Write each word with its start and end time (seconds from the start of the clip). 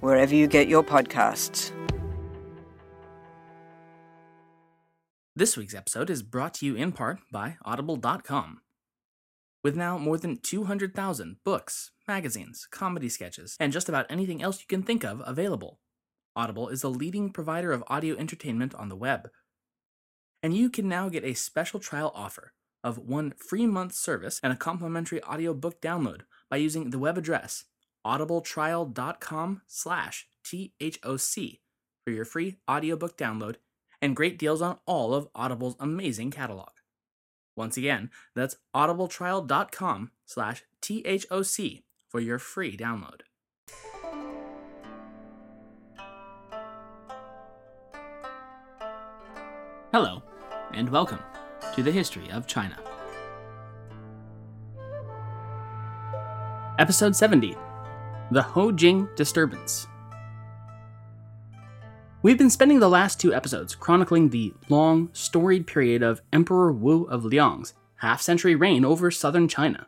wherever 0.00 0.34
you 0.34 0.46
get 0.46 0.68
your 0.68 0.82
podcasts. 0.82 1.72
This 5.34 5.56
week's 5.56 5.74
episode 5.74 6.10
is 6.10 6.22
brought 6.22 6.54
to 6.54 6.66
you 6.66 6.74
in 6.74 6.90
part 6.90 7.20
by 7.30 7.58
Audible.com. 7.64 8.60
With 9.62 9.76
now 9.76 9.98
more 9.98 10.18
than 10.18 10.38
200,000 10.38 11.36
books, 11.44 11.92
magazines, 12.08 12.66
comedy 12.70 13.08
sketches, 13.08 13.56
and 13.60 13.72
just 13.72 13.88
about 13.88 14.06
anything 14.10 14.42
else 14.42 14.60
you 14.60 14.66
can 14.68 14.82
think 14.82 15.04
of 15.04 15.22
available, 15.24 15.78
Audible 16.34 16.68
is 16.68 16.82
the 16.82 16.90
leading 16.90 17.30
provider 17.30 17.72
of 17.72 17.84
audio 17.88 18.16
entertainment 18.16 18.74
on 18.74 18.88
the 18.88 18.96
web. 18.96 19.30
And 20.42 20.56
you 20.56 20.70
can 20.70 20.88
now 20.88 21.08
get 21.08 21.24
a 21.24 21.34
special 21.34 21.80
trial 21.80 22.12
offer 22.14 22.52
of 22.82 22.98
one 22.98 23.32
free 23.32 23.66
month 23.66 23.94
service 23.94 24.40
and 24.42 24.52
a 24.52 24.56
complimentary 24.56 25.22
audiobook 25.24 25.80
download 25.80 26.22
by 26.48 26.56
using 26.56 26.90
the 26.90 26.98
web 26.98 27.18
address 27.18 27.64
audibletrial.com 28.06 29.62
slash 29.66 30.26
THOC 30.44 31.60
for 32.04 32.10
your 32.10 32.24
free 32.24 32.56
audiobook 32.70 33.16
download 33.18 33.56
and 34.00 34.16
great 34.16 34.38
deals 34.38 34.62
on 34.62 34.78
all 34.86 35.14
of 35.14 35.28
Audible's 35.34 35.76
amazing 35.80 36.30
catalog. 36.30 36.70
Once 37.56 37.76
again, 37.76 38.10
that's 38.34 38.56
audibletrial.com 38.74 40.10
slash 40.24 40.64
THOC 40.80 41.82
for 42.08 42.20
your 42.20 42.38
free 42.38 42.76
download. 42.76 43.22
Hello, 49.92 50.22
and 50.72 50.88
welcome 50.90 51.18
to 51.74 51.82
the 51.82 51.90
History 51.90 52.30
of 52.30 52.46
China. 52.46 52.78
Episode 56.78 57.16
70 57.16 57.56
The 58.30 58.42
Hou 58.42 58.72
Jing 58.72 59.08
Disturbance. 59.16 59.86
We've 62.20 62.36
been 62.36 62.50
spending 62.50 62.78
the 62.78 62.90
last 62.90 63.18
two 63.18 63.32
episodes 63.32 63.74
chronicling 63.74 64.28
the 64.28 64.52
long, 64.68 65.08
storied 65.14 65.66
period 65.66 66.02
of 66.02 66.20
Emperor 66.30 66.70
Wu 66.70 67.04
of 67.04 67.24
Liang's 67.24 67.72
half 67.96 68.20
century 68.20 68.54
reign 68.54 68.84
over 68.84 69.10
southern 69.10 69.48
China. 69.48 69.86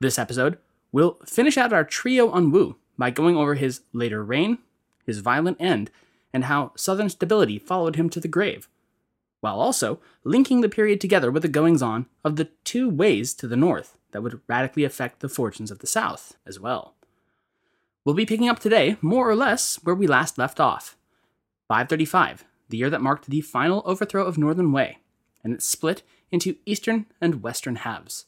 This 0.00 0.18
episode, 0.18 0.58
we'll 0.92 1.16
finish 1.24 1.56
out 1.56 1.72
our 1.72 1.82
trio 1.82 2.28
on 2.28 2.50
Wu 2.50 2.76
by 2.98 3.08
going 3.08 3.38
over 3.38 3.54
his 3.54 3.80
later 3.94 4.22
reign, 4.22 4.58
his 5.06 5.20
violent 5.20 5.56
end, 5.58 5.90
and 6.34 6.44
how 6.44 6.72
southern 6.76 7.08
stability 7.08 7.58
followed 7.58 7.96
him 7.96 8.10
to 8.10 8.20
the 8.20 8.28
grave 8.28 8.68
while 9.44 9.60
also 9.60 10.00
linking 10.24 10.62
the 10.62 10.70
period 10.70 10.98
together 11.02 11.30
with 11.30 11.42
the 11.42 11.48
goings 11.50 11.82
on 11.82 12.06
of 12.24 12.36
the 12.36 12.48
two 12.64 12.90
Weis 12.90 13.36
to 13.36 13.46
the 13.46 13.58
north 13.58 13.98
that 14.12 14.22
would 14.22 14.40
radically 14.46 14.84
affect 14.84 15.20
the 15.20 15.28
fortunes 15.28 15.70
of 15.70 15.80
the 15.80 15.86
south 15.86 16.38
as 16.46 16.58
well. 16.58 16.93
We'll 18.04 18.14
be 18.14 18.26
picking 18.26 18.48
up 18.48 18.58
today, 18.58 18.96
more 19.00 19.28
or 19.28 19.36
less, 19.36 19.76
where 19.82 19.94
we 19.94 20.06
last 20.06 20.38
left 20.38 20.60
off 20.60 20.96
535, 21.68 22.44
the 22.68 22.76
year 22.76 22.90
that 22.90 23.00
marked 23.00 23.26
the 23.26 23.40
final 23.40 23.82
overthrow 23.86 24.24
of 24.24 24.36
Northern 24.36 24.72
Wei, 24.72 24.98
and 25.42 25.54
it 25.54 25.62
split 25.62 26.02
into 26.30 26.56
eastern 26.66 27.06
and 27.20 27.42
western 27.42 27.76
halves. 27.76 28.26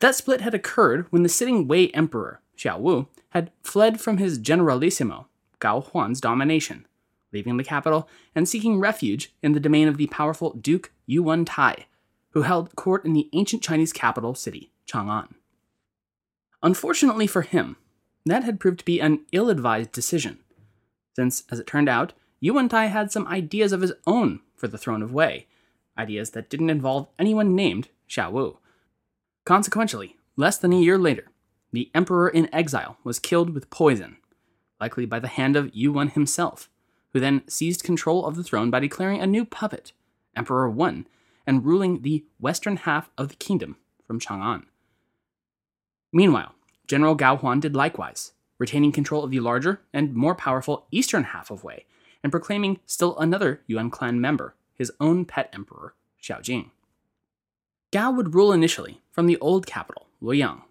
That 0.00 0.14
split 0.14 0.40
had 0.40 0.54
occurred 0.54 1.06
when 1.10 1.22
the 1.22 1.28
sitting 1.28 1.68
Wei 1.68 1.88
emperor, 1.88 2.40
Xiao 2.56 2.80
Wu, 2.80 3.08
had 3.30 3.52
fled 3.62 4.00
from 4.00 4.16
his 4.16 4.38
generalissimo, 4.38 5.28
Gao 5.58 5.80
Huan's 5.80 6.20
domination 6.20 6.86
leaving 7.36 7.56
the 7.58 7.64
capital 7.64 8.08
and 8.34 8.48
seeking 8.48 8.80
refuge 8.80 9.34
in 9.42 9.52
the 9.52 9.60
domain 9.60 9.88
of 9.88 9.98
the 9.98 10.06
powerful 10.06 10.54
Duke 10.54 10.90
Yuwen 11.08 11.44
Tai, 11.46 11.86
who 12.30 12.42
held 12.42 12.74
court 12.76 13.04
in 13.04 13.12
the 13.12 13.28
ancient 13.32 13.62
Chinese 13.62 13.92
capital 13.92 14.34
city, 14.34 14.72
Chang'an. 14.86 15.28
Unfortunately 16.62 17.26
for 17.26 17.42
him, 17.42 17.76
that 18.26 18.44
had 18.44 18.60
proved 18.60 18.80
to 18.80 18.84
be 18.84 19.00
an 19.00 19.20
ill 19.32 19.48
advised 19.48 19.92
decision, 19.92 20.38
since, 21.14 21.44
as 21.50 21.58
it 21.58 21.66
turned 21.66 21.88
out, 21.88 22.12
Yuwen 22.42 22.68
Tai 22.68 22.86
had 22.86 23.10
some 23.10 23.26
ideas 23.26 23.72
of 23.72 23.80
his 23.80 23.94
own 24.06 24.40
for 24.54 24.68
the 24.68 24.76
throne 24.76 25.02
of 25.02 25.12
Wei, 25.12 25.46
ideas 25.96 26.30
that 26.30 26.50
didn't 26.50 26.70
involve 26.70 27.08
anyone 27.18 27.54
named 27.54 27.88
Xiao 28.08 28.30
Wu. 28.30 28.58
Consequently, 29.44 30.16
less 30.36 30.58
than 30.58 30.72
a 30.72 30.78
year 30.78 30.98
later, 30.98 31.28
the 31.72 31.90
emperor 31.94 32.28
in 32.28 32.54
exile 32.54 32.98
was 33.04 33.18
killed 33.18 33.50
with 33.50 33.70
poison, 33.70 34.18
likely 34.80 35.06
by 35.06 35.18
the 35.18 35.28
hand 35.28 35.56
of 35.56 35.72
Yuwen 35.72 36.12
himself, 36.12 36.68
who 37.12 37.20
then 37.20 37.42
seized 37.48 37.82
control 37.82 38.26
of 38.26 38.36
the 38.36 38.44
throne 38.44 38.70
by 38.70 38.80
declaring 38.80 39.20
a 39.20 39.26
new 39.26 39.44
puppet, 39.44 39.92
Emperor 40.34 40.68
Wen, 40.68 41.06
and 41.46 41.64
ruling 41.64 42.02
the 42.02 42.24
western 42.38 42.76
half 42.76 43.08
of 43.16 43.28
the 43.28 43.36
kingdom 43.36 43.76
from 44.06 44.20
Chang'an. 44.20 44.64
Meanwhile, 46.12 46.54
General 46.86 47.14
Gao 47.14 47.36
Huan 47.36 47.60
did 47.60 47.74
likewise, 47.74 48.32
retaining 48.58 48.92
control 48.92 49.24
of 49.24 49.30
the 49.30 49.40
larger 49.40 49.80
and 49.92 50.14
more 50.14 50.34
powerful 50.34 50.86
eastern 50.90 51.24
half 51.24 51.50
of 51.50 51.64
Wei, 51.64 51.84
and 52.22 52.30
proclaiming 52.30 52.80
still 52.86 53.18
another 53.18 53.62
Yuan 53.66 53.90
clan 53.90 54.20
member, 54.20 54.54
his 54.74 54.92
own 55.00 55.24
pet 55.24 55.50
emperor, 55.52 55.94
Xiaojing. 56.22 56.70
Gao 57.92 58.10
would 58.10 58.34
rule 58.34 58.52
initially 58.52 59.00
from 59.10 59.26
the 59.26 59.38
old 59.38 59.66
capital, 59.66 60.06
Luoyang, 60.22 60.62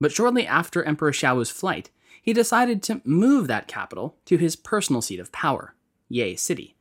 but 0.00 0.12
shortly 0.12 0.46
after 0.46 0.82
Emperor 0.82 1.12
Xiao's 1.12 1.50
flight, 1.50 1.90
he 2.20 2.32
decided 2.32 2.82
to 2.82 3.00
move 3.04 3.46
that 3.46 3.68
capital 3.68 4.16
to 4.26 4.36
his 4.36 4.56
personal 4.56 5.00
seat 5.00 5.20
of 5.20 5.32
power, 5.32 5.74
Ye 6.08 6.36
City, 6.36 6.74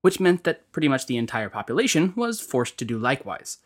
which 0.00 0.20
meant 0.20 0.44
that 0.44 0.70
pretty 0.72 0.88
much 0.88 1.06
the 1.06 1.16
entire 1.16 1.48
population 1.48 2.12
was 2.16 2.40
forced 2.40 2.78
to 2.78 2.84
do 2.84 2.98
likewise. 2.98 3.58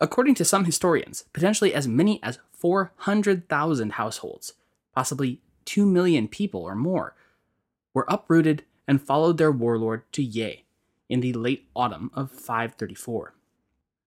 According 0.00 0.34
to 0.36 0.44
some 0.44 0.64
historians, 0.64 1.24
potentially 1.32 1.74
as 1.74 1.88
many 1.88 2.22
as 2.22 2.38
400,000 2.52 3.92
households, 3.92 4.54
possibly 4.94 5.40
2 5.64 5.84
million 5.84 6.28
people 6.28 6.62
or 6.62 6.74
more, 6.74 7.14
were 7.94 8.06
uprooted 8.08 8.64
and 8.86 9.02
followed 9.02 9.38
their 9.38 9.52
warlord 9.52 10.02
to 10.12 10.22
Ye 10.22 10.64
in 11.08 11.20
the 11.20 11.32
late 11.32 11.68
autumn 11.74 12.10
of 12.14 12.30
534. 12.30 13.34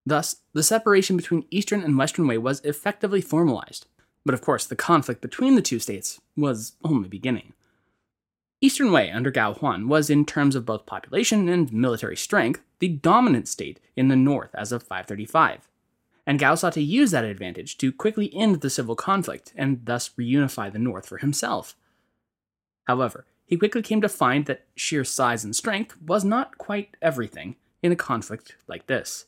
Thus, 0.06 0.38
the 0.54 0.64
separation 0.64 1.18
between 1.18 1.46
Eastern 1.52 1.82
and 1.82 1.98
Western 1.98 2.28
Wei 2.28 2.38
was 2.38 2.62
effectively 2.62 3.22
formalized, 3.22 3.86
but 4.26 4.34
of 4.34 4.42
course, 4.42 4.66
the 4.66 4.76
conflict 4.76 5.22
between 5.22 5.56
the 5.56 5.62
two 5.62 5.80
states 5.80 6.20
was 6.36 6.74
only 6.84 7.08
beginning. 7.08 7.54
Eastern 8.62 8.92
Wei 8.92 9.12
under 9.12 9.32
Gao 9.32 9.54
Huan 9.54 9.88
was, 9.88 10.10
in 10.10 10.26
terms 10.26 10.56
of 10.56 10.66
both 10.66 10.86
population 10.86 11.50
and 11.50 11.74
military 11.74 12.16
strength, 12.16 12.62
the 12.80 12.88
dominant 12.88 13.48
state 13.48 13.80
in 13.96 14.08
the 14.08 14.16
north 14.16 14.54
as 14.54 14.72
of 14.72 14.84
535, 14.84 15.68
and 16.26 16.40
Gao 16.40 16.56
sought 16.56 16.74
to 16.74 16.82
use 16.82 17.12
that 17.12 17.24
advantage 17.24 17.78
to 17.78 17.92
quickly 17.92 18.34
end 18.34 18.62
the 18.62 18.70
civil 18.70 18.96
conflict 18.96 19.54
and 19.56 19.86
thus 19.86 20.10
reunify 20.18 20.72
the 20.72 20.80
north 20.80 21.08
for 21.08 21.18
himself. 21.18 21.76
However, 22.86 23.26
he 23.46 23.58
quickly 23.58 23.82
came 23.82 24.02
to 24.02 24.10
find 24.10 24.46
that 24.46 24.66
sheer 24.76 25.04
size 25.04 25.44
and 25.44 25.56
strength 25.56 26.02
was 26.02 26.24
not 26.24 26.58
quite 26.58 26.96
everything 27.02 27.56
in 27.84 27.92
a 27.92 27.98
conflict 27.98 28.56
like 28.68 28.88
this. 28.88 29.26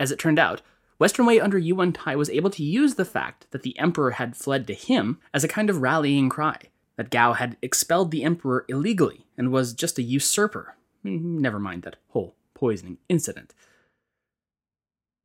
As 0.00 0.12
it 0.12 0.18
turned 0.18 0.38
out, 0.38 0.62
Western 0.98 1.26
Wei 1.26 1.40
under 1.40 1.60
Yuwen 1.60 1.94
Tai 1.94 2.16
was 2.16 2.28
able 2.30 2.50
to 2.50 2.64
use 2.64 2.96
the 2.96 3.04
fact 3.04 3.46
that 3.52 3.62
the 3.62 3.78
emperor 3.78 4.12
had 4.12 4.36
fled 4.36 4.66
to 4.66 4.74
him 4.74 5.18
as 5.32 5.44
a 5.44 5.48
kind 5.48 5.70
of 5.70 5.80
rallying 5.80 6.28
cry, 6.28 6.58
that 6.96 7.10
Gao 7.10 7.34
had 7.34 7.56
expelled 7.62 8.10
the 8.10 8.24
emperor 8.24 8.64
illegally 8.68 9.26
and 9.36 9.52
was 9.52 9.72
just 9.72 9.98
a 9.98 10.02
usurper. 10.02 10.74
Never 11.04 11.60
mind 11.60 11.84
that 11.84 11.96
whole 12.08 12.34
poisoning 12.52 12.98
incident. 13.08 13.54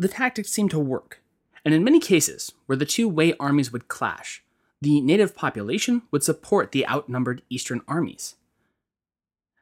The 0.04 0.10
tactics 0.10 0.52
seemed 0.52 0.70
to 0.72 0.80
work, 0.80 1.22
and 1.64 1.74
in 1.74 1.82
many 1.82 1.98
cases 1.98 2.52
where 2.66 2.76
the 2.76 2.86
two 2.86 3.08
Wei 3.08 3.36
armies 3.40 3.72
would 3.72 3.88
clash, 3.88 4.44
the 4.82 5.00
native 5.00 5.34
population 5.34 6.02
would 6.12 6.26
support 6.26 6.74
the 6.74 6.86
outnumbered 6.86 7.42
eastern 7.50 7.80
armies. 7.88 8.36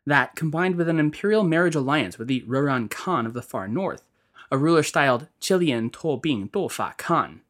That, 0.04 0.36
combined 0.36 0.78
with 0.78 0.90
an 0.90 1.00
imperial 1.00 1.44
marriage 1.44 1.76
alliance 1.76 2.18
with 2.18 2.28
the 2.28 2.42
Rouran 2.48 2.90
Khan 2.90 3.28
of 3.28 3.34
the 3.34 3.44
far 3.44 3.68
north, 3.68 4.08
a 4.50 4.58
ruler 4.58 4.82
styled 4.82 5.28
Chilian 5.40 5.92
To 5.92 6.18
Bing 6.18 6.50
Fa 6.50 6.96
Khan, 6.98 7.42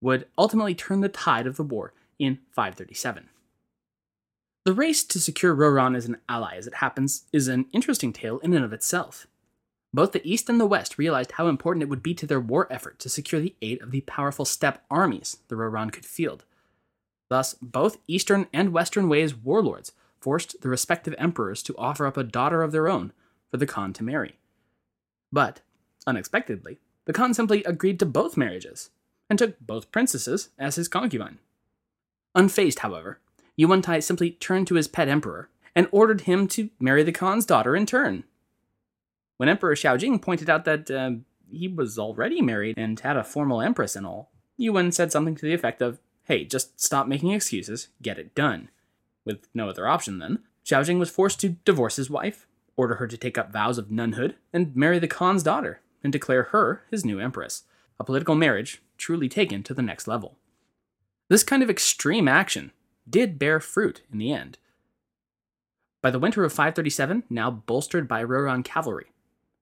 would 0.00 0.28
ultimately 0.38 0.76
turn 0.76 1.00
the 1.00 1.08
tide 1.08 1.48
of 1.48 1.56
the 1.56 1.64
war 1.64 1.92
in 2.20 2.38
537. 2.52 3.30
The 4.64 4.72
race 4.72 5.02
to 5.02 5.18
secure 5.18 5.56
Rouran 5.56 5.96
as 5.96 6.06
an 6.06 6.18
ally, 6.28 6.54
as 6.54 6.68
it 6.68 6.74
happens, 6.74 7.24
is 7.32 7.48
an 7.48 7.66
interesting 7.72 8.12
tale 8.12 8.38
in 8.44 8.54
and 8.54 8.64
of 8.64 8.72
itself. 8.72 9.26
Both 9.96 10.12
the 10.12 10.30
East 10.30 10.50
and 10.50 10.60
the 10.60 10.66
West 10.66 10.98
realized 10.98 11.32
how 11.32 11.48
important 11.48 11.82
it 11.82 11.88
would 11.88 12.02
be 12.02 12.12
to 12.16 12.26
their 12.26 12.38
war 12.38 12.70
effort 12.70 12.98
to 12.98 13.08
secure 13.08 13.40
the 13.40 13.54
aid 13.62 13.80
of 13.80 13.92
the 13.92 14.02
powerful 14.02 14.44
steppe 14.44 14.84
armies 14.90 15.38
the 15.48 15.54
Rouran 15.54 15.90
could 15.90 16.04
field. 16.04 16.44
Thus, 17.30 17.54
both 17.62 17.96
Eastern 18.06 18.46
and 18.52 18.74
Western 18.74 19.08
Wei's 19.08 19.34
warlords 19.34 19.92
forced 20.20 20.60
the 20.60 20.68
respective 20.68 21.14
emperors 21.16 21.62
to 21.62 21.76
offer 21.78 22.04
up 22.04 22.18
a 22.18 22.24
daughter 22.24 22.62
of 22.62 22.72
their 22.72 22.88
own 22.88 23.14
for 23.50 23.56
the 23.56 23.64
Khan 23.64 23.94
to 23.94 24.04
marry. 24.04 24.36
But, 25.32 25.62
unexpectedly, 26.06 26.78
the 27.06 27.14
Khan 27.14 27.32
simply 27.32 27.64
agreed 27.64 27.98
to 28.00 28.04
both 28.04 28.36
marriages 28.36 28.90
and 29.30 29.38
took 29.38 29.58
both 29.60 29.90
princesses 29.92 30.50
as 30.58 30.76
his 30.76 30.88
concubine. 30.88 31.38
Unfazed, 32.36 32.80
however, 32.80 33.18
Yuwen 33.58 33.82
Tai 33.82 34.00
simply 34.00 34.32
turned 34.32 34.66
to 34.66 34.74
his 34.74 34.88
pet 34.88 35.08
emperor 35.08 35.48
and 35.74 35.88
ordered 35.90 36.20
him 36.22 36.48
to 36.48 36.68
marry 36.78 37.02
the 37.02 37.12
Khan's 37.12 37.46
daughter 37.46 37.74
in 37.74 37.86
turn. 37.86 38.24
When 39.36 39.48
Emperor 39.48 39.74
Xiaojing 39.74 40.22
pointed 40.22 40.48
out 40.48 40.64
that 40.64 40.90
uh, 40.90 41.10
he 41.50 41.68
was 41.68 41.98
already 41.98 42.40
married 42.40 42.78
and 42.78 42.98
had 42.98 43.16
a 43.16 43.24
formal 43.24 43.60
empress 43.60 43.96
and 43.96 44.06
all, 44.06 44.30
Yuwen 44.58 44.92
said 44.92 45.12
something 45.12 45.34
to 45.36 45.44
the 45.44 45.54
effect 45.54 45.82
of, 45.82 45.98
Hey, 46.24 46.44
just 46.44 46.80
stop 46.80 47.06
making 47.06 47.30
excuses, 47.30 47.88
get 48.02 48.18
it 48.18 48.34
done. 48.34 48.70
With 49.24 49.46
no 49.54 49.68
other 49.68 49.86
option 49.86 50.18
then, 50.18 50.40
Xiaojing 50.64 50.98
was 50.98 51.10
forced 51.10 51.40
to 51.40 51.50
divorce 51.64 51.96
his 51.96 52.10
wife, 52.10 52.46
order 52.76 52.96
her 52.96 53.06
to 53.06 53.16
take 53.16 53.38
up 53.38 53.52
vows 53.52 53.78
of 53.78 53.90
nunhood, 53.90 54.34
and 54.52 54.74
marry 54.74 54.98
the 54.98 55.08
Khan's 55.08 55.42
daughter, 55.42 55.80
and 56.02 56.12
declare 56.12 56.44
her 56.44 56.82
his 56.90 57.04
new 57.04 57.20
empress. 57.20 57.64
A 58.00 58.04
political 58.04 58.34
marriage 58.34 58.82
truly 58.98 59.28
taken 59.28 59.62
to 59.62 59.74
the 59.74 59.82
next 59.82 60.08
level. 60.08 60.36
This 61.28 61.42
kind 61.42 61.62
of 61.62 61.70
extreme 61.70 62.28
action 62.28 62.72
did 63.08 63.38
bear 63.38 63.60
fruit 63.60 64.02
in 64.10 64.18
the 64.18 64.32
end. 64.32 64.58
By 66.02 66.10
the 66.10 66.18
winter 66.18 66.44
of 66.44 66.52
537, 66.52 67.24
now 67.30 67.50
bolstered 67.50 68.06
by 68.06 68.22
Rouran 68.22 68.64
cavalry, 68.64 69.06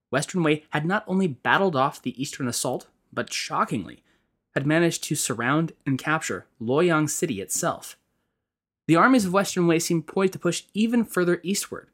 Western 0.09 0.43
Wei 0.43 0.63
had 0.69 0.85
not 0.85 1.03
only 1.07 1.27
battled 1.27 1.75
off 1.75 2.01
the 2.01 2.19
eastern 2.21 2.47
assault, 2.47 2.87
but 3.11 3.33
shockingly, 3.33 4.03
had 4.53 4.65
managed 4.65 5.03
to 5.03 5.15
surround 5.15 5.73
and 5.85 5.99
capture 5.99 6.45
Luoyang 6.61 7.09
city 7.09 7.41
itself. 7.41 7.97
The 8.87 8.95
armies 8.95 9.25
of 9.25 9.33
Western 9.33 9.67
Wei 9.67 9.79
seemed 9.79 10.07
poised 10.07 10.33
to 10.33 10.39
push 10.39 10.63
even 10.73 11.03
further 11.03 11.39
eastward, 11.43 11.87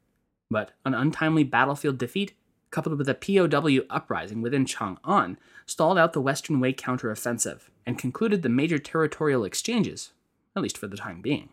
but 0.50 0.72
an 0.84 0.94
untimely 0.94 1.42
battlefield 1.42 1.98
defeat, 1.98 2.34
coupled 2.70 2.98
with 2.98 3.08
a 3.08 3.14
POW 3.14 3.84
uprising 3.90 4.42
within 4.42 4.66
Chang'an, 4.66 5.36
stalled 5.66 5.98
out 5.98 6.12
the 6.12 6.20
Western 6.20 6.60
Wei 6.60 6.72
counteroffensive 6.72 7.62
and 7.86 7.98
concluded 7.98 8.42
the 8.42 8.48
major 8.48 8.78
territorial 8.78 9.44
exchanges, 9.44 10.12
at 10.54 10.62
least 10.62 10.78
for 10.78 10.86
the 10.86 10.96
time 10.96 11.20
being. 11.20 11.48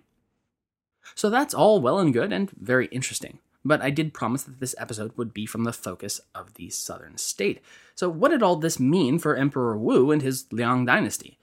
So 1.16 1.30
that's 1.30 1.54
all 1.54 1.82
well 1.82 2.00
and 2.00 2.14
good 2.14 2.32
and 2.32 2.52
very 2.52 2.88
interesting, 2.88 3.40
but 3.64 3.82
I 3.82 3.90
did 3.90 4.14
promise 4.14 4.44
that 4.44 4.60
this 4.60 4.76
episode 4.78 5.18
would 5.18 5.34
be 5.34 5.46
from 5.46 5.64
the 5.64 5.74
focus 5.74 6.22
of 6.34 6.54
the 6.56 6.70
southern 6.70 7.18
state. 7.18 7.62
So, 7.96 8.10
what 8.10 8.30
did 8.30 8.44
all 8.44 8.56
this 8.56 8.80
mean 8.80 9.20
for 9.20 9.36
Emperor 9.36 9.78
Wu 9.78 10.12
and 10.12 10.22
his 10.22 10.46
Liang 10.52 10.86
dynasty? 10.86 11.38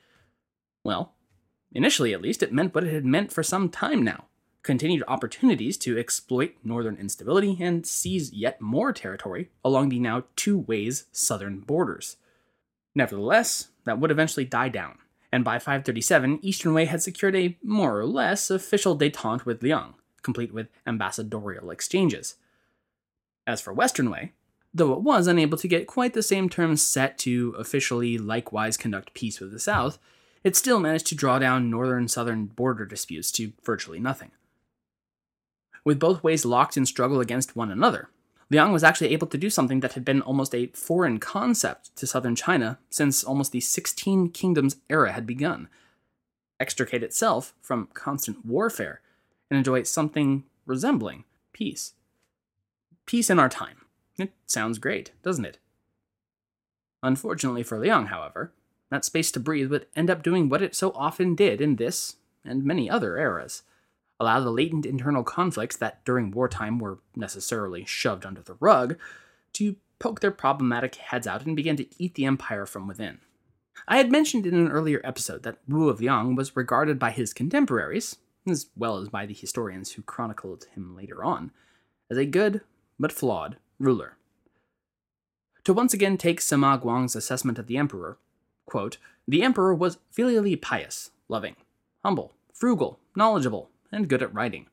Well, 0.84 1.14
initially 1.72 2.12
at 2.12 2.22
least, 2.22 2.42
it 2.42 2.52
meant 2.52 2.74
what 2.74 2.84
it 2.84 2.92
had 2.92 3.04
meant 3.04 3.32
for 3.32 3.42
some 3.42 3.68
time 3.68 4.02
now 4.02 4.26
continued 4.66 5.04
opportunities 5.06 5.76
to 5.76 5.96
exploit 5.96 6.56
northern 6.64 6.96
instability 6.96 7.56
and 7.60 7.86
seize 7.86 8.32
yet 8.32 8.60
more 8.60 8.92
territory 8.92 9.48
along 9.64 9.88
the 9.88 10.00
now 10.00 10.24
two 10.34 10.60
Weis 10.62 11.04
southern 11.12 11.60
borders. 11.60 12.16
Nevertheless, 12.92 13.68
that 13.84 14.00
would 14.00 14.10
eventually 14.10 14.44
die 14.44 14.68
down, 14.68 14.98
and 15.30 15.44
by 15.44 15.60
537, 15.60 16.40
Eastern 16.42 16.74
Wei 16.74 16.86
had 16.86 17.00
secured 17.00 17.36
a 17.36 17.56
more 17.62 18.00
or 18.00 18.06
less 18.06 18.50
official 18.50 18.98
detente 18.98 19.46
with 19.46 19.62
Liang, 19.62 19.94
complete 20.26 20.52
with 20.52 20.68
ambassadorial 20.86 21.70
exchanges. 21.70 22.34
As 23.46 23.60
for 23.62 23.72
Western 23.72 24.10
Wei, 24.10 24.32
though 24.74 24.92
it 24.92 25.00
was 25.00 25.28
unable 25.28 25.56
to 25.56 25.68
get 25.68 25.86
quite 25.86 26.14
the 26.14 26.22
same 26.22 26.48
terms 26.48 26.82
set 26.82 27.16
to 27.18 27.54
officially 27.56 28.18
likewise 28.18 28.76
conduct 28.76 29.14
peace 29.14 29.38
with 29.40 29.52
the 29.52 29.60
South, 29.60 29.98
it 30.42 30.56
still 30.56 30.80
managed 30.80 31.06
to 31.06 31.14
draw 31.14 31.38
down 31.38 31.70
northern 31.70 32.08
southern 32.08 32.46
border 32.46 32.84
disputes 32.84 33.30
to 33.32 33.52
virtually 33.64 34.00
nothing. 34.00 34.32
With 35.84 36.00
both 36.00 36.22
Weis 36.22 36.44
locked 36.44 36.76
in 36.76 36.84
struggle 36.84 37.20
against 37.20 37.54
one 37.54 37.70
another, 37.70 38.10
Liang 38.50 38.72
was 38.72 38.82
actually 38.82 39.12
able 39.12 39.28
to 39.28 39.38
do 39.38 39.48
something 39.48 39.78
that 39.80 39.92
had 39.92 40.04
been 40.04 40.22
almost 40.22 40.54
a 40.54 40.66
foreign 40.74 41.18
concept 41.20 41.94
to 41.96 42.06
southern 42.06 42.34
China 42.34 42.78
since 42.90 43.22
almost 43.22 43.52
the 43.52 43.60
16 43.60 44.30
Kingdoms 44.30 44.76
era 44.90 45.12
had 45.12 45.24
begun 45.24 45.68
extricate 46.58 47.02
itself 47.02 47.54
from 47.60 47.88
constant 47.94 48.44
warfare 48.44 49.00
and 49.50 49.58
enjoy 49.58 49.82
something 49.82 50.44
resembling 50.64 51.24
peace. 51.52 51.94
Peace 53.06 53.30
in 53.30 53.38
our 53.38 53.48
time. 53.48 53.78
It 54.18 54.32
sounds 54.46 54.78
great, 54.78 55.12
doesn't 55.22 55.44
it? 55.44 55.58
Unfortunately 57.02 57.62
for 57.62 57.78
Liang, 57.78 58.06
however, 58.06 58.52
that 58.90 59.04
space 59.04 59.30
to 59.32 59.40
breathe 59.40 59.70
would 59.70 59.86
end 59.94 60.10
up 60.10 60.22
doing 60.22 60.48
what 60.48 60.62
it 60.62 60.74
so 60.74 60.92
often 60.92 61.34
did 61.34 61.60
in 61.60 61.76
this 61.76 62.16
and 62.44 62.64
many 62.64 62.88
other 62.88 63.18
eras 63.18 63.62
allow 64.18 64.40
the 64.40 64.50
latent 64.50 64.86
internal 64.86 65.22
conflicts 65.22 65.76
that 65.76 66.04
during 66.04 66.30
wartime 66.30 66.78
were 66.78 66.98
necessarily 67.14 67.84
shoved 67.84 68.24
under 68.24 68.40
the 68.40 68.56
rug 68.60 68.96
to 69.52 69.76
poke 69.98 70.20
their 70.20 70.30
problematic 70.30 70.94
heads 70.96 71.26
out 71.26 71.44
and 71.44 71.56
begin 71.56 71.76
to 71.76 71.86
eat 71.98 72.14
the 72.14 72.24
empire 72.24 72.66
from 72.66 72.86
within. 72.86 73.18
I 73.86 73.98
had 73.98 74.10
mentioned 74.10 74.46
in 74.46 74.54
an 74.54 74.68
earlier 74.68 75.00
episode 75.04 75.42
that 75.42 75.58
Wu 75.68 75.88
of 75.88 76.00
Liang 76.00 76.34
was 76.34 76.56
regarded 76.56 76.98
by 76.98 77.10
his 77.10 77.34
contemporaries, 77.34 78.16
as 78.52 78.66
well 78.76 78.98
as 78.98 79.08
by 79.08 79.26
the 79.26 79.34
historians 79.34 79.92
who 79.92 80.02
chronicled 80.02 80.66
him 80.74 80.96
later 80.96 81.24
on, 81.24 81.50
as 82.10 82.18
a 82.18 82.24
good 82.24 82.60
but 82.98 83.12
flawed 83.12 83.56
ruler. 83.78 84.16
To 85.64 85.72
once 85.72 85.92
again 85.92 86.16
take 86.16 86.40
Sima 86.40 86.80
Guang's 86.80 87.16
assessment 87.16 87.58
of 87.58 87.66
the 87.66 87.76
emperor, 87.76 88.18
quote, 88.66 88.98
the 89.26 89.42
emperor 89.42 89.74
was 89.74 89.98
filially 90.16 90.60
pious, 90.60 91.10
loving, 91.28 91.56
humble, 92.04 92.34
frugal, 92.52 93.00
knowledgeable, 93.16 93.70
and 93.90 94.08
good 94.08 94.22
at 94.22 94.32
writing. 94.32 94.66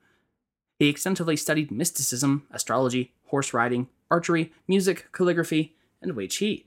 He 0.77 0.89
extensively 0.89 1.35
studied 1.35 1.71
mysticism, 1.71 2.45
astrology, 2.51 3.13
horse 3.25 3.53
riding, 3.53 3.87
archery, 4.11 4.53
music, 4.67 5.07
calligraphy, 5.11 5.73
and 6.01 6.15
Wei 6.15 6.27
Qi. 6.27 6.65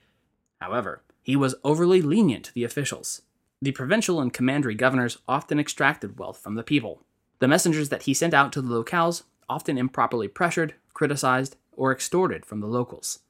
However, 0.60 1.02
he 1.22 1.36
was 1.36 1.54
overly 1.62 2.02
lenient 2.02 2.46
to 2.46 2.54
the 2.54 2.64
officials, 2.64 3.22
the 3.62 3.72
provincial 3.72 4.20
and 4.20 4.32
commandery 4.32 4.74
governors 4.74 5.18
often 5.26 5.58
extracted 5.58 6.18
wealth 6.18 6.38
from 6.38 6.54
the 6.54 6.62
people. 6.62 7.02
The 7.38 7.48
messengers 7.48 7.88
that 7.88 8.02
he 8.02 8.14
sent 8.14 8.34
out 8.34 8.52
to 8.52 8.62
the 8.62 8.82
locales 8.82 9.22
often 9.48 9.78
improperly 9.78 10.28
pressured, 10.28 10.74
criticized, 10.92 11.56
or 11.72 11.92
extorted 11.92 12.44
from 12.44 12.60
the 12.60 12.66
locals. 12.66 13.20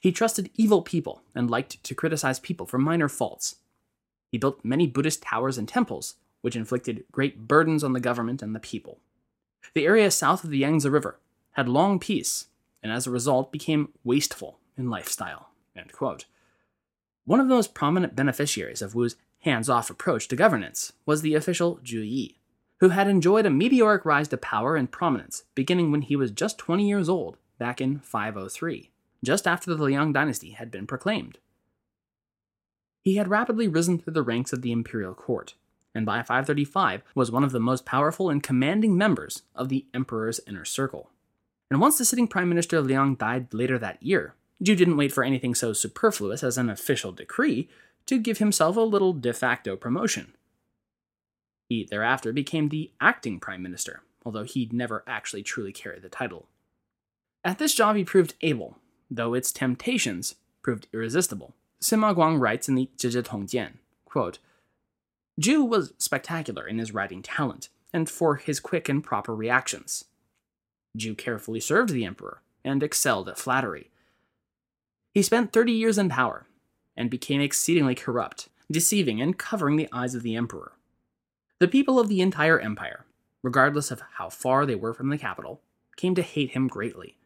He 0.00 0.12
trusted 0.12 0.50
evil 0.54 0.82
people 0.82 1.22
and 1.34 1.50
liked 1.50 1.82
to 1.82 1.94
criticize 1.94 2.38
people 2.38 2.66
for 2.66 2.78
minor 2.78 3.08
faults. 3.08 3.56
He 4.30 4.38
built 4.38 4.64
many 4.64 4.86
Buddhist 4.86 5.22
towers 5.22 5.58
and 5.58 5.68
temples, 5.68 6.16
which 6.40 6.56
inflicted 6.56 7.04
great 7.12 7.46
burdens 7.48 7.82
on 7.82 7.92
the 7.92 8.00
government 8.00 8.42
and 8.42 8.54
the 8.54 8.60
people. 8.60 9.00
The 9.72 9.86
area 9.86 10.10
south 10.10 10.44
of 10.44 10.50
the 10.50 10.58
Yangtze 10.58 10.88
River 10.88 11.18
had 11.52 11.68
long 11.68 11.98
peace, 11.98 12.48
and 12.82 12.92
as 12.92 13.06
a 13.06 13.10
result 13.10 13.52
became 13.52 13.92
wasteful 14.02 14.58
in 14.76 14.90
lifestyle. 14.90 15.50
One 17.24 17.40
of 17.40 17.48
the 17.48 17.54
most 17.54 17.72
prominent 17.72 18.14
beneficiaries 18.14 18.82
of 18.82 18.94
Wu's 18.94 19.16
hands 19.44 19.68
off 19.68 19.90
approach 19.90 20.26
to 20.26 20.36
governance 20.36 20.94
was 21.04 21.20
the 21.20 21.34
official 21.34 21.78
Zhu 21.84 22.02
Yi, 22.02 22.38
who 22.80 22.88
had 22.88 23.06
enjoyed 23.06 23.44
a 23.44 23.50
meteoric 23.50 24.04
rise 24.04 24.26
to 24.28 24.38
power 24.38 24.74
and 24.74 24.90
prominence 24.90 25.44
beginning 25.54 25.92
when 25.92 26.02
he 26.02 26.16
was 26.16 26.30
just 26.30 26.58
20 26.58 26.88
years 26.88 27.08
old 27.10 27.36
back 27.58 27.80
in 27.80 27.98
503, 28.00 28.90
just 29.22 29.46
after 29.46 29.74
the 29.74 29.82
Liang 29.82 30.12
dynasty 30.12 30.52
had 30.52 30.70
been 30.70 30.86
proclaimed. 30.86 31.38
He 33.02 33.16
had 33.16 33.28
rapidly 33.28 33.68
risen 33.68 33.98
through 33.98 34.14
the 34.14 34.22
ranks 34.22 34.54
of 34.54 34.62
the 34.62 34.72
imperial 34.72 35.14
court, 35.14 35.54
and 35.94 36.06
by 36.06 36.22
535 36.22 37.02
was 37.14 37.30
one 37.30 37.44
of 37.44 37.52
the 37.52 37.60
most 37.60 37.84
powerful 37.84 38.30
and 38.30 38.42
commanding 38.42 38.96
members 38.96 39.42
of 39.54 39.68
the 39.68 39.84
emperor's 39.92 40.40
inner 40.46 40.64
circle. 40.64 41.10
And 41.70 41.82
once 41.82 41.98
the 41.98 42.06
sitting 42.06 42.28
prime 42.28 42.48
minister 42.48 42.80
Liang 42.80 43.16
died 43.16 43.52
later 43.52 43.78
that 43.78 44.02
year, 44.02 44.34
Zhu 44.62 44.74
didn't 44.74 44.96
wait 44.96 45.12
for 45.12 45.22
anything 45.22 45.54
so 45.54 45.74
superfluous 45.74 46.42
as 46.42 46.56
an 46.56 46.70
official 46.70 47.12
decree 47.12 47.68
to 48.06 48.18
give 48.18 48.38
himself 48.38 48.76
a 48.76 48.80
little 48.80 49.12
de 49.12 49.32
facto 49.32 49.76
promotion. 49.76 50.34
He 51.68 51.84
thereafter 51.84 52.32
became 52.32 52.68
the 52.68 52.90
acting 53.00 53.40
prime 53.40 53.62
minister, 53.62 54.02
although 54.24 54.42
he'd 54.42 54.72
never 54.72 55.02
actually 55.06 55.42
truly 55.42 55.72
carried 55.72 56.02
the 56.02 56.08
title. 56.08 56.46
At 57.42 57.58
this 57.58 57.74
job 57.74 57.96
he 57.96 58.04
proved 58.04 58.34
able, 58.40 58.78
though 59.10 59.34
its 59.34 59.52
temptations 59.52 60.34
proved 60.62 60.86
irresistible. 60.92 61.54
Sima 61.82 62.14
Guang 62.14 62.40
writes 62.40 62.68
in 62.68 62.74
the 62.74 62.88
Zizhi 62.96 63.22
Tongjian, 63.22 63.74
quote, 64.04 64.38
Zhu 65.40 65.68
was 65.68 65.92
spectacular 65.98 66.66
in 66.66 66.78
his 66.78 66.94
writing 66.94 67.20
talent, 67.20 67.68
and 67.92 68.08
for 68.08 68.36
his 68.36 68.60
quick 68.60 68.88
and 68.88 69.02
proper 69.02 69.34
reactions. 69.34 70.04
Zhu 70.98 71.16
carefully 71.16 71.60
served 71.60 71.92
the 71.92 72.04
emperor, 72.04 72.40
and 72.64 72.82
excelled 72.82 73.28
at 73.28 73.38
flattery. 73.38 73.90
He 75.12 75.22
spent 75.22 75.52
30 75.52 75.72
years 75.72 75.98
in 75.98 76.08
power, 76.08 76.46
and 76.96 77.10
became 77.10 77.40
exceedingly 77.40 77.94
corrupt, 77.94 78.48
deceiving 78.70 79.20
and 79.20 79.38
covering 79.38 79.76
the 79.76 79.88
eyes 79.92 80.14
of 80.14 80.22
the 80.22 80.36
emperor. 80.36 80.72
The 81.58 81.68
people 81.68 81.98
of 81.98 82.08
the 82.08 82.20
entire 82.20 82.58
empire, 82.58 83.04
regardless 83.42 83.90
of 83.90 84.02
how 84.14 84.28
far 84.28 84.66
they 84.66 84.74
were 84.74 84.94
from 84.94 85.08
the 85.08 85.18
capital, 85.18 85.60
came 85.96 86.14
to 86.14 86.22
hate 86.22 86.50
him 86.50 86.66
greatly. 86.66 87.16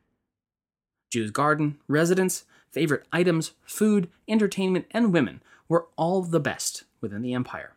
Zhu's 1.10 1.30
garden, 1.30 1.78
residence, 1.88 2.44
favorite 2.70 3.06
items, 3.12 3.52
food, 3.64 4.10
entertainment, 4.28 4.86
and 4.90 5.12
women 5.12 5.42
were 5.68 5.86
all 5.96 6.22
the 6.22 6.40
best 6.40 6.84
within 7.00 7.22
the 7.22 7.34
empire. 7.34 7.72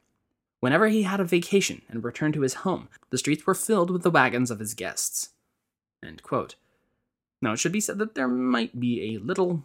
Whenever 0.60 0.88
he 0.90 1.04
had 1.04 1.20
a 1.20 1.26
vacation 1.26 1.82
and 1.90 2.04
returned 2.04 2.34
to 2.36 2.42
his 2.42 2.56
home, 2.56 2.88
the 3.10 3.18
streets 3.18 3.48
were 3.48 3.56
filled 3.56 3.90
with 3.90 4.04
the 4.04 4.12
wagons 4.12 4.52
of 4.52 4.60
his 4.60 4.74
guests. 4.74 5.30
Now, 7.42 7.54
it 7.54 7.58
should 7.58 7.72
be 7.72 7.80
said 7.80 7.98
that 8.00 8.16
there 8.16 8.28
might 8.28 8.80
be 8.80 9.16
a 9.16 9.20
little, 9.20 9.64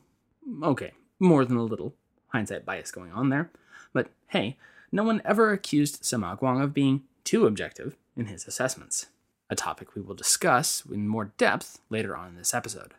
okay, 0.63 0.93
more 1.19 1.45
than 1.45 1.57
a 1.57 1.63
little, 1.63 1.95
hindsight 2.37 2.67
bias 2.67 2.91
going 2.91 3.13
on 3.13 3.31
there, 3.31 3.51
but 3.95 4.09
hey, 4.29 4.59
no 4.93 5.03
one 5.03 5.23
ever 5.25 5.53
accused 5.53 6.03
Sima 6.03 6.39
Guang 6.39 6.63
of 6.63 6.75
being 6.75 7.03
too 7.25 7.47
objective 7.47 7.97
in 8.15 8.27
his 8.27 8.47
assessments, 8.47 9.07
a 9.49 9.57
topic 9.57 9.95
we 9.95 10.03
will 10.03 10.15
discuss 10.15 10.83
in 10.93 11.09
more 11.09 11.33
depth 11.39 11.81
later 11.89 12.15
on 12.15 12.29
in 12.29 12.37
this 12.37 12.53
episode. 12.53 12.93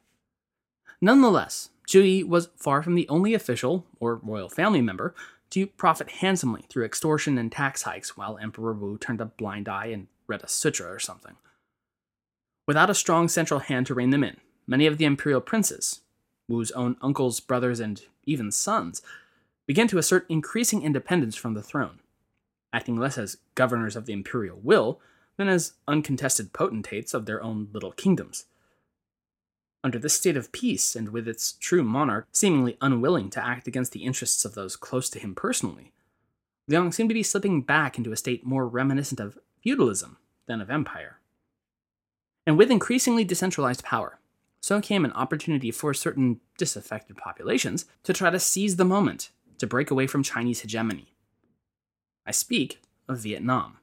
Nonetheless, 1.00 1.70
Zhu 1.88 2.04
Yi 2.04 2.24
was 2.24 2.50
far 2.56 2.82
from 2.82 2.96
the 2.96 3.08
only 3.10 3.36
official 3.36 3.86
or 4.00 4.16
royal 4.16 4.50
family 4.50 4.82
member 4.82 5.14
to 5.52 5.68
profit 5.68 6.10
handsomely 6.10 6.66
through 6.68 6.86
extortion 6.86 7.38
and 7.38 7.52
tax 7.52 7.84
hikes 7.84 8.18
while 8.18 8.40
Emperor 8.40 8.74
Wu 8.74 8.98
turned 8.98 9.22
a 9.22 9.26
blind 9.26 9.70
eye 9.70 9.88
and 9.88 10.08
read 10.26 10.44
a 10.44 10.48
sutra 10.48 10.92
or 10.92 11.00
something. 11.00 11.36
Without 12.68 12.90
a 12.90 12.96
strong 12.96 13.28
central 13.28 13.60
hand 13.60 13.86
to 13.86 13.94
rein 13.94 14.10
them 14.10 14.24
in, 14.24 14.38
many 14.66 14.88
of 14.88 14.98
the 14.98 15.06
imperial 15.06 15.42
princes, 15.42 16.02
Wu's 16.50 16.72
own 16.72 16.98
uncles, 17.02 17.40
brothers, 17.40 17.80
and 17.80 18.02
even 18.26 18.52
sons, 18.52 19.02
began 19.68 19.88
to 19.90 19.98
assert 19.98 20.26
increasing 20.30 20.82
independence 20.82 21.36
from 21.36 21.54
the 21.54 21.62
throne, 21.62 22.00
acting 22.74 22.98
less 22.98 23.18
as 23.18 23.38
governors 23.54 23.96
of 23.96 24.06
the 24.06 24.14
imperial 24.14 24.60
will 24.64 25.00
than 25.38 25.48
as 25.48 25.74
uncontested 25.88 26.54
potentates 26.54 27.14
of 27.14 27.26
their 27.26 27.44
own 27.44 27.68
little 27.72 27.92
kingdoms. 27.92 28.46
Under 29.84 30.00
this 30.00 30.16
state 30.16 30.36
of 30.36 30.52
peace, 30.52 30.96
and 30.96 31.10
with 31.10 31.28
its 31.28 31.54
true 31.54 31.84
monarch 31.84 32.28
seemingly 32.32 32.78
unwilling 32.82 33.30
to 33.30 33.46
act 33.46 33.68
against 33.68 33.92
the 33.92 34.04
interests 34.04 34.44
of 34.44 34.56
those 34.56 34.76
close 34.76 35.10
to 35.12 35.20
him 35.20 35.36
personally, 35.36 35.92
Liang 36.68 36.92
seemed 36.92 37.10
to 37.10 37.14
be 37.14 37.24
slipping 37.24 37.62
back 37.62 37.98
into 37.98 38.12
a 38.12 38.18
state 38.18 38.46
more 38.46 38.68
reminiscent 38.68 39.20
of 39.20 39.38
feudalism 39.62 40.18
than 40.48 40.60
of 40.60 40.70
empire. 40.70 41.20
And 42.46 42.58
with 42.58 42.72
increasingly 42.72 43.24
decentralized 43.24 43.84
power, 43.84 44.20
so 44.60 44.82
came 44.82 45.06
an 45.06 45.14
opportunity 45.14 45.72
for 45.72 45.94
certain 45.94 46.40
disaffected 46.58 47.16
populations 47.16 47.86
to 48.04 48.14
try 48.14 48.30
to 48.30 48.40
seize 48.40 48.76
the 48.76 48.86
moment 48.86 49.30
to 49.58 49.68
break 49.68 49.92
away 49.92 50.08
from 50.08 50.24
Chinese 50.24 50.62
hegemony. 50.62 51.14
I 52.26 52.32
speak 52.32 52.82
of 53.08 53.20
Vietnam. 53.20 53.78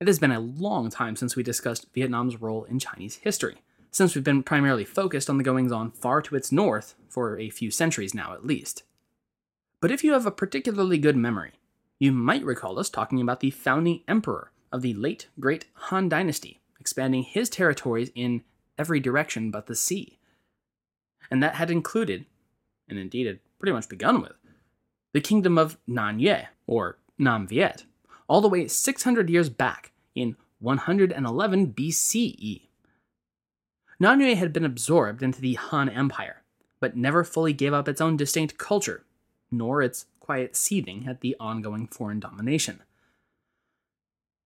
It 0.00 0.06
has 0.06 0.18
been 0.18 0.30
a 0.30 0.40
long 0.40 0.90
time 0.90 1.16
since 1.16 1.34
we 1.34 1.42
discussed 1.42 1.92
Vietnam's 1.92 2.40
role 2.40 2.64
in 2.64 2.78
Chinese 2.78 3.16
history, 3.16 3.62
since 3.90 4.14
we've 4.14 4.22
been 4.22 4.42
primarily 4.42 4.84
focused 4.84 5.28
on 5.28 5.38
the 5.38 5.44
goings 5.44 5.72
on 5.72 5.90
far 5.90 6.22
to 6.22 6.36
its 6.36 6.52
north 6.52 6.94
for 7.08 7.38
a 7.38 7.50
few 7.50 7.70
centuries 7.70 8.14
now 8.14 8.32
at 8.32 8.46
least. 8.46 8.82
But 9.80 9.90
if 9.90 10.04
you 10.04 10.12
have 10.12 10.26
a 10.26 10.30
particularly 10.30 10.98
good 10.98 11.16
memory, 11.16 11.52
you 11.98 12.12
might 12.12 12.44
recall 12.44 12.78
us 12.78 12.90
talking 12.90 13.20
about 13.20 13.40
the 13.40 13.50
founding 13.50 14.02
emperor 14.06 14.52
of 14.70 14.82
the 14.82 14.94
late 14.94 15.28
great 15.40 15.64
Han 15.74 16.08
Dynasty, 16.08 16.60
expanding 16.78 17.22
his 17.22 17.48
territories 17.48 18.10
in 18.14 18.42
every 18.76 19.00
direction 19.00 19.50
but 19.50 19.66
the 19.66 19.74
sea. 19.74 20.18
And 21.30 21.42
that 21.42 21.56
had 21.56 21.70
included, 21.70 22.26
and 22.88 22.98
indeed 22.98 23.26
had 23.26 23.40
pretty 23.58 23.72
much 23.72 23.88
begun 23.88 24.20
with, 24.20 24.32
the 25.18 25.22
kingdom 25.28 25.58
of 25.58 25.76
Nan 25.84 26.20
Yue, 26.20 26.42
or 26.68 26.96
Nam 27.18 27.48
Viet, 27.48 27.82
all 28.28 28.40
the 28.40 28.48
way 28.48 28.68
600 28.68 29.28
years 29.28 29.48
back 29.48 29.90
in 30.14 30.36
111 30.60 31.74
BCE. 31.74 32.68
Nan 33.98 34.20
Yue 34.20 34.36
had 34.36 34.52
been 34.52 34.64
absorbed 34.64 35.20
into 35.20 35.40
the 35.40 35.54
Han 35.54 35.88
Empire, 35.88 36.44
but 36.78 36.96
never 36.96 37.24
fully 37.24 37.52
gave 37.52 37.72
up 37.72 37.88
its 37.88 38.00
own 38.00 38.16
distinct 38.16 38.58
culture, 38.58 39.06
nor 39.50 39.82
its 39.82 40.06
quiet 40.20 40.54
seething 40.54 41.08
at 41.08 41.20
the 41.20 41.34
ongoing 41.40 41.88
foreign 41.88 42.20
domination. 42.20 42.80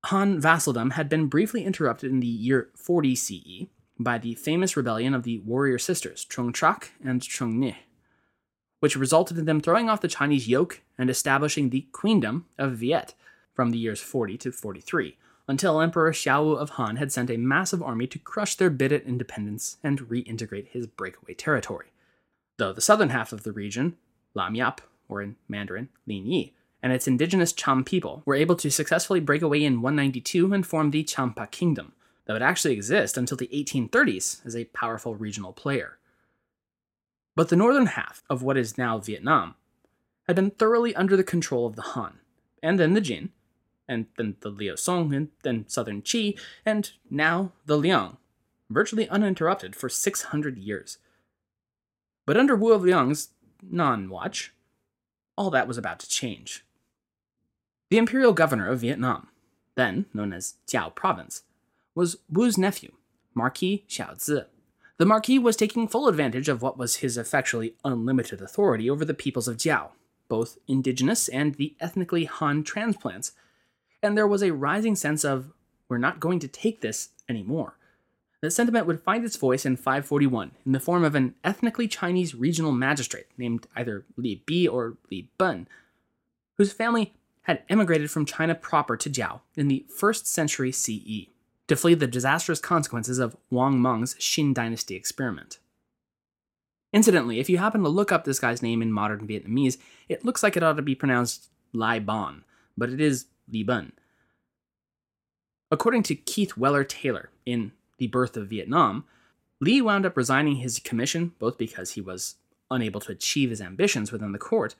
Han 0.06 0.40
vassaldom 0.40 0.92
had 0.92 1.10
been 1.10 1.26
briefly 1.26 1.66
interrupted 1.66 2.10
in 2.10 2.20
the 2.20 2.26
year 2.26 2.70
40 2.76 3.14
CE 3.14 3.66
by 3.98 4.16
the 4.16 4.36
famous 4.36 4.74
rebellion 4.74 5.12
of 5.12 5.24
the 5.24 5.40
warrior 5.40 5.78
sisters 5.78 6.24
Chung 6.24 6.50
Chak 6.50 6.92
and 7.04 7.20
Chung 7.20 7.60
Ni, 7.60 7.76
which 8.82 8.96
resulted 8.96 9.38
in 9.38 9.44
them 9.44 9.60
throwing 9.60 9.88
off 9.88 10.00
the 10.00 10.08
Chinese 10.08 10.48
yoke 10.48 10.80
and 10.98 11.08
establishing 11.08 11.70
the 11.70 11.86
Queendom 11.92 12.46
of 12.58 12.72
Viet 12.72 13.14
from 13.54 13.70
the 13.70 13.78
years 13.78 14.00
40 14.00 14.36
to 14.38 14.50
43, 14.50 15.16
until 15.46 15.80
Emperor 15.80 16.10
Xiaowu 16.10 16.56
of 16.58 16.70
Han 16.70 16.96
had 16.96 17.12
sent 17.12 17.30
a 17.30 17.36
massive 17.36 17.80
army 17.80 18.08
to 18.08 18.18
crush 18.18 18.56
their 18.56 18.70
bid 18.70 18.92
at 18.92 19.04
independence 19.04 19.76
and 19.84 20.00
reintegrate 20.08 20.66
his 20.66 20.88
breakaway 20.88 21.32
territory. 21.32 21.92
Though 22.58 22.72
the 22.72 22.80
southern 22.80 23.10
half 23.10 23.32
of 23.32 23.44
the 23.44 23.52
region, 23.52 23.96
Lam 24.34 24.56
Yap, 24.56 24.80
or 25.08 25.22
in 25.22 25.36
Mandarin, 25.46 25.88
Lin 26.08 26.26
Yi, 26.26 26.52
and 26.82 26.92
its 26.92 27.06
indigenous 27.06 27.52
Cham 27.52 27.84
people 27.84 28.24
were 28.26 28.34
able 28.34 28.56
to 28.56 28.68
successfully 28.68 29.20
break 29.20 29.42
away 29.42 29.62
in 29.62 29.80
192 29.80 30.52
and 30.52 30.66
form 30.66 30.90
the 30.90 31.04
Champa 31.04 31.46
Kingdom, 31.52 31.92
that 32.24 32.32
would 32.32 32.42
actually 32.42 32.74
exist 32.74 33.16
until 33.16 33.36
the 33.36 33.50
1830s 33.52 34.44
as 34.44 34.56
a 34.56 34.64
powerful 34.64 35.14
regional 35.14 35.52
player. 35.52 35.98
But 37.34 37.48
the 37.48 37.56
northern 37.56 37.86
half 37.86 38.22
of 38.28 38.42
what 38.42 38.56
is 38.56 38.76
now 38.76 38.98
Vietnam 38.98 39.54
had 40.26 40.36
been 40.36 40.50
thoroughly 40.50 40.94
under 40.94 41.16
the 41.16 41.24
control 41.24 41.66
of 41.66 41.76
the 41.76 41.82
Han, 41.82 42.18
and 42.62 42.78
then 42.78 42.94
the 42.94 43.00
Jin, 43.00 43.30
and 43.88 44.06
then 44.16 44.36
the 44.40 44.50
Liu 44.50 44.76
Song, 44.76 45.12
and 45.14 45.28
then 45.42 45.68
southern 45.68 46.02
Qi, 46.02 46.38
and 46.64 46.92
now 47.10 47.52
the 47.66 47.76
Liang, 47.76 48.18
virtually 48.70 49.08
uninterrupted 49.08 49.74
for 49.74 49.88
600 49.88 50.58
years. 50.58 50.98
But 52.26 52.36
under 52.36 52.54
Wu 52.54 52.72
of 52.72 52.82
Liang's 52.82 53.30
non 53.62 54.08
watch, 54.08 54.52
all 55.36 55.50
that 55.50 55.66
was 55.66 55.78
about 55.78 55.98
to 56.00 56.08
change. 56.08 56.64
The 57.90 57.98
imperial 57.98 58.32
governor 58.32 58.68
of 58.68 58.80
Vietnam, 58.80 59.28
then 59.74 60.06
known 60.14 60.32
as 60.32 60.54
Jiao 60.66 60.94
Province, 60.94 61.42
was 61.94 62.16
Wu's 62.30 62.56
nephew, 62.56 62.92
Marquis 63.34 63.84
Xiaozi. 63.88 64.46
The 64.98 65.06
Marquis 65.06 65.38
was 65.38 65.56
taking 65.56 65.88
full 65.88 66.06
advantage 66.06 66.48
of 66.48 66.62
what 66.62 66.78
was 66.78 66.96
his 66.96 67.16
effectually 67.16 67.74
unlimited 67.84 68.40
authority 68.40 68.88
over 68.88 69.04
the 69.04 69.14
peoples 69.14 69.48
of 69.48 69.56
Jiao, 69.56 69.90
both 70.28 70.58
indigenous 70.68 71.28
and 71.28 71.54
the 71.54 71.74
ethnically 71.80 72.24
Han 72.24 72.62
transplants, 72.62 73.32
and 74.02 74.16
there 74.16 74.26
was 74.26 74.42
a 74.42 74.52
rising 74.52 74.94
sense 74.94 75.24
of, 75.24 75.52
we're 75.88 75.98
not 75.98 76.20
going 76.20 76.38
to 76.40 76.48
take 76.48 76.80
this 76.80 77.10
anymore. 77.28 77.76
The 78.42 78.50
sentiment 78.50 78.86
would 78.86 79.02
find 79.02 79.24
its 79.24 79.36
voice 79.36 79.64
in 79.64 79.76
541 79.76 80.52
in 80.66 80.72
the 80.72 80.80
form 80.80 81.04
of 81.04 81.14
an 81.14 81.36
ethnically 81.44 81.86
Chinese 81.86 82.34
regional 82.34 82.72
magistrate 82.72 83.26
named 83.38 83.66
either 83.76 84.04
Li 84.16 84.42
Bi 84.46 84.66
or 84.66 84.96
Li 85.10 85.28
Ben, 85.38 85.68
whose 86.58 86.72
family 86.72 87.14
had 87.42 87.62
emigrated 87.68 88.10
from 88.10 88.26
China 88.26 88.54
proper 88.54 88.96
to 88.96 89.08
Jiao 89.08 89.40
in 89.56 89.68
the 89.68 89.86
1st 89.96 90.26
century 90.26 90.72
CE 90.72 91.31
to 91.72 91.76
flee 91.76 91.94
the 91.94 92.06
disastrous 92.06 92.60
consequences 92.60 93.18
of 93.18 93.34
Wang 93.50 93.80
Mang's 93.80 94.14
Xin 94.16 94.52
Dynasty 94.52 94.94
experiment. 94.94 95.58
Incidentally, 96.92 97.40
if 97.40 97.48
you 97.48 97.56
happen 97.56 97.82
to 97.82 97.88
look 97.88 98.12
up 98.12 98.24
this 98.24 98.38
guy's 98.38 98.60
name 98.60 98.82
in 98.82 98.92
modern 98.92 99.26
Vietnamese, 99.26 99.78
it 100.06 100.22
looks 100.22 100.42
like 100.42 100.54
it 100.54 100.62
ought 100.62 100.74
to 100.74 100.82
be 100.82 100.94
pronounced 100.94 101.48
Lai 101.72 101.98
Bon, 101.98 102.44
but 102.76 102.90
it 102.90 103.00
is 103.00 103.24
Li 103.50 103.62
Ben. 103.62 103.92
According 105.70 106.02
to 106.02 106.14
Keith 106.14 106.58
Weller 106.58 106.84
Taylor 106.84 107.30
in 107.46 107.72
The 107.96 108.08
Birth 108.08 108.36
of 108.36 108.48
Vietnam, 108.48 109.06
Li 109.58 109.80
wound 109.80 110.04
up 110.04 110.14
resigning 110.14 110.56
his 110.56 110.78
commission 110.78 111.32
both 111.38 111.56
because 111.56 111.92
he 111.92 112.02
was 112.02 112.34
unable 112.70 113.00
to 113.00 113.12
achieve 113.12 113.48
his 113.48 113.62
ambitions 113.62 114.12
within 114.12 114.32
the 114.32 114.38
court, 114.38 114.74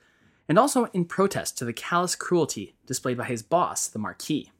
and 0.47 0.59
also 0.59 0.85
in 0.93 1.05
protest 1.05 1.57
to 1.57 1.65
the 1.65 1.73
callous 1.73 2.15
cruelty 2.15 2.75
displayed 2.85 3.17
by 3.17 3.25
his 3.25 3.41
boss, 3.41 3.87
the 3.87 3.97
Marquis. 3.97 4.51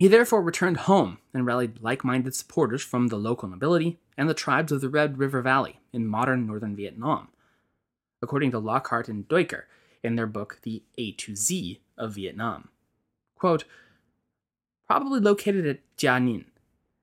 He 0.00 0.08
therefore 0.08 0.40
returned 0.40 0.78
home 0.78 1.18
and 1.34 1.44
rallied 1.44 1.82
like 1.82 2.04
minded 2.04 2.34
supporters 2.34 2.80
from 2.80 3.08
the 3.08 3.18
local 3.18 3.50
nobility 3.50 3.98
and 4.16 4.30
the 4.30 4.34
tribes 4.34 4.72
of 4.72 4.80
the 4.80 4.88
Red 4.88 5.18
River 5.18 5.42
Valley 5.42 5.78
in 5.92 6.06
modern 6.06 6.46
northern 6.46 6.74
Vietnam, 6.74 7.28
according 8.22 8.50
to 8.52 8.58
Lockhart 8.58 9.10
and 9.10 9.28
Duiker 9.28 9.64
in 10.02 10.16
their 10.16 10.26
book 10.26 10.60
The 10.62 10.82
A 10.96 11.12
to 11.12 11.36
Z 11.36 11.82
of 11.98 12.14
Vietnam. 12.14 12.70
Quote, 13.36 13.64
Probably 14.86 15.20
located 15.20 15.66
at 15.66 15.80
Gia 15.98 16.18
Ninh, 16.18 16.46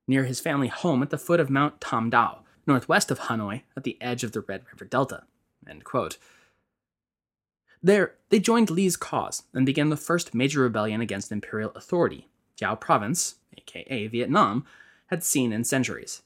near 0.08 0.24
his 0.24 0.40
family 0.40 0.68
home 0.68 1.04
at 1.04 1.12
the 1.12 1.20
foot 1.20 1.40
of 1.40 1.52
Mount 1.52 1.80
Tam 1.80 2.10
Dao, 2.10 2.40
northwest 2.66 3.12
of 3.12 3.20
Hanoi 3.20 3.62
at 3.76 3.84
the 3.84 4.02
edge 4.02 4.24
of 4.24 4.32
the 4.32 4.42
Red 4.42 4.64
River 4.74 4.86
Delta. 4.86 5.26
There, 7.84 8.16
they 8.30 8.40
joined 8.40 8.72
Li's 8.72 8.98
cause 8.98 9.44
and 9.54 9.68
began 9.68 9.92
the 9.92 9.98
first 9.98 10.34
major 10.34 10.62
rebellion 10.62 11.00
against 11.00 11.32
imperial 11.32 11.70
authority 11.76 12.28
Jiao 12.60 12.80
Province, 12.80 13.36
aka 13.58 14.08
Vietnam, 14.08 14.66
had 15.08 15.24
seen 15.24 15.54
in 15.54 15.64
centuries. 15.64 16.22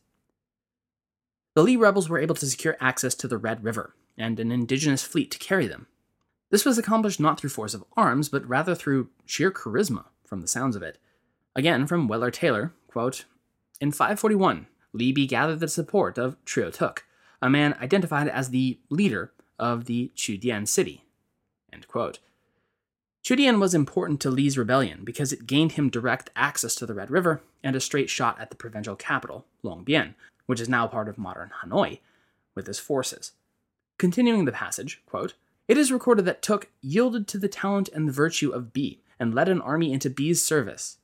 The 1.54 1.64
Li 1.64 1.76
rebels 1.76 2.10
were 2.10 2.20
able 2.20 2.36
to 2.36 2.46
secure 2.46 2.78
access 2.80 3.14
to 3.16 3.28
the 3.28 3.38
Red 3.38 3.64
River 3.64 3.94
and 4.18 4.40
an 4.40 4.52
indigenous 4.52 5.04
fleet 5.04 5.32
to 5.32 5.40
carry 5.40 5.68
them. 5.68 5.88
This 6.50 6.66
was 6.66 6.78
accomplished 6.78 7.20
not 7.20 7.40
through 7.40 7.50
force 7.50 7.74
of 7.74 7.84
arms, 7.96 8.30
but 8.30 8.48
rather 8.48 8.76
through 8.76 9.10
sheer 9.26 9.52
charisma, 9.52 10.06
from 10.26 10.42
the 10.42 10.48
sounds 10.48 10.76
of 10.76 10.84
it. 10.84 10.98
Again, 11.56 11.88
from 11.88 12.08
Weller 12.08 12.32
Taylor, 12.32 12.74
quote, 12.88 13.26
In 13.80 13.92
541, 13.92 14.68
Li 14.94 15.12
Bi 15.12 15.26
gathered 15.26 15.60
the 15.60 15.68
support 15.68 16.18
of 16.18 16.38
Trieu 16.46 16.72
Tuc, 16.72 17.04
a 17.42 17.50
man 17.50 17.76
identified 17.82 18.28
as 18.28 18.50
the 18.50 18.80
leader 18.90 19.32
of 19.58 19.86
the 19.86 20.12
Chu 20.16 20.38
Dian 20.38 20.66
city. 20.66 21.04
Chudian 23.24 23.60
was 23.60 23.76
important 23.76 24.20
to 24.22 24.32
Li's 24.32 24.58
rebellion 24.58 25.02
because 25.04 25.32
it 25.32 25.46
gained 25.46 25.74
him 25.74 25.90
direct 25.90 26.32
access 26.36 26.74
to 26.76 26.86
the 26.86 26.96
Red 26.96 27.12
River 27.12 27.42
and 27.64 27.76
a 27.76 27.80
straight 27.80 28.10
shot 28.10 28.40
at 28.40 28.50
the 28.50 28.56
provincial 28.56 28.96
capital, 28.96 29.46
Longbien, 29.64 30.16
which 30.48 30.60
is 30.60 30.68
now 30.68 30.88
part 30.88 31.08
of 31.08 31.20
modern 31.20 31.52
Hanoi, 31.64 32.00
with 32.56 32.66
his 32.66 32.80
forces. 32.80 33.34
Continuing 34.00 34.46
the 34.46 34.52
passage, 34.52 35.02
quote, 35.06 35.36
it 35.68 35.78
is 35.78 35.92
recorded 35.92 36.26
that 36.26 36.42
Tuc 36.42 36.66
yielded 36.82 37.28
to 37.28 37.38
the 37.38 37.48
talent 37.48 37.90
and 37.94 38.08
the 38.08 38.12
virtue 38.12 38.50
of 38.50 38.74
Bi 38.74 38.98
and 39.20 39.36
led 39.36 39.48
an 39.48 39.62
army 39.62 39.94
into 39.94 40.10
Bi's 40.10 40.42
service. 40.42 40.98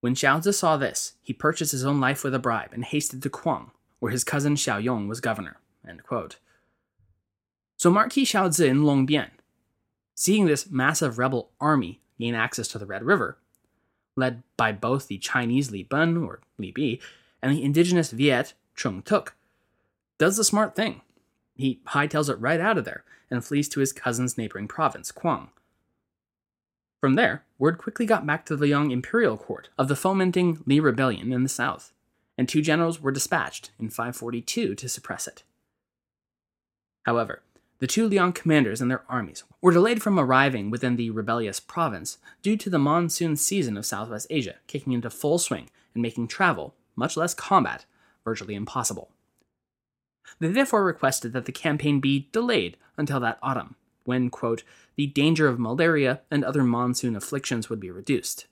When 0.00 0.14
Xiaozi 0.14 0.52
saw 0.54 0.76
this, 0.76 1.14
he 1.22 1.32
purchased 1.32 1.72
his 1.72 1.84
own 1.86 1.98
life 1.98 2.22
with 2.22 2.34
a 2.34 2.38
bribe 2.38 2.74
and 2.74 2.84
hasted 2.84 3.22
to 3.22 3.30
Kuang, 3.30 3.70
where 3.98 4.12
his 4.12 4.24
cousin 4.24 4.54
Xiaoyong 4.54 5.08
was 5.08 5.20
governor. 5.20 5.56
So 7.78 7.90
Marquis 7.90 8.26
Xiaozi 8.26 8.68
in 8.68 8.82
Longbien, 8.82 9.30
seeing 10.16 10.46
this 10.46 10.68
massive 10.70 11.18
rebel 11.18 11.50
army 11.60 12.00
gain 12.18 12.34
access 12.34 12.66
to 12.68 12.78
the 12.78 12.86
Red 12.86 13.04
River, 13.04 13.36
led 14.16 14.42
by 14.56 14.72
both 14.72 15.06
the 15.06 15.18
Chinese 15.18 15.70
Li 15.70 15.84
Bun, 15.84 16.16
or 16.16 16.40
Li 16.58 16.72
Bi 16.72 16.98
and 17.42 17.52
the 17.52 17.62
indigenous 17.62 18.10
Viet 18.10 18.54
Chung 18.74 19.02
Tuk, 19.02 19.34
does 20.18 20.36
the 20.36 20.44
smart 20.44 20.74
thing. 20.74 21.02
He 21.54 21.80
hightails 21.88 22.30
it 22.30 22.40
right 22.40 22.60
out 22.60 22.78
of 22.78 22.84
there 22.84 23.04
and 23.30 23.44
flees 23.44 23.68
to 23.68 23.80
his 23.80 23.92
cousin's 23.92 24.38
neighboring 24.38 24.68
province, 24.68 25.12
Kuang. 25.12 25.48
From 27.00 27.14
there, 27.14 27.44
word 27.58 27.76
quickly 27.76 28.06
got 28.06 28.26
back 28.26 28.46
to 28.46 28.56
the 28.56 28.66
Liang 28.66 28.90
imperial 28.90 29.36
court 29.36 29.68
of 29.76 29.88
the 29.88 29.96
fomenting 29.96 30.62
Li 30.66 30.80
rebellion 30.80 31.32
in 31.32 31.42
the 31.42 31.48
south, 31.48 31.92
and 32.38 32.48
two 32.48 32.62
generals 32.62 33.00
were 33.00 33.12
dispatched 33.12 33.70
in 33.78 33.90
542 33.90 34.74
to 34.74 34.88
suppress 34.88 35.28
it. 35.28 35.42
However, 37.04 37.42
the 37.78 37.86
two 37.86 38.08
Liang 38.08 38.32
commanders 38.32 38.80
and 38.80 38.90
their 38.90 39.04
armies 39.08 39.44
were 39.60 39.72
delayed 39.72 40.02
from 40.02 40.18
arriving 40.18 40.70
within 40.70 40.96
the 40.96 41.10
rebellious 41.10 41.60
province 41.60 42.18
due 42.42 42.56
to 42.56 42.70
the 42.70 42.78
monsoon 42.78 43.36
season 43.36 43.76
of 43.76 43.84
Southwest 43.84 44.26
Asia 44.30 44.54
kicking 44.66 44.92
into 44.92 45.10
full 45.10 45.38
swing 45.38 45.68
and 45.94 46.02
making 46.02 46.28
travel, 46.28 46.74
much 46.94 47.16
less 47.16 47.34
combat, 47.34 47.84
virtually 48.24 48.54
impossible. 48.54 49.10
They 50.38 50.48
therefore 50.48 50.84
requested 50.84 51.32
that 51.32 51.44
the 51.44 51.52
campaign 51.52 52.00
be 52.00 52.28
delayed 52.32 52.76
until 52.96 53.20
that 53.20 53.38
autumn, 53.42 53.76
when, 54.04 54.30
quote, 54.30 54.62
the 54.96 55.06
danger 55.06 55.46
of 55.46 55.58
malaria 55.58 56.20
and 56.30 56.44
other 56.44 56.62
monsoon 56.62 57.14
afflictions 57.14 57.68
would 57.68 57.80
be 57.80 57.90
reduced. 57.90 58.46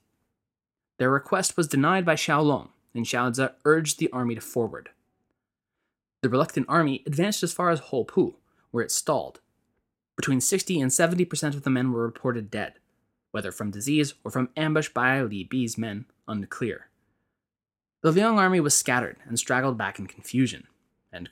Their 0.97 1.09
request 1.09 1.57
was 1.57 1.67
denied 1.67 2.05
by 2.05 2.15
Xiaoyong, 2.15 2.69
and 2.93 3.05
Xiaozi 3.05 3.51
urged 3.65 3.99
the 3.99 4.11
army 4.11 4.35
to 4.35 4.41
forward. 4.41 4.89
The 6.21 6.29
reluctant 6.29 6.67
army 6.69 7.03
advanced 7.05 7.43
as 7.43 7.53
far 7.53 7.69
as 7.69 7.81
Hopu, 7.81 8.35
where 8.75 8.83
it 8.83 8.91
stalled. 8.91 9.39
Between 10.17 10.41
60 10.41 10.81
and 10.81 10.91
70% 10.91 11.55
of 11.55 11.63
the 11.63 11.69
men 11.69 11.93
were 11.93 12.03
reported 12.03 12.51
dead, 12.51 12.73
whether 13.31 13.53
from 13.53 13.71
disease 13.71 14.13
or 14.25 14.31
from 14.31 14.49
ambush 14.57 14.89
by 14.89 15.21
Li 15.21 15.45
Bi's 15.45 15.77
men, 15.77 16.05
unclear. 16.27 16.89
The 18.01 18.11
Liang 18.11 18.37
army 18.37 18.59
was 18.59 18.73
scattered 18.73 19.15
and 19.25 19.39
straggled 19.39 19.77
back 19.77 19.97
in 19.97 20.07
confusion. 20.07 20.67
And 21.13 21.29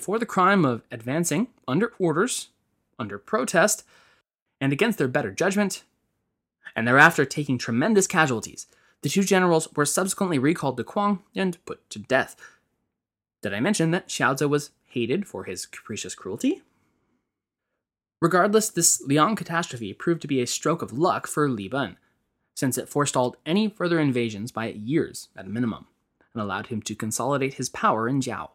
for 0.00 0.18
the 0.18 0.24
crime 0.24 0.64
of 0.64 0.82
advancing 0.90 1.48
under 1.68 1.92
orders, 1.98 2.48
under 2.98 3.18
protest, 3.18 3.84
and 4.62 4.72
against 4.72 4.96
their 4.96 5.08
better 5.08 5.30
judgment, 5.30 5.84
and 6.74 6.88
thereafter 6.88 7.26
taking 7.26 7.58
tremendous 7.58 8.06
casualties, 8.06 8.66
the 9.02 9.10
two 9.10 9.24
generals 9.24 9.68
were 9.76 9.84
subsequently 9.84 10.38
recalled 10.38 10.78
to 10.78 10.84
Kuang 10.84 11.20
and 11.36 11.62
put 11.66 11.88
to 11.90 11.98
death. 11.98 12.34
Did 13.42 13.52
I 13.52 13.60
mention 13.60 13.90
that 13.90 14.08
Xiaozi 14.08 14.48
was 14.48 14.70
hated 14.88 15.26
for 15.26 15.44
his 15.44 15.66
capricious 15.66 16.14
cruelty? 16.14 16.62
Regardless, 18.20 18.68
this 18.68 19.00
Liang 19.02 19.36
catastrophe 19.36 19.92
proved 19.92 20.20
to 20.22 20.28
be 20.28 20.40
a 20.40 20.46
stroke 20.46 20.82
of 20.82 20.92
luck 20.92 21.26
for 21.26 21.48
Li 21.48 21.68
Ben, 21.68 21.96
since 22.54 22.76
it 22.76 22.88
forestalled 22.88 23.36
any 23.46 23.68
further 23.68 24.00
invasions 24.00 24.50
by 24.50 24.68
years 24.68 25.28
at 25.36 25.46
a 25.46 25.48
minimum, 25.48 25.86
and 26.34 26.42
allowed 26.42 26.66
him 26.66 26.82
to 26.82 26.96
consolidate 26.96 27.54
his 27.54 27.68
power 27.68 28.08
in 28.08 28.20
Jiao. 28.20 28.50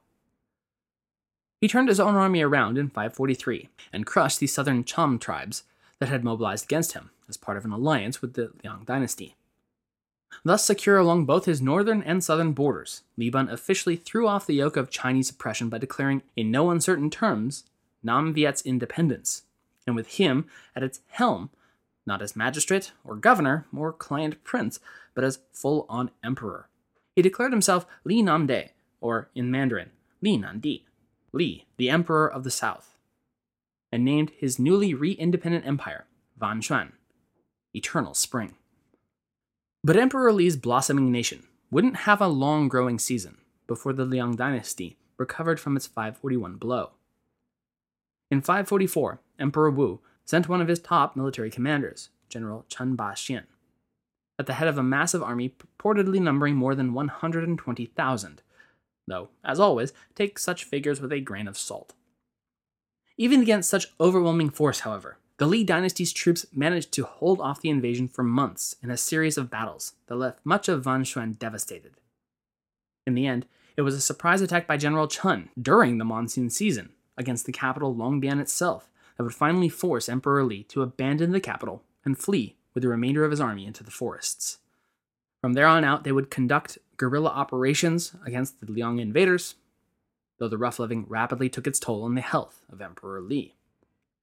He 1.61 1.69
turned 1.69 1.87
his 1.87 1.99
own 1.99 2.15
army 2.15 2.41
around 2.41 2.77
in 2.77 2.89
543 2.89 3.69
and 3.93 4.05
crushed 4.05 4.41
the 4.41 4.47
southern 4.47 4.83
Cham 4.83 5.17
tribes 5.17 5.63
that 5.99 6.09
had 6.09 6.23
mobilized 6.23 6.65
against 6.65 6.91
him 6.91 7.11
as 7.29 7.37
part 7.37 7.55
of 7.55 7.63
an 7.63 7.71
alliance 7.71 8.21
with 8.21 8.33
the 8.33 8.51
Liang 8.61 8.83
dynasty. 8.85 9.37
Thus 10.43 10.65
secure 10.65 10.97
along 10.97 11.25
both 11.25 11.45
his 11.45 11.61
northern 11.61 12.01
and 12.03 12.23
southern 12.23 12.53
borders, 12.53 13.03
Li 13.17 13.29
Ben 13.29 13.49
officially 13.49 13.95
threw 13.95 14.27
off 14.27 14.45
the 14.45 14.55
yoke 14.55 14.77
of 14.77 14.89
Chinese 14.89 15.29
oppression 15.29 15.69
by 15.69 15.77
declaring, 15.77 16.23
in 16.35 16.51
no 16.51 16.69
uncertain 16.69 17.09
terms, 17.09 17.65
Nam 18.01 18.33
Viet's 18.33 18.61
independence, 18.63 19.43
and 19.87 19.95
with 19.95 20.15
him 20.15 20.45
at 20.75 20.83
its 20.83 21.01
helm, 21.07 21.49
not 22.05 22.21
as 22.21 22.35
magistrate 22.35 22.91
or 23.03 23.15
governor 23.15 23.65
or 23.75 23.93
client 23.93 24.43
prince, 24.43 24.79
but 25.13 25.23
as 25.23 25.39
full 25.51 25.85
on 25.87 26.11
emperor. 26.23 26.67
He 27.15 27.21
declared 27.21 27.53
himself 27.53 27.85
Li 28.03 28.21
Nam 28.21 28.47
De, 28.47 28.71
or 28.99 29.29
in 29.35 29.51
Mandarin, 29.51 29.91
Li 30.21 30.37
Nan 30.37 30.59
Di, 30.59 30.85
Li, 31.31 31.65
the 31.77 31.89
Emperor 31.89 32.31
of 32.31 32.43
the 32.43 32.51
South, 32.51 32.95
and 33.91 34.03
named 34.03 34.31
his 34.37 34.59
newly 34.59 34.93
re 34.93 35.11
independent 35.11 35.65
empire 35.65 36.05
Van 36.37 36.61
Xuan, 36.61 36.93
Eternal 37.73 38.13
Spring. 38.13 38.55
But 39.85 39.97
Emperor 39.97 40.31
Li's 40.31 40.55
blossoming 40.55 41.11
nation 41.11 41.43
wouldn't 41.69 41.97
have 41.97 42.21
a 42.21 42.27
long 42.27 42.69
growing 42.69 42.97
season 42.97 43.39
before 43.67 43.91
the 43.91 44.05
Liang 44.05 44.37
dynasty 44.37 44.97
recovered 45.17 45.59
from 45.59 45.75
its 45.75 45.87
541 45.87 46.55
blow. 46.55 46.91
In 48.31 48.39
544, 48.39 49.19
Emperor 49.39 49.69
Wu 49.69 49.99
sent 50.23 50.47
one 50.47 50.61
of 50.61 50.69
his 50.69 50.79
top 50.79 51.17
military 51.17 51.49
commanders, 51.49 52.11
General 52.29 52.63
Chen 52.69 52.95
Ba-xian, 52.95 53.43
at 54.39 54.45
the 54.45 54.53
head 54.53 54.69
of 54.69 54.77
a 54.77 54.83
massive 54.83 55.21
army 55.21 55.49
purportedly 55.49 56.21
numbering 56.21 56.55
more 56.55 56.75
than 56.75 56.93
120,000, 56.93 58.41
though, 59.05 59.29
as 59.43 59.59
always, 59.59 59.91
take 60.15 60.39
such 60.39 60.63
figures 60.63 61.01
with 61.01 61.11
a 61.11 61.19
grain 61.19 61.47
of 61.47 61.57
salt. 61.57 61.93
Even 63.17 63.41
against 63.41 63.69
such 63.69 63.87
overwhelming 63.99 64.49
force, 64.49 64.79
however, 64.79 65.17
the 65.37 65.47
Li 65.47 65.63
dynasty's 65.63 66.13
troops 66.13 66.45
managed 66.53 66.91
to 66.93 67.05
hold 67.05 67.41
off 67.41 67.61
the 67.61 67.69
invasion 67.69 68.07
for 68.07 68.23
months 68.23 68.75
in 68.83 68.91
a 68.91 68.97
series 68.97 69.37
of 69.37 69.49
battles 69.49 69.93
that 70.07 70.15
left 70.15 70.39
much 70.43 70.69
of 70.69 70.83
Van 70.83 71.03
Xuan 71.03 71.37
devastated. 71.37 71.93
In 73.07 73.15
the 73.15 73.25
end, 73.25 73.45
it 73.75 73.81
was 73.81 73.95
a 73.95 74.01
surprise 74.01 74.41
attack 74.41 74.67
by 74.67 74.77
General 74.77 75.07
Chen 75.07 75.49
during 75.59 75.97
the 75.97 76.05
monsoon 76.05 76.49
season 76.49 76.89
against 77.17 77.45
the 77.45 77.51
capital 77.51 77.95
Longbien 77.95 78.39
itself 78.39 78.89
that 79.17 79.23
would 79.23 79.33
finally 79.33 79.69
force 79.69 80.07
Emperor 80.07 80.43
Li 80.43 80.63
to 80.63 80.81
abandon 80.81 81.31
the 81.31 81.39
capital 81.39 81.83
and 82.05 82.17
flee 82.17 82.55
with 82.73 82.83
the 82.83 82.89
remainder 82.89 83.25
of 83.25 83.31
his 83.31 83.41
army 83.41 83.65
into 83.65 83.83
the 83.83 83.91
forests. 83.91 84.59
From 85.41 85.53
there 85.53 85.67
on 85.67 85.83
out, 85.83 86.03
they 86.03 86.11
would 86.11 86.31
conduct 86.31 86.77
guerrilla 86.97 87.29
operations 87.29 88.15
against 88.25 88.61
the 88.61 88.71
Liang 88.71 88.99
invaders, 88.99 89.55
though 90.37 90.47
the 90.47 90.57
rough 90.57 90.79
living 90.79 91.05
rapidly 91.07 91.49
took 91.49 91.67
its 91.67 91.79
toll 91.79 92.03
on 92.03 92.15
the 92.15 92.21
health 92.21 92.61
of 92.71 92.81
Emperor 92.81 93.19
Li. 93.21 93.55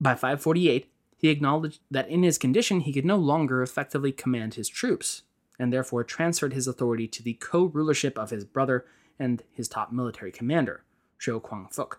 By 0.01 0.15
548, 0.15 0.91
he 1.21 1.29
acknowledged 1.29 1.81
that 1.91 2.09
in 2.09 2.23
his 2.23 2.39
condition 2.39 2.81
he 2.81 2.93
could 2.95 3.05
no 3.05 3.17
longer 3.17 3.63
effectively 3.63 4.11
command 4.11 4.55
his 4.55 4.71
troops, 4.71 5.23
and 5.59 5.71
therefore 5.71 6.03
transferred 6.03 6.55
his 6.55 6.67
authority 6.67 7.07
to 7.07 7.23
the 7.23 7.35
co 7.35 7.65
rulership 7.65 8.19
of 8.19 8.31
his 8.31 8.47
brother 8.47 8.87
and 9.19 9.43
his 9.53 9.69
top 9.69 9.93
military 9.93 10.33
commander, 10.33 10.83
Trieu 11.19 11.39
Quang 11.39 11.69
Phuc. 11.71 11.97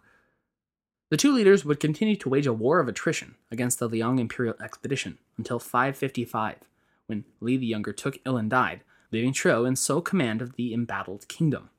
The 1.09 1.17
two 1.17 1.31
leaders 1.31 1.63
would 1.63 1.79
continue 1.79 2.15
to 2.15 2.29
wage 2.29 2.47
a 2.47 2.53
war 2.53 2.79
of 2.79 2.87
attrition 2.87 3.35
against 3.51 3.77
the 3.77 3.87
Liang 3.87 4.17
imperial 4.17 4.55
expedition 4.59 5.19
until 5.37 5.59
555, 5.59 6.55
when 7.05 7.25
Li 7.39 7.57
the 7.57 7.65
Younger 7.67 7.93
took 7.93 8.17
ill 8.25 8.37
and 8.37 8.49
died, 8.49 8.81
leaving 9.11 9.33
Trieu 9.33 9.65
in 9.65 9.75
sole 9.75 10.01
command 10.01 10.41
of 10.41 10.55
the 10.55 10.73
embattled 10.73 11.27
kingdom. 11.27 11.69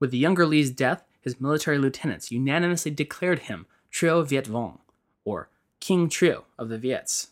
With 0.00 0.10
the 0.10 0.18
younger 0.18 0.46
Li's 0.46 0.70
death, 0.72 1.04
his 1.20 1.40
military 1.40 1.78
lieutenants 1.78 2.32
unanimously 2.32 2.90
declared 2.90 3.40
him 3.40 3.66
Trieu 3.90 4.24
Viet 4.24 4.46
Vong, 4.46 4.80
or 5.24 5.48
King 5.80 6.08
Trieu 6.08 6.44
of 6.58 6.68
the 6.68 6.78
Viets. 6.78 7.30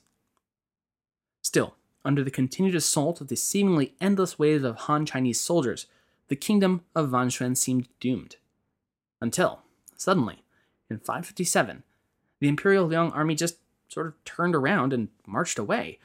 Still, 1.43 1.75
under 2.05 2.23
the 2.23 2.31
continued 2.31 2.75
assault 2.75 3.21
of 3.21 3.29
the 3.29 3.37
seemingly 3.37 3.95
endless 4.01 4.39
waves 4.39 4.65
of 4.65 4.77
Han 4.77 5.07
Chinese 5.07 5.41
soldiers, 5.41 5.87
the 6.29 6.37
kingdom 6.37 6.83
of 6.95 7.11
Van 7.11 7.29
Xuan 7.29 7.57
seemed 7.57 7.89
doomed. 8.01 8.37
Until, 9.21 9.61
suddenly, 9.97 10.43
in 10.91 10.99
557, 10.99 11.83
the 12.41 12.49
Imperial 12.49 12.87
Liang 12.87 13.13
army 13.13 13.35
just 13.35 13.57
sort 13.89 14.07
of 14.07 14.25
turned 14.25 14.55
around 14.55 14.93
and 14.93 15.09
marched 15.27 15.59
away, 15.59 15.99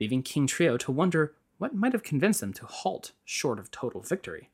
leaving 0.00 0.22
King 0.22 0.46
Trieu 0.46 0.78
to 0.78 0.92
wonder 0.92 1.34
what 1.58 1.74
might 1.74 1.92
have 1.92 2.02
convinced 2.02 2.40
them 2.40 2.52
to 2.54 2.66
halt 2.66 3.12
short 3.24 3.58
of 3.58 3.70
total 3.70 4.00
victory. 4.00 4.50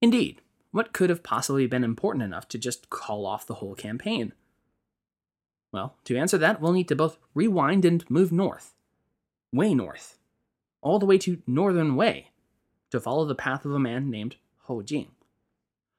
Indeed, 0.00 0.40
what 0.70 0.92
could 0.92 1.10
have 1.10 1.22
possibly 1.22 1.66
been 1.66 1.84
important 1.84 2.22
enough 2.22 2.48
to 2.48 2.58
just 2.58 2.90
call 2.90 3.26
off 3.26 3.46
the 3.46 3.54
whole 3.54 3.74
campaign? 3.74 4.32
Well, 5.72 5.96
to 6.04 6.16
answer 6.16 6.38
that, 6.38 6.60
we'll 6.60 6.72
need 6.72 6.88
to 6.88 6.96
both 6.96 7.18
rewind 7.34 7.84
and 7.84 8.08
move 8.10 8.32
north. 8.32 8.74
Way 9.52 9.74
north. 9.74 10.18
All 10.82 10.98
the 10.98 11.06
way 11.06 11.18
to 11.18 11.42
Northern 11.46 11.94
Wei, 11.94 12.30
to 12.90 13.00
follow 13.00 13.24
the 13.24 13.34
path 13.34 13.64
of 13.64 13.72
a 13.72 13.78
man 13.78 14.10
named 14.10 14.36
Hou 14.64 14.82
Jing. 14.82 15.12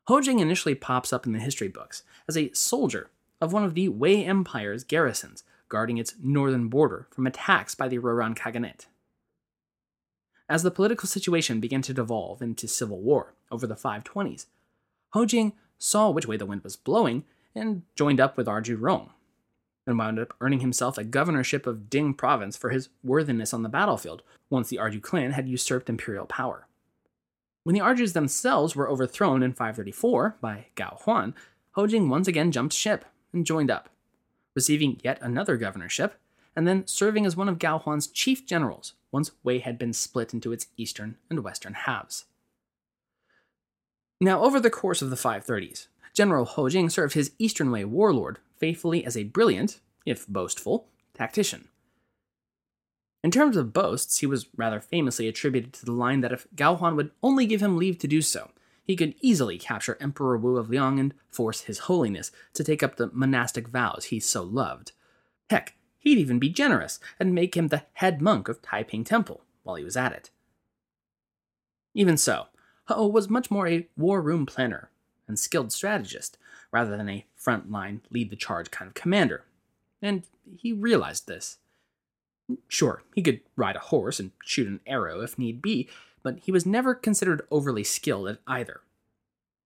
Hou 0.07 0.21
Jing 0.21 0.39
initially 0.39 0.75
pops 0.75 1.13
up 1.13 1.25
in 1.25 1.33
the 1.33 1.39
history 1.39 1.67
books 1.67 2.03
as 2.27 2.35
a 2.35 2.51
soldier 2.53 3.09
of 3.39 3.53
one 3.53 3.63
of 3.63 3.75
the 3.75 3.87
Wei 3.87 4.25
Empire's 4.25 4.83
garrisons, 4.83 5.43
guarding 5.69 5.97
its 5.97 6.15
northern 6.21 6.67
border 6.67 7.07
from 7.11 7.25
attacks 7.25 7.75
by 7.75 7.87
the 7.87 7.97
Rouran 7.97 8.35
Khaganate. 8.35 8.87
As 10.49 10.63
the 10.63 10.71
political 10.71 11.07
situation 11.07 11.61
began 11.61 11.81
to 11.83 11.93
devolve 11.93 12.41
into 12.41 12.67
civil 12.67 12.99
war 12.99 13.35
over 13.49 13.65
the 13.65 13.75
520s, 13.75 14.47
Hou 15.11 15.25
Jing 15.25 15.53
saw 15.77 16.09
which 16.09 16.27
way 16.27 16.35
the 16.35 16.45
wind 16.45 16.63
was 16.63 16.75
blowing 16.75 17.23
and 17.55 17.83
joined 17.95 18.19
up 18.19 18.35
with 18.35 18.47
Erzhu 18.47 18.77
Rong, 18.79 19.11
and 19.91 19.99
wound 19.99 20.17
up 20.17 20.33
earning 20.41 20.61
himself 20.61 20.97
a 20.97 21.03
governorship 21.03 21.67
of 21.67 21.89
Ding 21.89 22.15
province 22.15 22.57
for 22.57 22.71
his 22.71 22.89
worthiness 23.03 23.53
on 23.53 23.61
the 23.61 23.69
battlefield 23.69 24.23
once 24.49 24.69
the 24.69 24.77
Erzhu 24.77 25.01
clan 25.01 25.31
had 25.31 25.47
usurped 25.47 25.89
imperial 25.89 26.25
power. 26.25 26.67
When 27.63 27.75
the 27.75 27.81
Erzhus 27.81 28.13
themselves 28.13 28.75
were 28.75 28.89
overthrown 28.89 29.43
in 29.43 29.51
534 29.53 30.37
by 30.41 30.67
Gao 30.73 30.97
Huan, 31.03 31.35
Hou 31.73 31.87
Jing 31.87 32.09
once 32.09 32.27
again 32.27 32.51
jumped 32.51 32.73
ship 32.73 33.05
and 33.31 33.45
joined 33.45 33.69
up, 33.69 33.89
receiving 34.55 34.99
yet 35.03 35.19
another 35.21 35.57
governorship, 35.57 36.19
and 36.55 36.67
then 36.67 36.87
serving 36.87 37.25
as 37.25 37.37
one 37.37 37.47
of 37.47 37.59
Gao 37.59 37.77
Huan's 37.77 38.07
chief 38.07 38.47
generals 38.47 38.93
once 39.11 39.31
Wei 39.43 39.59
had 39.59 39.77
been 39.77 39.93
split 39.93 40.33
into 40.33 40.51
its 40.51 40.67
eastern 40.75 41.17
and 41.29 41.43
western 41.43 41.73
halves. 41.73 42.25
Now, 44.19 44.41
over 44.41 44.59
the 44.59 44.69
course 44.69 45.01
of 45.01 45.09
the 45.09 45.15
530s, 45.15 45.87
General 46.13 46.45
Hou 46.45 46.69
Jing 46.69 46.89
served 46.89 47.13
his 47.13 47.31
Eastern 47.39 47.71
Wei 47.71 47.85
warlord 47.85 48.39
faithfully 48.61 49.03
as 49.03 49.17
a 49.17 49.23
brilliant, 49.23 49.81
if 50.05 50.27
boastful, 50.27 50.87
tactician. 51.15 51.67
In 53.23 53.31
terms 53.31 53.57
of 53.57 53.73
boasts, 53.73 54.19
he 54.19 54.27
was 54.27 54.47
rather 54.55 54.79
famously 54.79 55.27
attributed 55.27 55.73
to 55.73 55.85
the 55.85 55.91
line 55.91 56.21
that 56.21 56.31
if 56.31 56.47
Gao 56.55 56.75
Huan 56.75 56.95
would 56.95 57.11
only 57.23 57.47
give 57.47 57.61
him 57.61 57.77
leave 57.77 57.97
to 57.99 58.07
do 58.07 58.21
so, 58.21 58.51
he 58.83 58.95
could 58.95 59.15
easily 59.19 59.57
capture 59.57 59.97
Emperor 59.99 60.37
Wu 60.37 60.57
of 60.57 60.69
Liang 60.69 60.99
and 60.99 61.13
force 61.29 61.61
His 61.61 61.79
Holiness 61.79 62.31
to 62.53 62.63
take 62.63 62.83
up 62.83 62.97
the 62.97 63.09
monastic 63.13 63.67
vows 63.67 64.05
he 64.05 64.19
so 64.19 64.43
loved. 64.43 64.91
Heck, 65.49 65.75
he'd 65.97 66.19
even 66.19 66.37
be 66.37 66.49
generous 66.49 66.99
and 67.19 67.33
make 67.33 67.55
him 67.55 67.69
the 67.69 67.83
head 67.93 68.21
monk 68.21 68.47
of 68.47 68.61
Taiping 68.61 69.03
Temple 69.03 69.43
while 69.63 69.75
he 69.75 69.83
was 69.83 69.97
at 69.97 70.13
it. 70.13 70.29
Even 71.95 72.15
so, 72.15 72.47
Hou 72.87 73.07
was 73.07 73.29
much 73.29 73.49
more 73.49 73.67
a 73.67 73.87
war 73.97 74.21
room 74.21 74.45
planner 74.45 74.91
and 75.27 75.39
skilled 75.39 75.71
strategist, 75.71 76.37
rather 76.71 76.95
than 76.95 77.09
a 77.09 77.25
frontline, 77.39 77.99
lead 78.09 78.29
the 78.29 78.35
charge 78.35 78.71
kind 78.71 78.87
of 78.87 78.93
commander. 78.93 79.43
And 80.01 80.23
he 80.57 80.73
realized 80.73 81.27
this. 81.27 81.57
Sure, 82.67 83.03
he 83.15 83.21
could 83.21 83.41
ride 83.55 83.75
a 83.75 83.79
horse 83.79 84.19
and 84.19 84.31
shoot 84.43 84.67
an 84.67 84.81
arrow 84.85 85.21
if 85.21 85.37
need 85.37 85.61
be, 85.61 85.89
but 86.23 86.39
he 86.39 86.51
was 86.51 86.65
never 86.65 86.93
considered 86.93 87.45
overly 87.49 87.83
skilled 87.83 88.27
at 88.27 88.39
either. 88.47 88.81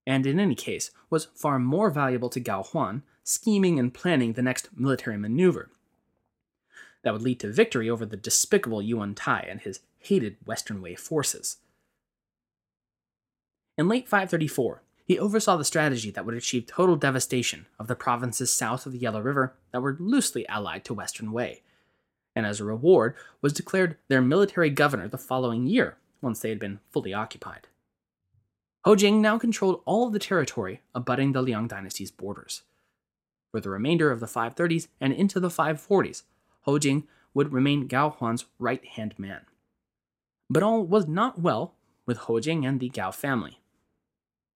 And 0.06 0.26
in 0.26 0.40
any 0.40 0.56
case, 0.56 0.92
was 1.10 1.30
far 1.34 1.58
more 1.58 1.90
valuable 1.90 2.30
to 2.30 2.40
Gao 2.40 2.64
Huan, 2.64 3.04
scheming 3.24 3.80
and 3.80 3.94
planning 3.94 4.34
the 4.34 4.44
next 4.44 4.70
military 4.78 5.18
maneuver 5.18 5.70
that 7.06 7.14
would 7.14 7.22
lead 7.22 7.40
to 7.40 7.52
victory 7.52 7.90
over 7.90 8.06
the 8.06 8.18
despicable 8.18 8.82
Yuwen 8.82 9.14
Tai 9.16 9.46
and 9.48 9.62
his 9.62 9.80
hated 10.00 10.38
Western 10.44 10.82
Wei 10.82 10.96
forces. 10.96 11.58
In 13.78 13.88
late 13.88 14.08
534, 14.08 14.82
he 15.06 15.20
oversaw 15.20 15.56
the 15.56 15.64
strategy 15.64 16.10
that 16.10 16.26
would 16.26 16.36
achieve 16.36 16.66
total 16.66 16.96
devastation 16.96 17.68
of 17.80 17.88
the 17.88 17.96
provinces 17.96 18.52
south 18.52 18.86
of 18.86 18.92
the 18.92 18.98
Yellow 18.98 19.22
River 19.22 19.56
that 19.72 19.82
were 19.82 19.96
loosely 20.00 20.48
allied 20.48 20.84
to 20.86 20.94
Western 20.94 21.32
Wei, 21.32 21.62
and 22.36 22.46
as 22.46 22.60
a 22.60 22.66
reward 22.66 23.16
was 23.42 23.54
declared 23.54 23.98
their 24.08 24.22
military 24.22 24.70
governor 24.70 25.08
the 25.08 25.18
following 25.18 25.68
year 25.68 25.98
once 26.22 26.40
they 26.40 26.50
had 26.50 26.60
been 26.60 26.80
fully 26.92 27.14
occupied. 27.14 27.68
Hou 28.84 28.96
Jing 28.96 29.22
now 29.22 29.38
controlled 29.38 29.82
all 29.86 30.08
of 30.08 30.14
the 30.14 30.20
territory 30.20 30.82
abutting 30.94 31.32
the 31.32 31.42
Liang 31.42 31.68
dynasty's 31.68 32.12
borders. 32.12 32.64
For 33.52 33.60
the 33.60 33.70
remainder 33.70 34.12
of 34.12 34.20
the 34.20 34.26
530s 34.26 34.88
and 35.00 35.14
into 35.14 35.40
the 35.40 35.50
540s, 35.50 36.24
Hou 36.62 36.80
Jing 36.80 37.08
would 37.34 37.54
remain 37.54 37.88
Gao 37.88 38.10
Huan's 38.10 38.46
right 38.60 38.84
hand 38.86 39.14
man. 39.18 39.42
But 40.50 40.64
all 40.64 40.84
was 40.84 41.08
not 41.08 41.40
well 41.40 41.76
with 42.06 42.18
Hou 42.18 42.40
Jing 42.40 42.66
and 42.66 42.80
the 42.80 42.90
Gao 42.90 43.12
family. 43.12 43.60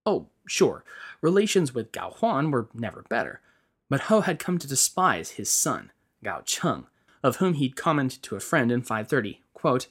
Oh, 0.06 0.28
sure, 0.50 0.84
relations 1.22 1.74
with 1.74 1.92
Gao 1.92 2.12
Huan 2.12 2.52
were 2.52 2.68
never 2.74 3.04
better, 3.10 3.42
but 3.90 4.02
Hou 4.02 4.22
had 4.22 4.40
come 4.40 4.58
to 4.58 4.68
despise 4.68 5.32
his 5.32 5.50
son, 5.50 5.92
Gao 6.24 6.42
Cheng, 6.42 6.88
of 7.24 7.38
whom 7.38 7.56
he'd 7.56 7.76
commented 7.76 8.24
to 8.24 8.36
a 8.36 8.40
friend 8.40 8.72
in 8.72 8.82
530, 8.82 9.42
quote, 9.54 9.88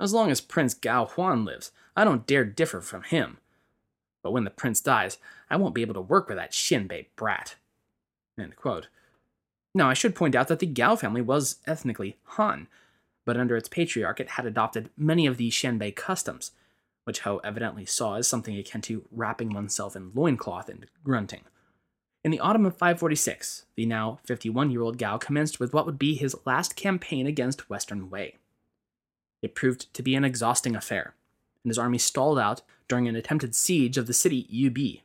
As 0.00 0.12
long 0.12 0.30
as 0.30 0.40
Prince 0.40 0.74
Gao 0.74 1.06
Huan 1.06 1.44
lives, 1.44 1.72
I 1.96 2.04
don't 2.04 2.26
dare 2.26 2.44
differ 2.44 2.80
from 2.80 3.02
him. 3.02 3.38
But 4.22 4.32
when 4.32 4.44
the 4.44 4.50
prince 4.50 4.80
dies, 4.80 5.18
I 5.48 5.56
won't 5.56 5.74
be 5.74 5.82
able 5.82 5.94
to 5.94 6.00
work 6.00 6.28
with 6.28 6.36
that 6.36 6.52
Xianbei 6.52 7.06
brat. 7.16 7.54
End 8.38 8.56
quote. 8.56 8.88
Now, 9.74 9.88
I 9.88 9.94
should 9.94 10.14
point 10.14 10.34
out 10.34 10.48
that 10.48 10.58
the 10.58 10.66
Gao 10.66 10.96
family 10.96 11.22
was 11.22 11.56
ethnically 11.66 12.16
Han, 12.24 12.66
but 13.24 13.36
under 13.36 13.56
its 13.56 13.68
patriarch 13.68 14.20
it 14.20 14.30
had 14.30 14.46
adopted 14.46 14.90
many 14.96 15.26
of 15.26 15.36
the 15.36 15.50
Xianbei 15.50 15.94
customs, 15.94 16.52
which 17.06 17.20
Hou 17.20 17.40
evidently 17.44 17.86
saw 17.86 18.16
as 18.16 18.26
something 18.26 18.58
akin 18.58 18.80
to 18.82 19.06
wrapping 19.12 19.50
oneself 19.50 19.94
in 19.94 20.10
loincloth 20.12 20.68
and 20.68 20.86
grunting. 21.04 21.42
In 22.24 22.32
the 22.32 22.40
autumn 22.40 22.66
of 22.66 22.72
546, 22.72 23.66
the 23.76 23.86
now 23.86 24.18
51 24.24 24.72
year 24.72 24.82
old 24.82 24.98
Gao 24.98 25.16
commenced 25.16 25.60
with 25.60 25.72
what 25.72 25.86
would 25.86 26.00
be 26.00 26.16
his 26.16 26.34
last 26.44 26.74
campaign 26.74 27.24
against 27.24 27.70
Western 27.70 28.10
Wei. 28.10 28.38
It 29.40 29.54
proved 29.54 29.94
to 29.94 30.02
be 30.02 30.16
an 30.16 30.24
exhausting 30.24 30.74
affair, 30.74 31.14
and 31.62 31.70
his 31.70 31.78
army 31.78 31.98
stalled 31.98 32.40
out 32.40 32.62
during 32.88 33.06
an 33.06 33.14
attempted 33.14 33.54
siege 33.54 33.96
of 33.96 34.08
the 34.08 34.12
city 34.12 34.48
Yubi, 34.52 35.02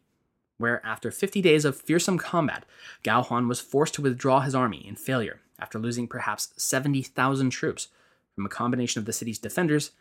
where, 0.58 0.84
after 0.84 1.12
50 1.12 1.40
days 1.40 1.66
of 1.66 1.80
fearsome 1.80 2.18
combat, 2.18 2.66
Gao 3.04 3.22
Huan 3.22 3.48
was 3.48 3.60
forced 3.62 3.94
to 3.94 4.02
withdraw 4.02 4.40
his 4.40 4.56
army 4.56 4.84
in 4.88 4.96
failure 4.96 5.42
after 5.60 5.78
losing 5.78 6.08
perhaps 6.08 6.52
70,000 6.58 7.52
troops 7.52 7.90
from 8.34 8.48
a 8.48 8.50
combination 8.50 8.98
of 8.98 9.06
the 9.06 9.14
city's 9.14 9.38
defenders 9.38 9.92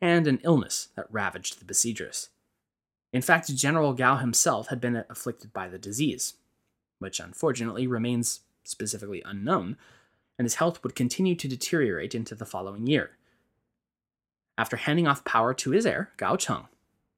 and 0.00 0.26
an 0.26 0.40
illness 0.42 0.88
that 0.96 1.06
ravaged 1.10 1.58
the 1.58 1.64
besiegers. 1.64 2.30
In 3.12 3.22
fact, 3.22 3.54
General 3.54 3.92
Gao 3.92 4.16
himself 4.16 4.68
had 4.68 4.80
been 4.80 5.04
afflicted 5.08 5.52
by 5.52 5.68
the 5.68 5.78
disease, 5.78 6.34
which 6.98 7.20
unfortunately 7.20 7.86
remains 7.86 8.40
specifically 8.64 9.22
unknown, 9.24 9.76
and 10.38 10.44
his 10.44 10.56
health 10.56 10.82
would 10.82 10.94
continue 10.94 11.34
to 11.34 11.48
deteriorate 11.48 12.14
into 12.14 12.34
the 12.34 12.46
following 12.46 12.86
year. 12.86 13.10
After 14.56 14.76
handing 14.76 15.06
off 15.06 15.24
power 15.24 15.54
to 15.54 15.70
his 15.70 15.86
heir, 15.86 16.10
Gao 16.16 16.36
Cheng, 16.36 16.68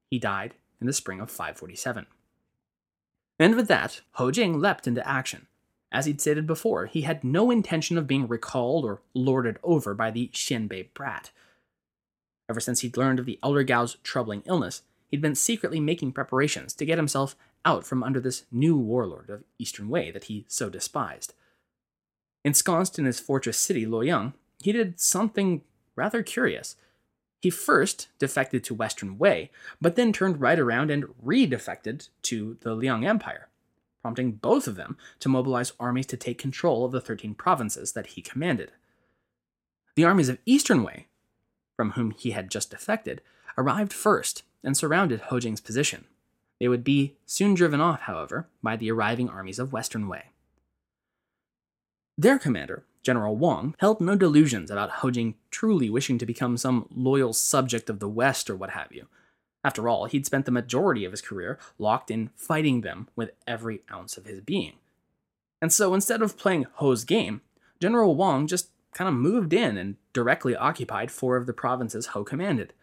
he 0.09 0.17
died 0.19 0.55
in 0.79 0.87
the 0.87 0.93
spring 0.93 1.19
of 1.19 1.29
547. 1.29 2.05
And 3.39 3.55
with 3.55 3.67
that, 3.67 4.01
Hou 4.13 4.31
Jing 4.31 4.59
leapt 4.59 4.87
into 4.87 5.07
action. 5.07 5.47
As 5.91 6.05
he'd 6.05 6.21
stated 6.21 6.47
before, 6.47 6.87
he 6.87 7.01
had 7.01 7.23
no 7.23 7.51
intention 7.51 7.97
of 7.97 8.07
being 8.07 8.27
recalled 8.27 8.85
or 8.85 9.01
lorded 9.13 9.57
over 9.63 9.93
by 9.93 10.09
the 10.09 10.29
Xianbei 10.33 10.93
brat. 10.93 11.31
Ever 12.49 12.59
since 12.59 12.81
he'd 12.81 12.97
learned 12.97 13.19
of 13.19 13.25
the 13.25 13.39
Elder 13.41 13.63
Gao's 13.63 13.97
troubling 14.03 14.43
illness, 14.45 14.81
he'd 15.09 15.21
been 15.21 15.35
secretly 15.35 15.79
making 15.79 16.11
preparations 16.11 16.73
to 16.73 16.85
get 16.85 16.97
himself 16.97 17.35
out 17.65 17.85
from 17.85 18.03
under 18.03 18.19
this 18.19 18.45
new 18.51 18.77
warlord 18.77 19.29
of 19.29 19.43
Eastern 19.57 19.89
Wei 19.89 20.11
that 20.11 20.25
he 20.25 20.45
so 20.47 20.69
despised. 20.69 21.33
Ensconced 22.43 22.99
in 22.99 23.05
his 23.05 23.19
fortress 23.19 23.57
city, 23.57 23.85
Luoyang, 23.85 24.33
he 24.61 24.71
did 24.71 24.99
something 24.99 25.61
rather 25.95 26.21
curious. 26.23 26.75
He 27.41 27.49
first 27.49 28.09
defected 28.19 28.63
to 28.65 28.73
Western 28.73 29.17
Wei, 29.17 29.49
but 29.79 29.95
then 29.95 30.11
turned 30.11 30.41
right 30.41 30.59
around 30.59 30.91
and 30.91 31.05
re-defected 31.21 32.07
to 32.23 32.57
the 32.61 32.73
Liang 32.73 33.05
Empire, 33.05 33.47
prompting 34.01 34.33
both 34.33 34.67
of 34.67 34.75
them 34.75 34.97
to 35.19 35.29
mobilize 35.29 35.73
armies 35.79 36.05
to 36.07 36.17
take 36.17 36.37
control 36.37 36.85
of 36.85 36.91
the 36.91 37.01
13 37.01 37.35
provinces 37.35 37.93
that 37.93 38.07
he 38.07 38.21
commanded. 38.21 38.71
The 39.95 40.05
armies 40.05 40.29
of 40.29 40.39
Eastern 40.45 40.83
Wei 40.83 41.07
from 41.83 41.91
whom 41.91 42.11
he 42.11 42.31
had 42.31 42.49
just 42.49 42.71
defected, 42.71 43.19
arrived 43.57 43.91
first 43.91 44.43
and 44.63 44.77
surrounded 44.77 45.19
Hou 45.19 45.41
Jing's 45.41 45.59
position. 45.59 46.05
They 46.57 46.69
would 46.69 46.85
be 46.85 47.17
soon 47.25 47.55
driven 47.55 47.81
off, 47.81 47.99
however, 48.03 48.47
by 48.61 48.77
the 48.77 48.89
arriving 48.89 49.27
armies 49.27 49.59
of 49.59 49.73
Western 49.73 50.07
Wei. 50.07 50.29
Their 52.17 52.39
commander, 52.39 52.85
General 53.01 53.35
Wang, 53.35 53.75
held 53.79 53.99
no 53.99 54.15
delusions 54.15 54.71
about 54.71 54.91
Hou 55.01 55.11
Jing 55.11 55.35
truly 55.51 55.89
wishing 55.89 56.17
to 56.19 56.25
become 56.25 56.55
some 56.55 56.87
loyal 56.95 57.33
subject 57.33 57.89
of 57.89 57.99
the 57.99 58.07
West 58.07 58.49
or 58.49 58.55
what 58.55 58.69
have 58.69 58.93
you. 58.93 59.07
After 59.61 59.89
all, 59.89 60.05
he'd 60.05 60.25
spent 60.25 60.45
the 60.45 60.51
majority 60.53 61.03
of 61.03 61.11
his 61.11 61.21
career 61.21 61.59
locked 61.77 62.09
in 62.09 62.29
fighting 62.37 62.79
them 62.79 63.09
with 63.17 63.31
every 63.45 63.81
ounce 63.91 64.15
of 64.15 64.25
his 64.25 64.39
being. 64.39 64.75
And 65.61 65.73
so 65.73 65.93
instead 65.93 66.21
of 66.21 66.37
playing 66.37 66.67
Hou's 66.79 67.03
game, 67.03 67.41
General 67.81 68.15
Wang 68.15 68.47
just 68.47 68.69
kind 68.93 69.07
of 69.07 69.15
moved 69.15 69.53
in 69.53 69.77
and 69.77 69.95
directly 70.13 70.55
occupied 70.55 71.11
four 71.11 71.37
of 71.37 71.45
the 71.45 71.53
provinces 71.53 72.07
Hou 72.07 72.23
commanded, 72.23 72.73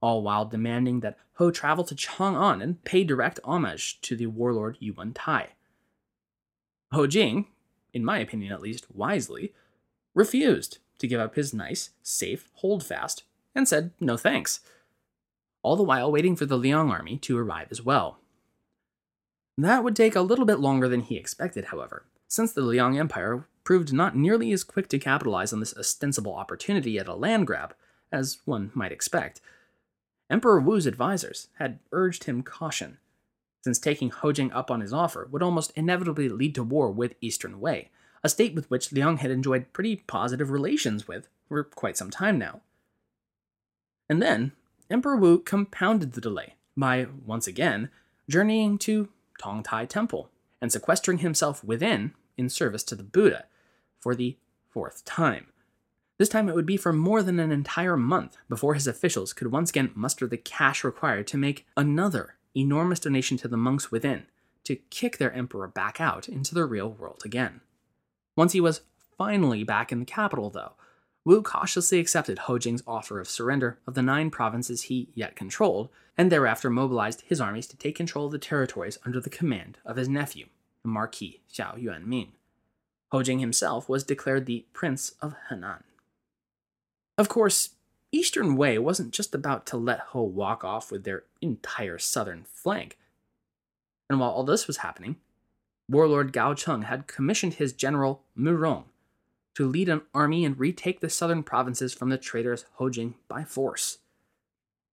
all 0.00 0.22
while 0.22 0.44
demanding 0.44 1.00
that 1.00 1.18
Hou 1.34 1.52
travel 1.52 1.84
to 1.84 1.94
Chang'an 1.94 2.62
and 2.62 2.82
pay 2.84 3.04
direct 3.04 3.40
homage 3.44 4.00
to 4.02 4.16
the 4.16 4.26
warlord 4.26 4.78
Yuwen 4.80 5.12
Tai. 5.14 5.48
Hou 6.92 7.06
Jing, 7.06 7.46
in 7.92 8.04
my 8.04 8.18
opinion 8.18 8.52
at 8.52 8.62
least 8.62 8.86
wisely, 8.94 9.54
refused 10.14 10.78
to 10.98 11.06
give 11.06 11.20
up 11.20 11.34
his 11.34 11.54
nice, 11.54 11.90
safe 12.02 12.48
holdfast 12.54 13.24
and 13.54 13.66
said 13.66 13.92
no 14.00 14.16
thanks, 14.16 14.60
all 15.62 15.76
the 15.76 15.82
while 15.82 16.10
waiting 16.10 16.36
for 16.36 16.46
the 16.46 16.58
Liang 16.58 16.90
army 16.90 17.16
to 17.18 17.38
arrive 17.38 17.68
as 17.70 17.82
well. 17.82 18.18
That 19.58 19.84
would 19.84 19.96
take 19.96 20.16
a 20.16 20.22
little 20.22 20.46
bit 20.46 20.58
longer 20.58 20.88
than 20.88 21.02
he 21.02 21.16
expected, 21.16 21.66
however, 21.66 22.06
since 22.28 22.52
the 22.52 22.62
Liang 22.62 22.98
Empire 22.98 23.46
proved 23.70 23.92
not 23.92 24.16
nearly 24.16 24.50
as 24.50 24.64
quick 24.64 24.88
to 24.88 24.98
capitalize 24.98 25.52
on 25.52 25.60
this 25.60 25.76
ostensible 25.76 26.34
opportunity 26.34 26.98
at 26.98 27.06
a 27.06 27.14
land 27.14 27.46
grab 27.46 27.72
as 28.10 28.40
one 28.44 28.72
might 28.74 28.90
expect. 28.90 29.40
Emperor 30.28 30.58
Wu's 30.58 30.86
advisors 30.86 31.46
had 31.60 31.78
urged 31.92 32.24
him 32.24 32.42
caution, 32.42 32.98
since 33.62 33.78
taking 33.78 34.10
Hou 34.10 34.32
Jing 34.32 34.50
up 34.50 34.72
on 34.72 34.80
his 34.80 34.92
offer 34.92 35.28
would 35.30 35.40
almost 35.40 35.70
inevitably 35.76 36.28
lead 36.28 36.52
to 36.56 36.64
war 36.64 36.90
with 36.90 37.14
Eastern 37.20 37.60
Wei, 37.60 37.90
a 38.24 38.28
state 38.28 38.56
with 38.56 38.68
which 38.72 38.90
Liang 38.90 39.18
had 39.18 39.30
enjoyed 39.30 39.72
pretty 39.72 39.94
positive 39.94 40.50
relations 40.50 41.06
with 41.06 41.28
for 41.48 41.62
quite 41.62 41.96
some 41.96 42.10
time 42.10 42.40
now. 42.40 42.62
And 44.08 44.20
then, 44.20 44.50
Emperor 44.90 45.14
Wu 45.14 45.38
compounded 45.38 46.14
the 46.14 46.20
delay 46.20 46.54
by, 46.76 47.06
once 47.24 47.46
again, 47.46 47.88
journeying 48.28 48.78
to 48.78 49.10
Tongtai 49.40 49.88
Temple 49.88 50.28
and 50.60 50.72
sequestering 50.72 51.18
himself 51.18 51.62
within 51.62 52.14
in 52.36 52.48
service 52.48 52.82
to 52.82 52.96
the 52.96 53.04
Buddha 53.04 53.44
for 54.00 54.14
the 54.14 54.36
fourth 54.68 55.04
time. 55.04 55.46
This 56.18 56.28
time 56.28 56.48
it 56.48 56.54
would 56.54 56.66
be 56.66 56.76
for 56.76 56.92
more 56.92 57.22
than 57.22 57.38
an 57.38 57.50
entire 57.50 57.96
month 57.96 58.36
before 58.48 58.74
his 58.74 58.86
officials 58.86 59.32
could 59.32 59.50
once 59.50 59.70
again 59.70 59.90
muster 59.94 60.26
the 60.26 60.36
cash 60.36 60.84
required 60.84 61.26
to 61.28 61.38
make 61.38 61.66
another 61.76 62.34
enormous 62.54 63.00
donation 63.00 63.36
to 63.38 63.48
the 63.48 63.56
monks 63.56 63.90
within 63.90 64.26
to 64.64 64.76
kick 64.76 65.18
their 65.18 65.32
emperor 65.32 65.66
back 65.66 66.00
out 66.00 66.28
into 66.28 66.54
the 66.54 66.64
real 66.64 66.90
world 66.90 67.22
again. 67.24 67.60
Once 68.36 68.52
he 68.52 68.60
was 68.60 68.82
finally 69.16 69.64
back 69.64 69.90
in 69.92 69.98
the 69.98 70.04
capital, 70.04 70.50
though, 70.50 70.72
Wu 71.24 71.42
cautiously 71.42 71.98
accepted 71.98 72.40
Hou 72.40 72.58
Jing's 72.58 72.82
offer 72.86 73.20
of 73.20 73.28
surrender 73.28 73.78
of 73.86 73.94
the 73.94 74.02
nine 74.02 74.30
provinces 74.30 74.82
he 74.82 75.08
yet 75.14 75.36
controlled, 75.36 75.90
and 76.16 76.30
thereafter 76.30 76.70
mobilized 76.70 77.22
his 77.22 77.40
armies 77.40 77.66
to 77.68 77.76
take 77.76 77.94
control 77.94 78.26
of 78.26 78.32
the 78.32 78.38
territories 78.38 78.98
under 79.04 79.20
the 79.20 79.30
command 79.30 79.78
of 79.84 79.96
his 79.96 80.08
nephew, 80.08 80.46
the 80.82 80.88
Marquis 80.88 81.40
Xiao 81.52 81.82
Yuanming. 81.82 82.28
Hou 83.12 83.22
Jing 83.22 83.40
himself 83.40 83.88
was 83.88 84.04
declared 84.04 84.46
the 84.46 84.66
Prince 84.72 85.14
of 85.20 85.34
Henan. 85.50 85.82
Of 87.18 87.28
course, 87.28 87.70
Eastern 88.12 88.56
Wei 88.56 88.78
wasn't 88.78 89.12
just 89.12 89.34
about 89.34 89.66
to 89.66 89.76
let 89.76 90.00
Hou 90.08 90.22
walk 90.22 90.64
off 90.64 90.90
with 90.90 91.04
their 91.04 91.24
entire 91.40 91.98
southern 91.98 92.44
flank. 92.44 92.98
And 94.08 94.18
while 94.18 94.30
all 94.30 94.44
this 94.44 94.66
was 94.66 94.78
happening, 94.78 95.16
warlord 95.88 96.32
Gao 96.32 96.54
Cheng 96.54 96.82
had 96.82 97.06
commissioned 97.06 97.54
his 97.54 97.72
general 97.72 98.22
Mu 98.34 98.54
Rong 98.54 98.84
to 99.54 99.68
lead 99.68 99.88
an 99.88 100.02
army 100.14 100.44
and 100.44 100.58
retake 100.58 101.00
the 101.00 101.10
southern 101.10 101.42
provinces 101.42 101.92
from 101.92 102.08
the 102.08 102.18
traitors 102.18 102.64
Hou 102.74 102.90
Jing 102.90 103.14
by 103.28 103.44
force. 103.44 103.98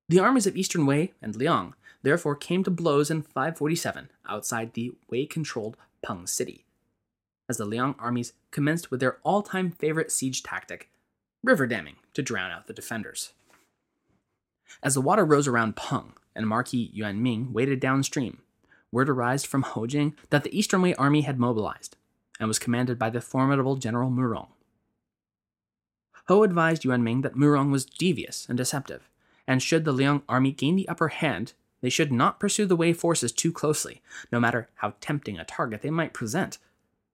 The 0.10 0.20
armies 0.20 0.48
of 0.48 0.56
Eastern 0.56 0.86
Wei 0.86 1.14
and 1.22 1.36
Liang 1.36 1.74
therefore 2.02 2.36
came 2.36 2.64
to 2.64 2.72
blows 2.72 3.12
in 3.12 3.22
547 3.22 4.10
outside 4.28 4.74
the 4.74 4.94
Wei 5.10 5.26
controlled 5.26 5.78
Peng 6.02 6.28
city, 6.28 6.64
as 7.50 7.58
the 7.58 7.66
Liang 7.66 7.96
armies 8.00 8.34
commenced 8.52 8.92
with 8.92 9.00
their 9.00 9.18
all 9.24 9.42
time 9.42 9.72
favorite 9.72 10.12
siege 10.12 10.44
tactic, 10.44 10.90
river 11.44 11.68
damming 11.68 11.96
to 12.14 12.22
drown 12.22 12.52
out 12.52 12.68
the 12.68 12.74
defenders. 12.74 13.34
As 14.84 14.94
the 14.94 15.02
water 15.02 15.26
rose 15.26 15.48
around 15.48 15.76
Peng 15.76 16.14
and 16.36 16.48
Marquis 16.48 16.92
Yuanming 16.96 17.52
waded 17.52 17.80
downstream, 17.80 18.40
word 18.92 19.10
arose 19.10 19.46
from 19.46 19.64
Hou 19.64 19.88
Jing 19.88 20.16
that 20.30 20.44
the 20.44 20.58
Eastern 20.58 20.82
Wei 20.82 20.94
army 20.96 21.22
had 21.22 21.40
mobilized 21.40 21.96
and 22.40 22.48
was 22.48 22.60
commanded 22.60 23.00
by 23.00 23.10
the 23.10 23.22
formidable 23.22 23.76
General 23.76 24.10
Murong. 24.10 24.48
Hou 26.28 26.44
advised 26.44 26.84
Yuanming 26.84 27.24
that 27.24 27.36
Murong 27.36 27.72
was 27.72 27.86
devious 27.86 28.46
and 28.50 28.58
deceptive, 28.58 29.10
and 29.48 29.64
should 29.64 29.86
the 29.86 29.94
Liang 29.94 30.24
army 30.28 30.52
gain 30.52 30.76
the 30.76 30.90
upper 30.90 31.08
hand, 31.08 31.54
they 31.82 31.90
should 31.90 32.12
not 32.12 32.40
pursue 32.40 32.66
the 32.66 32.76
Wei 32.76 32.92
forces 32.92 33.32
too 33.32 33.52
closely, 33.52 34.02
no 34.32 34.40
matter 34.40 34.68
how 34.76 34.96
tempting 35.00 35.40
a 35.40 35.46
target 35.46 35.82
they 35.82 35.90
might 35.90 36.14
present, 36.14 36.58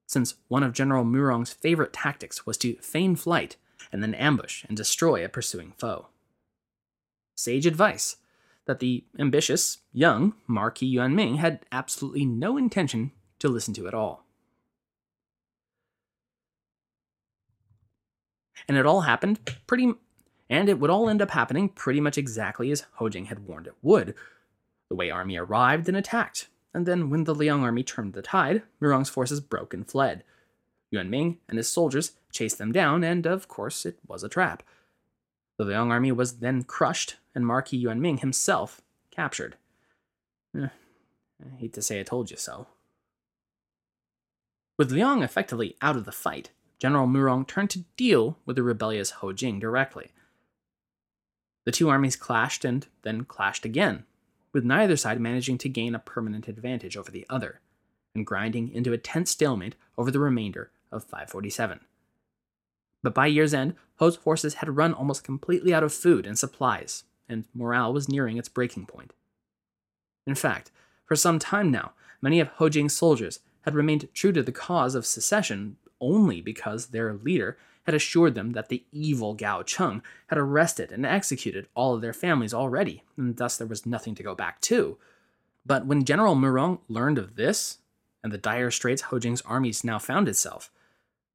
since 0.06 0.34
one 0.48 0.62
of 0.62 0.72
General 0.72 1.04
Murong's 1.04 1.52
favorite 1.52 1.92
tactics 1.92 2.46
was 2.46 2.56
to 2.58 2.76
feign 2.76 3.16
flight 3.16 3.56
and 3.92 4.02
then 4.02 4.14
ambush 4.14 4.64
and 4.68 4.76
destroy 4.76 5.24
a 5.24 5.28
pursuing 5.28 5.72
foe. 5.78 6.08
Sage 7.36 7.66
advice 7.66 8.16
that 8.66 8.78
the 8.78 9.04
ambitious, 9.18 9.78
young 9.92 10.34
Marquis 10.46 10.94
Yuanming 10.94 11.36
had 11.36 11.66
absolutely 11.70 12.24
no 12.24 12.56
intention 12.56 13.12
to 13.38 13.48
listen 13.48 13.74
to 13.74 13.86
at 13.86 13.94
all. 13.94 14.24
And 18.66 18.76
it 18.78 18.86
all 18.86 19.02
happened 19.02 19.40
pretty 19.66 19.92
and 20.50 20.68
it 20.68 20.78
would 20.78 20.90
all 20.90 21.08
end 21.08 21.22
up 21.22 21.30
happening 21.30 21.68
pretty 21.68 22.00
much 22.00 22.18
exactly 22.18 22.70
as 22.70 22.84
Hou 22.94 23.10
Jing 23.10 23.26
had 23.26 23.46
warned 23.46 23.66
it 23.66 23.74
would. 23.82 24.14
The 24.88 24.94
Wei 24.94 25.10
army 25.10 25.36
arrived 25.36 25.88
and 25.88 25.96
attacked, 25.96 26.48
and 26.74 26.86
then 26.86 27.08
when 27.08 27.24
the 27.24 27.34
Liang 27.34 27.62
army 27.62 27.82
turned 27.82 28.12
the 28.12 28.22
tide, 28.22 28.62
Murong's 28.80 29.08
forces 29.08 29.40
broke 29.40 29.72
and 29.72 29.88
fled. 29.88 30.24
Yuan 30.90 31.08
Ming 31.08 31.38
and 31.48 31.56
his 31.56 31.68
soldiers 31.68 32.12
chased 32.32 32.58
them 32.58 32.72
down, 32.72 33.04
and 33.04 33.26
of 33.26 33.48
course 33.48 33.86
it 33.86 33.98
was 34.06 34.22
a 34.22 34.28
trap. 34.28 34.62
The 35.56 35.64
Liang 35.64 35.92
army 35.92 36.12
was 36.12 36.38
then 36.38 36.64
crushed, 36.64 37.16
and 37.34 37.46
Marquis 37.46 37.76
Yuan 37.76 38.00
Ming 38.00 38.18
himself 38.18 38.80
captured. 39.10 39.56
Eh, 40.56 40.68
I 41.44 41.56
hate 41.56 41.72
to 41.74 41.82
say 41.82 42.00
I 42.00 42.02
told 42.02 42.30
you 42.30 42.36
so. 42.36 42.66
With 44.76 44.90
Liang 44.90 45.22
effectively 45.22 45.76
out 45.80 45.96
of 45.96 46.04
the 46.04 46.12
fight, 46.12 46.50
General 46.80 47.06
Murong 47.06 47.46
turned 47.46 47.70
to 47.70 47.84
deal 47.96 48.38
with 48.44 48.56
the 48.56 48.62
rebellious 48.62 49.12
Hou 49.12 49.32
Jing 49.32 49.60
directly. 49.60 50.10
The 51.64 51.72
two 51.72 51.88
armies 51.88 52.16
clashed 52.16 52.64
and 52.64 52.86
then 53.02 53.24
clashed 53.24 53.64
again, 53.64 54.04
with 54.54 54.64
neither 54.64 54.96
side 54.96 55.20
managing 55.20 55.58
to 55.58 55.68
gain 55.68 55.94
a 55.94 55.98
permanent 55.98 56.48
advantage 56.48 56.96
over 56.96 57.10
the 57.10 57.26
other, 57.28 57.60
and 58.14 58.24
grinding 58.24 58.72
into 58.72 58.92
a 58.92 58.98
tense 58.98 59.32
stalemate 59.32 59.74
over 59.98 60.10
the 60.10 60.20
remainder 60.20 60.70
of 60.90 61.04
547. 61.04 61.80
But 63.02 63.14
by 63.14 63.26
year's 63.26 63.52
end, 63.52 63.74
Hou's 64.00 64.16
forces 64.16 64.54
had 64.54 64.76
run 64.76 64.94
almost 64.94 65.24
completely 65.24 65.74
out 65.74 65.82
of 65.82 65.92
food 65.92 66.26
and 66.26 66.38
supplies, 66.38 67.04
and 67.28 67.44
morale 67.52 67.92
was 67.92 68.08
nearing 68.08 68.38
its 68.38 68.48
breaking 68.48 68.86
point. 68.86 69.12
In 70.26 70.34
fact, 70.34 70.70
for 71.04 71.16
some 71.16 71.38
time 71.38 71.70
now, 71.70 71.92
many 72.22 72.40
of 72.40 72.48
Hou 72.48 72.70
Jing's 72.70 72.96
soldiers 72.96 73.40
had 73.62 73.74
remained 73.74 74.08
true 74.14 74.32
to 74.32 74.42
the 74.42 74.52
cause 74.52 74.94
of 74.94 75.04
secession 75.04 75.76
only 76.00 76.40
because 76.40 76.86
their 76.86 77.12
leader 77.12 77.58
had 77.84 77.94
assured 77.94 78.34
them 78.34 78.52
that 78.52 78.68
the 78.68 78.84
evil 78.92 79.34
Gao 79.34 79.62
Cheng 79.62 80.02
had 80.28 80.38
arrested 80.38 80.90
and 80.90 81.04
executed 81.06 81.68
all 81.74 81.94
of 81.94 82.00
their 82.00 82.12
families 82.12 82.54
already, 82.54 83.02
and 83.16 83.36
thus 83.36 83.56
there 83.56 83.66
was 83.66 83.86
nothing 83.86 84.14
to 84.16 84.22
go 84.22 84.34
back 84.34 84.60
to. 84.62 84.98
But 85.66 85.86
when 85.86 86.04
General 86.04 86.34
Murong 86.34 86.80
learned 86.88 87.18
of 87.18 87.36
this, 87.36 87.78
and 88.22 88.32
the 88.32 88.38
dire 88.38 88.70
straits 88.70 89.02
Hou 89.02 89.20
Jing's 89.20 89.42
armies 89.42 89.84
now 89.84 89.98
found 89.98 90.28
itself, 90.28 90.70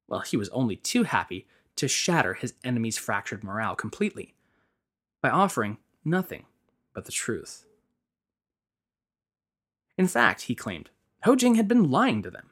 well, 0.08 0.20
he 0.20 0.36
was 0.36 0.48
only 0.48 0.76
too 0.76 1.04
happy 1.04 1.46
to 1.76 1.86
shatter 1.88 2.34
his 2.34 2.54
enemy's 2.64 2.98
fractured 2.98 3.44
morale 3.44 3.76
completely 3.76 4.34
by 5.22 5.30
offering 5.30 5.78
nothing 6.04 6.46
but 6.92 7.04
the 7.04 7.12
truth. 7.12 7.64
In 9.96 10.08
fact, 10.08 10.42
he 10.42 10.54
claimed, 10.54 10.90
Hou 11.24 11.36
Jing 11.36 11.54
had 11.54 11.68
been 11.68 11.90
lying 11.90 12.22
to 12.22 12.30
them. 12.30 12.50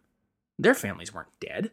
Their 0.59 0.75
families 0.75 1.13
weren't 1.13 1.41
dead 1.41 1.73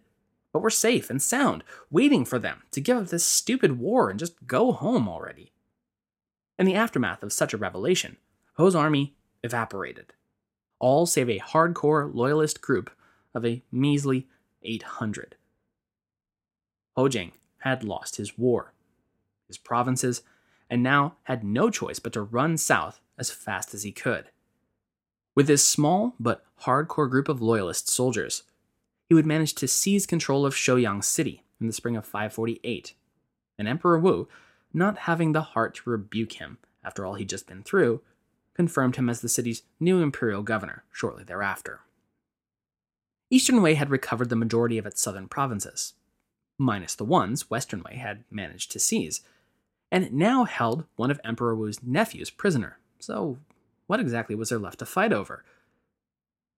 but 0.56 0.62
we're 0.62 0.70
safe 0.70 1.10
and 1.10 1.22
sound, 1.22 1.66
waiting 1.92 2.24
for 2.24 2.40
them 2.40 2.64
to 2.72 2.80
give 2.80 2.96
up 2.96 3.08
this 3.08 3.26
stupid 3.26 3.78
war 3.78 4.10
and 4.10 4.18
just 4.18 4.48
go 4.48 4.72
home 4.72 5.06
already. 5.06 5.52
In 6.58 6.66
the 6.66 6.76
aftermath 6.76 7.24
of 7.24 7.34
such 7.34 7.54
a 7.54 7.58
revelation, 7.58 8.16
Hou's 8.54 8.74
army 8.74 9.18
evaporated, 9.44 10.14
all 10.80 11.06
save 11.06 11.30
a 11.30 11.40
hardcore 11.40 12.10
loyalist 12.16 12.62
group 12.62 12.90
of 13.34 13.46
a 13.46 13.64
measly 13.70 14.30
800. 14.64 15.36
Hou 16.96 17.10
Jing 17.10 17.34
had 17.58 17.84
lost 17.84 18.16
his 18.16 18.38
war, 18.38 18.72
his 19.48 19.58
provinces, 19.58 20.22
and 20.70 20.82
now 20.82 21.18
had 21.24 21.44
no 21.44 21.70
choice 21.70 22.00
but 22.00 22.14
to 22.14 22.22
run 22.22 22.58
south 22.58 23.02
as 23.18 23.30
fast 23.30 23.74
as 23.74 23.84
he 23.84 23.92
could. 23.92 24.30
With 25.36 25.48
this 25.48 25.68
small 25.68 26.16
but 26.18 26.46
hardcore 26.62 27.10
group 27.10 27.28
of 27.28 27.42
loyalist 27.42 27.90
soldiers, 27.90 28.44
he 29.08 29.16
would 29.16 29.26
manage 29.26 29.54
to 29.56 29.68
seize 29.68 30.06
control 30.06 30.46
of 30.46 30.56
Shouyang 30.56 31.04
City 31.04 31.44
in 31.60 31.68
the 31.68 31.74
spring 31.74 31.96
of 31.96 32.06
548, 32.06 32.94
and 33.58 33.68
Emperor 33.68 34.00
Wu, 34.00 34.28
not 34.74 35.00
having 35.00 35.32
the 35.32 35.42
heart 35.42 35.76
to 35.76 35.90
rebuke 35.90 36.34
him 36.34 36.58
after 36.84 37.06
all 37.06 37.16
he'd 37.16 37.30
just 37.30 37.48
been 37.48 37.64
through, 37.64 38.02
confirmed 38.54 38.96
him 38.96 39.10
as 39.10 39.22
the 39.22 39.30
city's 39.30 39.64
new 39.80 40.02
imperial 40.02 40.44
governor 40.44 40.84
shortly 40.92 41.24
thereafter. 41.24 41.82
Eastern 43.30 43.62
Wei 43.62 43.74
had 43.74 43.90
recovered 43.90 44.30
the 44.30 44.36
majority 44.36 44.78
of 44.78 44.86
its 44.86 45.02
southern 45.02 45.28
provinces, 45.28 45.94
minus 46.58 46.96
the 46.96 47.04
ones 47.04 47.50
Western 47.50 47.84
Wei 47.84 47.96
had 47.98 48.24
managed 48.30 48.72
to 48.72 48.80
seize, 48.80 49.22
and 49.92 50.04
it 50.04 50.14
now 50.14 50.46
held 50.46 50.86
one 50.96 51.12
of 51.12 51.20
Emperor 51.24 51.56
Wu's 51.56 51.82
nephews 51.84 52.30
prisoner. 52.30 52.78
So, 53.00 53.38
what 53.88 54.00
exactly 54.00 54.36
was 54.36 54.50
there 54.50 54.60
left 54.60 54.80
to 54.80 54.86
fight 54.86 55.14
over? 55.14 55.44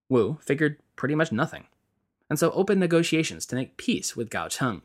Wu 0.10 0.38
figured 0.42 0.78
pretty 0.96 1.16
much 1.16 1.32
nothing 1.32 1.66
and 2.30 2.38
so 2.38 2.52
opened 2.52 2.80
negotiations 2.80 3.46
to 3.46 3.56
make 3.56 3.78
peace 3.78 4.16
with 4.16 4.30
Gao 4.30 4.48
Cheng. 4.48 4.82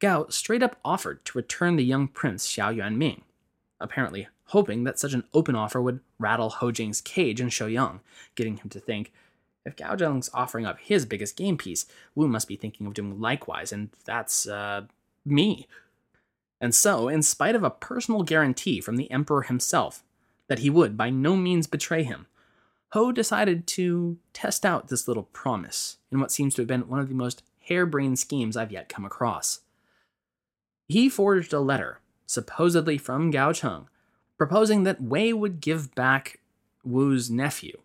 Gao 0.00 0.26
straight 0.28 0.62
up 0.62 0.78
offered 0.84 1.24
to 1.24 1.38
return 1.38 1.76
the 1.76 1.84
young 1.84 2.08
prince 2.08 2.46
Xiao 2.46 2.76
Yuanming, 2.76 3.22
apparently 3.80 4.28
hoping 4.46 4.84
that 4.84 4.98
such 4.98 5.14
an 5.14 5.24
open 5.32 5.54
offer 5.54 5.80
would 5.80 6.00
rattle 6.18 6.50
Hou 6.50 6.72
Jing's 6.72 7.00
cage 7.00 7.40
and 7.40 7.48
in 7.48 7.50
Shouyang, 7.50 8.00
getting 8.34 8.58
him 8.58 8.68
to 8.70 8.80
think, 8.80 9.12
If 9.64 9.76
Gao 9.76 9.96
Cheng's 9.96 10.28
offering 10.34 10.66
up 10.66 10.78
his 10.78 11.06
biggest 11.06 11.36
game 11.36 11.56
piece, 11.56 11.86
Wu 12.14 12.28
must 12.28 12.48
be 12.48 12.56
thinking 12.56 12.86
of 12.86 12.94
doing 12.94 13.20
likewise, 13.20 13.72
and 13.72 13.90
that's, 14.04 14.46
uh, 14.46 14.82
me. 15.24 15.66
And 16.60 16.74
so, 16.74 17.08
in 17.08 17.22
spite 17.22 17.54
of 17.54 17.64
a 17.64 17.70
personal 17.70 18.22
guarantee 18.22 18.80
from 18.80 18.96
the 18.96 19.10
Emperor 19.10 19.42
himself 19.42 20.02
that 20.48 20.58
he 20.58 20.68
would 20.68 20.96
by 20.96 21.08
no 21.08 21.34
means 21.36 21.66
betray 21.66 22.02
him, 22.02 22.26
Hou 22.94 23.12
decided 23.12 23.66
to 23.66 24.18
test 24.32 24.64
out 24.64 24.86
this 24.86 25.08
little 25.08 25.24
promise 25.24 25.98
in 26.12 26.20
what 26.20 26.30
seems 26.30 26.54
to 26.54 26.62
have 26.62 26.68
been 26.68 26.86
one 26.86 27.00
of 27.00 27.08
the 27.08 27.14
most 27.14 27.42
harebrained 27.68 28.20
schemes 28.20 28.56
I've 28.56 28.70
yet 28.70 28.88
come 28.88 29.04
across. 29.04 29.62
He 30.86 31.08
forged 31.08 31.52
a 31.52 31.58
letter, 31.58 31.98
supposedly 32.24 32.96
from 32.96 33.32
Gao 33.32 33.52
Cheng, 33.52 33.88
proposing 34.38 34.84
that 34.84 35.02
Wei 35.02 35.32
would 35.32 35.60
give 35.60 35.92
back 35.96 36.38
Wu's 36.84 37.28
nephew 37.28 37.80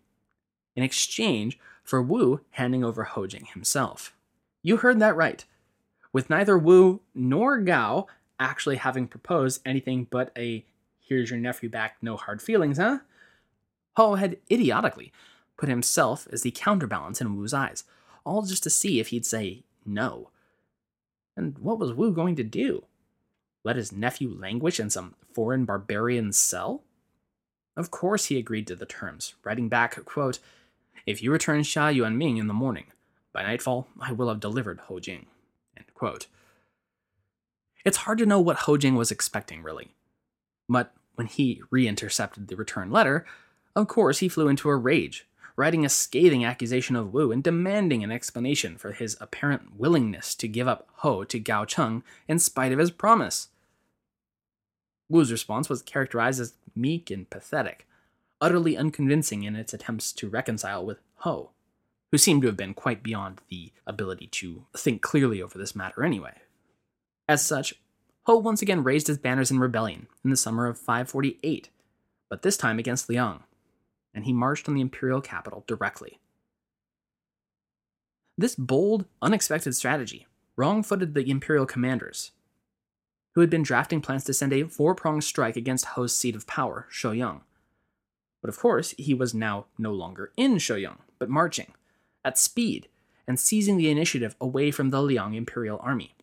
in 0.76 0.84
exchange 0.84 1.58
for 1.82 2.00
Wu 2.00 2.42
handing 2.50 2.84
over 2.84 3.02
Hou 3.02 3.26
Jing 3.26 3.46
himself. 3.46 4.14
You 4.62 4.76
heard 4.76 5.00
that 5.00 5.16
right. 5.16 5.44
With 6.12 6.30
neither 6.30 6.56
Wu 6.56 7.00
nor 7.16 7.58
Gao 7.58 8.06
actually 8.38 8.76
having 8.76 9.08
proposed 9.08 9.60
anything 9.66 10.06
but 10.08 10.30
a 10.38 10.64
here's 11.00 11.30
your 11.30 11.40
nephew 11.40 11.68
back, 11.68 11.96
no 12.00 12.16
hard 12.16 12.40
feelings, 12.40 12.78
huh? 12.78 13.00
Hou 13.96 14.14
had 14.14 14.38
idiotically 14.50 15.12
put 15.56 15.68
himself 15.68 16.26
as 16.32 16.42
the 16.42 16.50
counterbalance 16.50 17.20
in 17.20 17.36
Wu's 17.36 17.52
eyes, 17.52 17.84
all 18.24 18.42
just 18.42 18.62
to 18.62 18.70
see 18.70 19.00
if 19.00 19.08
he'd 19.08 19.26
say 19.26 19.62
no. 19.84 20.30
And 21.36 21.58
what 21.58 21.78
was 21.78 21.92
Wu 21.92 22.12
going 22.12 22.36
to 22.36 22.42
do? 22.42 22.84
Let 23.62 23.76
his 23.76 23.92
nephew 23.92 24.34
languish 24.34 24.80
in 24.80 24.90
some 24.90 25.14
foreign 25.34 25.64
barbarian's 25.64 26.38
cell? 26.38 26.82
Of 27.76 27.90
course 27.90 28.26
he 28.26 28.38
agreed 28.38 28.66
to 28.68 28.76
the 28.76 28.86
terms, 28.86 29.34
writing 29.44 29.68
back, 29.68 30.02
quote, 30.04 30.38
If 31.06 31.22
you 31.22 31.30
return 31.30 31.60
Xiao 31.60 31.94
Yuanming 31.94 32.38
in 32.38 32.46
the 32.46 32.54
morning, 32.54 32.86
by 33.32 33.42
nightfall 33.42 33.88
I 34.00 34.12
will 34.12 34.28
have 34.28 34.40
delivered 34.40 34.80
Hou 34.80 35.00
Jing. 35.00 35.26
It's 37.84 37.98
hard 37.98 38.18
to 38.18 38.26
know 38.26 38.40
what 38.40 38.60
Hou 38.60 38.78
Jing 38.78 38.94
was 38.94 39.10
expecting, 39.10 39.62
really. 39.62 39.94
But 40.68 40.92
when 41.14 41.26
he 41.26 41.62
re 41.70 41.86
intercepted 41.86 42.48
the 42.48 42.56
return 42.56 42.90
letter, 42.90 43.26
of 43.76 43.88
course, 43.88 44.18
he 44.18 44.28
flew 44.28 44.48
into 44.48 44.68
a 44.68 44.76
rage, 44.76 45.26
writing 45.56 45.84
a 45.84 45.88
scathing 45.88 46.44
accusation 46.44 46.96
of 46.96 47.12
Wu 47.12 47.30
and 47.30 47.42
demanding 47.42 48.02
an 48.02 48.10
explanation 48.10 48.76
for 48.76 48.92
his 48.92 49.16
apparent 49.20 49.76
willingness 49.76 50.34
to 50.36 50.48
give 50.48 50.66
up 50.66 50.88
Hou 50.96 51.24
to 51.26 51.38
Gao 51.38 51.64
Cheng 51.64 52.02
in 52.26 52.38
spite 52.38 52.72
of 52.72 52.78
his 52.78 52.90
promise. 52.90 53.48
Wu's 55.08 55.32
response 55.32 55.68
was 55.68 55.82
characterized 55.82 56.40
as 56.40 56.54
meek 56.74 57.10
and 57.10 57.28
pathetic, 57.28 57.86
utterly 58.40 58.76
unconvincing 58.76 59.42
in 59.42 59.56
its 59.56 59.74
attempts 59.74 60.12
to 60.12 60.28
reconcile 60.28 60.84
with 60.84 60.98
Hou, 61.16 61.50
who 62.10 62.18
seemed 62.18 62.42
to 62.42 62.48
have 62.48 62.56
been 62.56 62.74
quite 62.74 63.02
beyond 63.02 63.40
the 63.48 63.72
ability 63.86 64.28
to 64.28 64.66
think 64.76 65.02
clearly 65.02 65.42
over 65.42 65.58
this 65.58 65.76
matter 65.76 66.04
anyway. 66.04 66.34
As 67.28 67.44
such, 67.44 67.74
Hou 68.26 68.38
once 68.38 68.62
again 68.62 68.84
raised 68.84 69.06
his 69.06 69.18
banners 69.18 69.50
in 69.50 69.58
rebellion 69.58 70.06
in 70.24 70.30
the 70.30 70.36
summer 70.36 70.66
of 70.66 70.78
548, 70.78 71.70
but 72.28 72.42
this 72.42 72.56
time 72.56 72.78
against 72.78 73.08
Liang 73.08 73.42
and 74.14 74.24
he 74.24 74.32
marched 74.32 74.68
on 74.68 74.74
the 74.74 74.80
imperial 74.80 75.20
capital 75.20 75.64
directly. 75.66 76.18
This 78.36 78.54
bold, 78.54 79.04
unexpected 79.20 79.74
strategy 79.74 80.26
wrong 80.56 80.82
footed 80.82 81.14
the 81.14 81.30
imperial 81.30 81.66
commanders, 81.66 82.32
who 83.34 83.40
had 83.40 83.50
been 83.50 83.62
drafting 83.62 84.00
plans 84.00 84.24
to 84.24 84.34
send 84.34 84.52
a 84.52 84.64
four 84.64 84.94
pronged 84.94 85.24
strike 85.24 85.56
against 85.56 85.86
Hou's 85.86 86.14
seat 86.14 86.34
of 86.34 86.46
power, 86.46 86.86
Shouyang. 86.90 87.42
But 88.40 88.48
of 88.48 88.58
course, 88.58 88.94
he 88.98 89.14
was 89.14 89.34
now 89.34 89.66
no 89.78 89.92
longer 89.92 90.32
in 90.36 90.56
Shouyang, 90.56 90.98
but 91.18 91.28
marching, 91.28 91.72
at 92.24 92.38
speed, 92.38 92.88
and 93.26 93.38
seizing 93.38 93.76
the 93.76 93.90
initiative 93.90 94.34
away 94.40 94.70
from 94.70 94.90
the 94.90 95.02
Liang 95.02 95.34
imperial 95.34 95.78
army. 95.82 96.14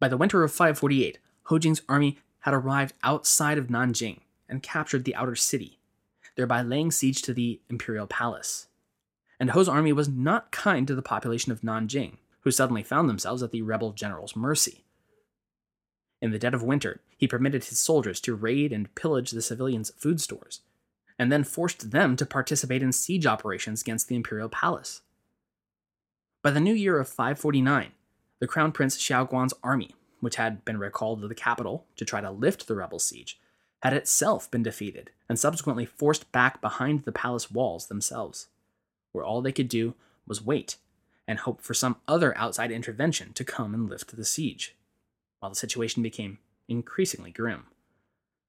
By 0.00 0.08
the 0.08 0.16
winter 0.16 0.42
of 0.42 0.52
548, 0.52 1.18
Hou 1.44 1.58
Jing's 1.58 1.82
army 1.88 2.18
had 2.40 2.54
arrived 2.54 2.94
outside 3.02 3.58
of 3.58 3.68
Nanjing 3.68 4.20
and 4.48 4.62
captured 4.62 5.04
the 5.04 5.14
outer 5.14 5.34
city, 5.34 5.78
thereby 6.36 6.62
laying 6.62 6.90
siege 6.90 7.22
to 7.22 7.34
the 7.34 7.60
imperial 7.68 8.06
palace. 8.06 8.66
And 9.38 9.50
Hou's 9.50 9.68
army 9.68 9.92
was 9.92 10.08
not 10.08 10.50
kind 10.50 10.86
to 10.86 10.94
the 10.94 11.02
population 11.02 11.52
of 11.52 11.62
Nanjing, 11.62 12.18
who 12.40 12.50
suddenly 12.50 12.82
found 12.82 13.08
themselves 13.08 13.42
at 13.42 13.50
the 13.50 13.62
rebel 13.62 13.92
general's 13.92 14.36
mercy. 14.36 14.84
In 16.20 16.30
the 16.30 16.38
dead 16.38 16.54
of 16.54 16.62
winter, 16.62 17.00
he 17.16 17.28
permitted 17.28 17.64
his 17.64 17.78
soldiers 17.78 18.20
to 18.20 18.34
raid 18.34 18.72
and 18.72 18.94
pillage 18.94 19.30
the 19.30 19.42
civilians' 19.42 19.92
food 19.98 20.20
stores, 20.20 20.60
and 21.18 21.30
then 21.30 21.44
forced 21.44 21.90
them 21.90 22.16
to 22.16 22.26
participate 22.26 22.82
in 22.82 22.92
siege 22.92 23.26
operations 23.26 23.82
against 23.82 24.08
the 24.08 24.16
imperial 24.16 24.48
palace. 24.48 25.02
By 26.42 26.50
the 26.50 26.60
new 26.60 26.74
year 26.74 26.98
of 26.98 27.08
549, 27.08 27.92
the 28.40 28.46
crown 28.46 28.72
prince 28.72 28.96
Xiao 28.96 29.30
Gang's 29.30 29.54
army, 29.62 29.94
which 30.20 30.36
had 30.36 30.64
been 30.64 30.78
recalled 30.78 31.20
to 31.20 31.28
the 31.28 31.34
capital 31.34 31.86
to 31.96 32.04
try 32.04 32.20
to 32.20 32.30
lift 32.30 32.66
the 32.66 32.74
rebel 32.74 32.98
siege, 32.98 33.38
had 33.84 33.92
itself 33.92 34.50
been 34.50 34.62
defeated 34.62 35.10
and 35.28 35.38
subsequently 35.38 35.84
forced 35.84 36.32
back 36.32 36.62
behind 36.62 37.02
the 37.02 37.12
palace 37.12 37.50
walls 37.50 37.86
themselves, 37.86 38.48
where 39.12 39.24
all 39.24 39.42
they 39.42 39.52
could 39.52 39.68
do 39.68 39.94
was 40.26 40.42
wait 40.42 40.78
and 41.28 41.40
hope 41.40 41.60
for 41.60 41.74
some 41.74 41.96
other 42.08 42.36
outside 42.38 42.70
intervention 42.70 43.34
to 43.34 43.44
come 43.44 43.74
and 43.74 43.90
lift 43.90 44.16
the 44.16 44.24
siege, 44.24 44.74
while 45.38 45.50
the 45.50 45.56
situation 45.56 46.02
became 46.02 46.38
increasingly 46.66 47.30
grim. 47.30 47.66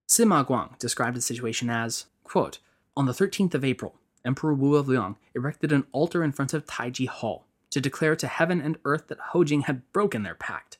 Sima 0.07 0.47
Guang 0.47 0.79
described 0.79 1.17
the 1.17 1.21
situation 1.21 1.69
as, 1.69 2.05
quote, 2.23 2.59
On 2.95 3.05
the 3.05 3.11
13th 3.11 3.53
of 3.53 3.65
April, 3.65 3.95
Emperor 4.23 4.53
Wu 4.53 4.75
of 4.75 4.87
Liang 4.87 5.17
erected 5.35 5.73
an 5.73 5.85
altar 5.91 6.23
in 6.23 6.31
front 6.31 6.53
of 6.53 6.65
Taiji 6.65 7.07
Hall 7.07 7.45
to 7.71 7.81
declare 7.81 8.15
to 8.15 8.27
heaven 8.27 8.61
and 8.61 8.77
earth 8.85 9.07
that 9.07 9.19
Hou 9.31 9.43
Jing 9.43 9.61
had 9.61 9.91
broken 9.91 10.23
their 10.23 10.35
pact. 10.35 10.77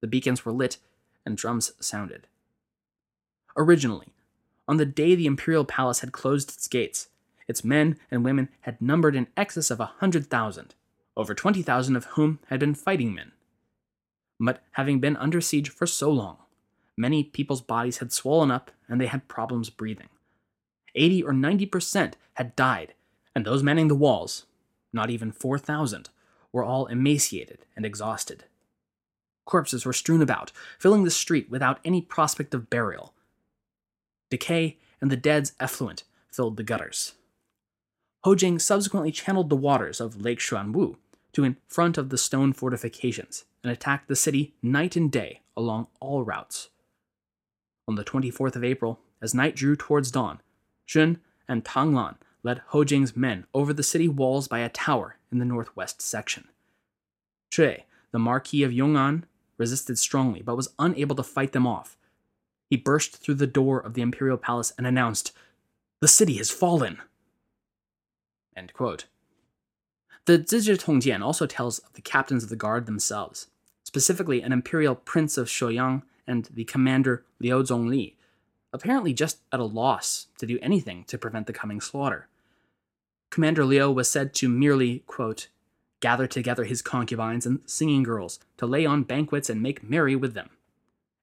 The 0.00 0.06
beacons 0.06 0.44
were 0.44 0.52
lit 0.52 0.78
and 1.26 1.36
drums 1.36 1.72
sounded. 1.80 2.28
Originally, 3.56 4.12
on 4.66 4.76
the 4.76 4.86
day 4.86 5.14
the 5.14 5.26
imperial 5.26 5.64
palace 5.64 6.00
had 6.00 6.12
closed 6.12 6.50
its 6.50 6.68
gates, 6.68 7.08
its 7.48 7.64
men 7.64 7.98
and 8.10 8.24
women 8.24 8.48
had 8.60 8.80
numbered 8.80 9.14
in 9.14 9.26
excess 9.36 9.70
of 9.70 9.80
a 9.80 9.86
hundred 10.00 10.30
thousand, 10.30 10.74
over 11.16 11.34
twenty 11.34 11.62
thousand 11.62 11.96
of 11.96 12.06
whom 12.06 12.38
had 12.46 12.60
been 12.60 12.74
fighting 12.74 13.14
men. 13.14 13.32
But 14.40 14.62
having 14.72 15.00
been 15.00 15.16
under 15.16 15.40
siege 15.40 15.68
for 15.68 15.86
so 15.86 16.10
long, 16.10 16.38
many 16.96 17.24
people's 17.24 17.60
bodies 17.60 17.98
had 17.98 18.12
swollen 18.12 18.50
up 18.50 18.70
and 18.88 19.00
they 19.00 19.06
had 19.06 19.28
problems 19.28 19.70
breathing. 19.70 20.08
80 20.94 21.22
or 21.22 21.32
90% 21.32 22.14
had 22.34 22.56
died, 22.56 22.94
and 23.34 23.44
those 23.44 23.62
manning 23.62 23.88
the 23.88 23.94
walls, 23.94 24.46
not 24.92 25.10
even 25.10 25.32
4,000, 25.32 26.10
were 26.52 26.64
all 26.64 26.86
emaciated 26.86 27.64
and 27.76 27.86
exhausted. 27.86 28.44
Corpses 29.44 29.86
were 29.86 29.92
strewn 29.92 30.22
about, 30.22 30.52
filling 30.78 31.04
the 31.04 31.10
street 31.10 31.50
without 31.50 31.80
any 31.84 32.02
prospect 32.02 32.54
of 32.54 32.68
burial, 32.68 33.14
decay, 34.32 34.78
and 35.00 35.10
the 35.10 35.16
dead's 35.16 35.52
effluent 35.60 36.04
filled 36.30 36.56
the 36.56 36.62
gutters. 36.62 37.12
Hou 38.24 38.34
Jing 38.34 38.58
subsequently 38.58 39.12
channeled 39.12 39.50
the 39.50 39.56
waters 39.56 40.00
of 40.00 40.20
Lake 40.20 40.38
Xuanwu 40.38 40.96
to 41.32 41.44
in 41.44 41.56
front 41.68 41.98
of 41.98 42.08
the 42.08 42.18
stone 42.18 42.52
fortifications 42.52 43.44
and 43.62 43.70
attacked 43.70 44.08
the 44.08 44.16
city 44.16 44.54
night 44.62 44.96
and 44.96 45.12
day 45.12 45.40
along 45.56 45.88
all 46.00 46.24
routes. 46.24 46.70
On 47.86 47.96
the 47.96 48.04
24th 48.04 48.56
of 48.56 48.64
April, 48.64 49.00
as 49.20 49.34
night 49.34 49.54
drew 49.54 49.76
towards 49.76 50.10
dawn, 50.10 50.40
Zhen 50.88 51.18
and 51.48 51.64
Tang 51.64 51.94
Lan 51.94 52.16
led 52.42 52.62
Hou 52.68 52.84
Jing's 52.84 53.16
men 53.16 53.44
over 53.52 53.72
the 53.72 53.82
city 53.82 54.08
walls 54.08 54.48
by 54.48 54.60
a 54.60 54.68
tower 54.68 55.16
in 55.30 55.38
the 55.38 55.44
northwest 55.44 56.00
section. 56.00 56.48
Che, 57.50 57.84
the 58.12 58.18
Marquis 58.18 58.62
of 58.62 58.72
Yong'an, 58.72 59.24
resisted 59.58 59.98
strongly 59.98 60.42
but 60.42 60.56
was 60.56 60.74
unable 60.78 61.16
to 61.16 61.22
fight 61.22 61.52
them 61.52 61.66
off 61.66 61.96
he 62.72 62.76
burst 62.78 63.18
through 63.18 63.34
the 63.34 63.46
door 63.46 63.78
of 63.78 63.92
the 63.92 64.00
imperial 64.00 64.38
palace 64.38 64.72
and 64.78 64.86
announced, 64.86 65.32
The 66.00 66.08
city 66.08 66.38
has 66.38 66.50
fallen. 66.50 67.02
End 68.56 68.72
quote. 68.72 69.04
The 70.24 70.38
Zizhi 70.38 70.78
Tongjian 70.78 71.20
also 71.20 71.44
tells 71.44 71.80
of 71.80 71.92
the 71.92 72.00
captains 72.00 72.44
of 72.44 72.48
the 72.48 72.56
guard 72.56 72.86
themselves, 72.86 73.48
specifically 73.84 74.40
an 74.40 74.54
imperial 74.54 74.94
prince 74.94 75.36
of 75.36 75.48
Shouyang 75.48 76.00
and 76.26 76.46
the 76.46 76.64
commander 76.64 77.26
Liu 77.40 77.62
Zhongli, 77.62 78.14
apparently 78.72 79.12
just 79.12 79.40
at 79.52 79.60
a 79.60 79.64
loss 79.64 80.28
to 80.38 80.46
do 80.46 80.58
anything 80.62 81.04
to 81.08 81.18
prevent 81.18 81.46
the 81.46 81.52
coming 81.52 81.78
slaughter. 81.82 82.26
Commander 83.28 83.66
Liu 83.66 83.90
was 83.90 84.10
said 84.10 84.32
to 84.36 84.48
merely, 84.48 85.00
quote, 85.00 85.48
gather 86.00 86.26
together 86.26 86.64
his 86.64 86.80
concubines 86.80 87.44
and 87.44 87.60
singing 87.66 88.02
girls 88.02 88.40
to 88.56 88.64
lay 88.64 88.86
on 88.86 89.02
banquets 89.02 89.50
and 89.50 89.60
make 89.60 89.82
merry 89.82 90.16
with 90.16 90.32
them, 90.32 90.48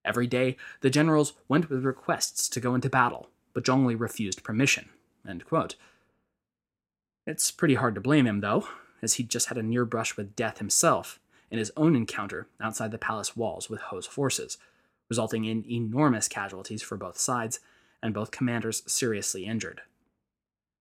Every 0.06 0.28
day, 0.28 0.58
the 0.82 0.89
generals 0.89 1.34
went 1.47 1.70
with 1.70 1.86
requests 1.86 2.50
to 2.50 2.60
go 2.60 2.76
into 2.76 2.89
battle, 2.89 3.30
but 3.54 3.66
Zhongli 3.66 4.00
refused 4.00 4.43
permission. 4.43 4.89
It's 7.28 7.52
pretty 7.52 7.76
hard 7.76 7.95
to 7.95 8.02
blame 8.02 8.26
him, 8.26 8.41
though, 8.41 8.68
as 9.02 9.16
he'd 9.16 9.30
just 9.30 9.47
had 9.47 9.58
a 9.58 9.64
near 9.64 9.86
brush 9.86 10.18
with 10.18 10.36
death 10.36 10.58
himself 10.60 11.20
in 11.52 11.60
his 11.60 11.72
own 11.76 11.95
encounter 11.95 12.47
outside 12.62 12.91
the 12.91 12.97
palace 12.97 13.36
walls 13.36 13.70
with 13.70 13.82
Hou's 13.82 14.06
forces, 14.06 14.58
resulting 15.10 15.45
in 15.45 15.70
enormous 15.70 16.28
casualties 16.28 16.82
for 16.82 16.97
both 16.97 17.18
sides 17.18 17.60
and 18.02 18.14
both 18.14 18.32
commanders 18.32 18.84
seriously 18.91 19.45
injured. 19.45 19.82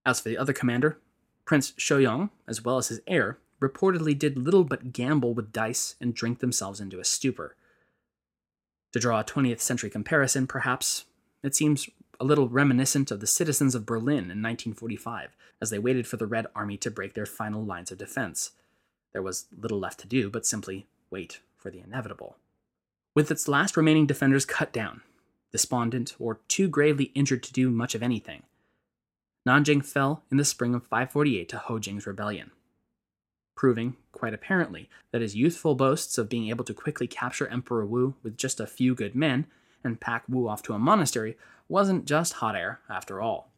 As 0.06 0.20
for 0.20 0.28
the 0.28 0.38
other 0.38 0.52
commander, 0.52 0.98
Prince 1.44 1.72
Shouyong, 1.72 2.30
as 2.46 2.62
well 2.62 2.78
as 2.78 2.88
his 2.88 3.00
heir, 3.06 3.38
reportedly 3.60 4.16
did 4.16 4.38
little 4.38 4.64
but 4.64 4.92
gamble 4.92 5.34
with 5.34 5.52
dice 5.52 5.96
and 6.00 6.14
drink 6.14 6.38
themselves 6.38 6.80
into 6.80 7.00
a 7.00 7.04
stupor. 7.04 7.56
To 8.92 9.00
draw 9.00 9.20
a 9.20 9.24
20th 9.24 9.60
century 9.60 9.90
comparison, 9.90 10.46
perhaps, 10.46 11.04
it 11.42 11.54
seems 11.54 11.88
a 12.20 12.24
little 12.24 12.48
reminiscent 12.48 13.10
of 13.10 13.20
the 13.20 13.26
citizens 13.26 13.74
of 13.74 13.86
Berlin 13.86 14.30
in 14.30 14.42
1945 14.42 15.36
as 15.60 15.70
they 15.70 15.78
waited 15.78 16.06
for 16.06 16.16
the 16.16 16.26
Red 16.26 16.46
Army 16.54 16.76
to 16.78 16.90
break 16.90 17.14
their 17.14 17.26
final 17.26 17.64
lines 17.64 17.90
of 17.90 17.98
defense. 17.98 18.52
There 19.12 19.22
was 19.22 19.46
little 19.56 19.78
left 19.78 20.00
to 20.00 20.06
do 20.06 20.30
but 20.30 20.46
simply 20.46 20.86
wait 21.10 21.40
for 21.56 21.70
the 21.70 21.80
inevitable. 21.80 22.36
With 23.14 23.30
its 23.30 23.48
last 23.48 23.76
remaining 23.76 24.06
defenders 24.06 24.44
cut 24.44 24.72
down, 24.72 25.02
despondent, 25.52 26.14
or 26.18 26.40
too 26.48 26.68
gravely 26.68 27.06
injured 27.14 27.42
to 27.44 27.52
do 27.52 27.70
much 27.70 27.94
of 27.94 28.02
anything, 28.02 28.42
Nanjing 29.46 29.84
fell 29.84 30.24
in 30.30 30.36
the 30.36 30.44
spring 30.44 30.74
of 30.74 30.86
548 30.86 31.48
to 31.48 31.58
Hou 31.58 31.80
Jing's 31.80 32.06
rebellion, 32.06 32.50
proving, 33.58 33.96
quite 34.12 34.32
apparently, 34.32 34.88
that 35.10 35.20
his 35.20 35.34
youthful 35.34 35.74
boasts 35.74 36.16
of 36.16 36.28
being 36.28 36.48
able 36.48 36.64
to 36.64 36.72
quickly 36.72 37.08
capture 37.08 37.48
Emperor 37.48 37.84
Wu 37.84 38.14
with 38.22 38.38
just 38.38 38.60
a 38.60 38.68
few 38.68 38.94
good 38.94 39.16
men 39.16 39.46
and 39.82 40.00
pack 40.00 40.22
Wu 40.28 40.48
off 40.48 40.62
to 40.62 40.74
a 40.74 40.78
monastery 40.78 41.36
wasn't 41.68 42.06
just 42.06 42.34
hot 42.34 42.54
air 42.54 42.78
after 42.88 43.20
all. 43.20 43.50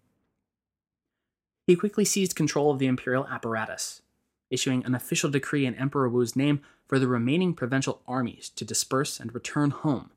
He 1.66 1.76
quickly 1.76 2.06
seized 2.06 2.34
control 2.34 2.70
of 2.70 2.78
the 2.78 2.86
imperial 2.86 3.26
apparatus, 3.26 4.00
issuing 4.48 4.82
an 4.86 4.94
official 4.94 5.28
decree 5.28 5.66
in 5.66 5.74
Emperor 5.74 6.08
Wu's 6.08 6.34
name 6.34 6.62
for 6.88 6.98
the 6.98 7.06
remaining 7.06 7.52
provincial 7.52 8.00
armies 8.08 8.48
to 8.56 8.64
disperse 8.64 9.20
and 9.20 9.34
return 9.34 9.70
home. 9.70 10.10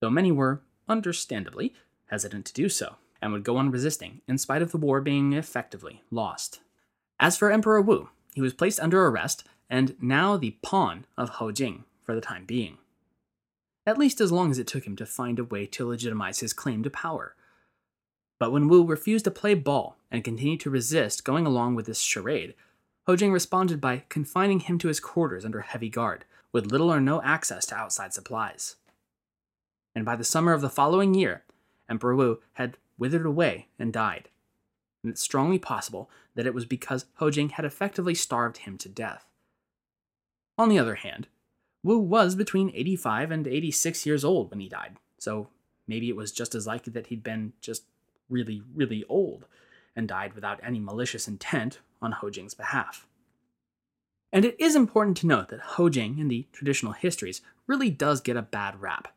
Though 0.00 0.08
many 0.08 0.32
were, 0.32 0.62
understandably, 0.88 1.74
hesitant 2.06 2.46
to 2.46 2.54
do 2.54 2.70
so, 2.70 2.96
and 3.20 3.30
would 3.30 3.44
go 3.44 3.58
on 3.58 3.70
resisting, 3.70 4.22
in 4.26 4.38
spite 4.38 4.62
of 4.62 4.72
the 4.72 4.78
war 4.78 5.02
being 5.02 5.34
effectively 5.34 6.02
lost. 6.10 6.60
As 7.20 7.36
for 7.36 7.52
Emperor 7.52 7.82
Wu, 7.82 8.08
he 8.34 8.40
was 8.40 8.54
placed 8.54 8.80
under 8.80 9.06
arrest 9.06 9.44
and 9.70 9.96
now 10.00 10.36
the 10.36 10.56
pawn 10.62 11.04
of 11.16 11.30
Hou 11.30 11.52
Jing 11.52 11.84
for 12.02 12.14
the 12.14 12.20
time 12.20 12.44
being 12.44 12.78
at 13.88 13.96
least 13.96 14.20
as 14.20 14.30
long 14.30 14.50
as 14.50 14.58
it 14.58 14.66
took 14.66 14.86
him 14.86 14.96
to 14.96 15.06
find 15.06 15.38
a 15.38 15.44
way 15.44 15.64
to 15.64 15.86
legitimize 15.86 16.40
his 16.40 16.52
claim 16.52 16.82
to 16.82 16.90
power. 16.90 17.34
But 18.38 18.52
when 18.52 18.68
Wu 18.68 18.84
refused 18.84 19.24
to 19.24 19.30
play 19.30 19.54
ball 19.54 19.96
and 20.10 20.22
continued 20.22 20.60
to 20.60 20.70
resist 20.70 21.24
going 21.24 21.46
along 21.46 21.74
with 21.74 21.86
this 21.86 22.00
charade, 22.00 22.54
Hou 23.06 23.16
Jing 23.16 23.32
responded 23.32 23.80
by 23.80 24.04
confining 24.10 24.60
him 24.60 24.78
to 24.80 24.88
his 24.88 25.00
quarters 25.00 25.42
under 25.42 25.62
heavy 25.62 25.88
guard, 25.88 26.26
with 26.52 26.70
little 26.70 26.92
or 26.92 27.00
no 27.00 27.22
access 27.22 27.64
to 27.66 27.76
outside 27.76 28.12
supplies. 28.12 28.76
And 29.94 30.04
by 30.04 30.16
the 30.16 30.22
summer 30.22 30.52
of 30.52 30.60
the 30.60 30.68
following 30.68 31.14
year, 31.14 31.44
Emperor 31.88 32.14
Wu 32.14 32.40
had 32.52 32.76
withered 32.98 33.24
away 33.24 33.68
and 33.78 33.90
died. 33.90 34.28
And 35.08 35.14
it's 35.14 35.22
strongly 35.22 35.58
possible 35.58 36.10
that 36.34 36.44
it 36.44 36.52
was 36.52 36.66
because 36.66 37.06
Hou 37.14 37.30
Jing 37.30 37.48
had 37.48 37.64
effectively 37.64 38.14
starved 38.14 38.58
him 38.58 38.76
to 38.76 38.90
death. 38.90 39.24
On 40.58 40.68
the 40.68 40.78
other 40.78 40.96
hand, 40.96 41.28
Wu 41.82 41.98
was 41.98 42.34
between 42.34 42.70
85 42.74 43.30
and 43.30 43.46
86 43.46 44.04
years 44.04 44.22
old 44.22 44.50
when 44.50 44.60
he 44.60 44.68
died, 44.68 44.98
so 45.16 45.48
maybe 45.86 46.10
it 46.10 46.16
was 46.16 46.30
just 46.30 46.54
as 46.54 46.66
likely 46.66 46.92
that 46.92 47.06
he'd 47.06 47.22
been 47.22 47.54
just 47.62 47.84
really, 48.28 48.60
really 48.74 49.02
old 49.08 49.46
and 49.96 50.06
died 50.06 50.34
without 50.34 50.60
any 50.62 50.78
malicious 50.78 51.26
intent 51.26 51.78
on 52.02 52.12
Hou 52.12 52.30
Jing's 52.30 52.52
behalf. 52.52 53.06
And 54.30 54.44
it 54.44 54.60
is 54.60 54.76
important 54.76 55.16
to 55.18 55.26
note 55.26 55.48
that 55.48 55.60
Hou 55.60 55.88
Jing 55.88 56.18
in 56.18 56.28
the 56.28 56.46
traditional 56.52 56.92
histories 56.92 57.40
really 57.66 57.88
does 57.88 58.20
get 58.20 58.36
a 58.36 58.42
bad 58.42 58.78
rap. 58.82 59.08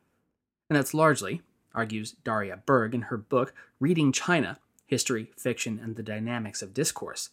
And 0.70 0.76
that's 0.78 0.94
largely, 0.94 1.42
argues 1.74 2.12
Daria 2.24 2.62
Berg 2.64 2.94
in 2.94 3.02
her 3.02 3.18
book 3.18 3.52
Reading 3.78 4.10
China 4.10 4.58
History, 4.92 5.30
Fiction, 5.38 5.80
and 5.82 5.96
the 5.96 6.02
Dynamics 6.02 6.60
of 6.60 6.74
Discourse, 6.74 7.30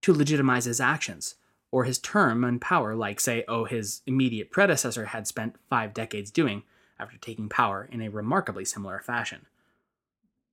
to 0.00 0.14
legitimize 0.14 0.64
his 0.64 0.80
actions 0.80 1.34
or 1.70 1.84
his 1.84 1.98
term 1.98 2.42
and 2.42 2.58
power, 2.58 2.94
like, 2.94 3.20
say, 3.20 3.44
oh, 3.46 3.66
his 3.66 4.00
immediate 4.06 4.50
predecessor 4.50 5.04
had 5.04 5.26
spent 5.26 5.56
five 5.68 5.92
decades 5.92 6.30
doing 6.30 6.62
after 6.98 7.18
taking 7.18 7.50
power 7.50 7.86
in 7.92 8.00
a 8.00 8.08
remarkably 8.08 8.64
similar 8.64 8.98
fashion. 9.00 9.44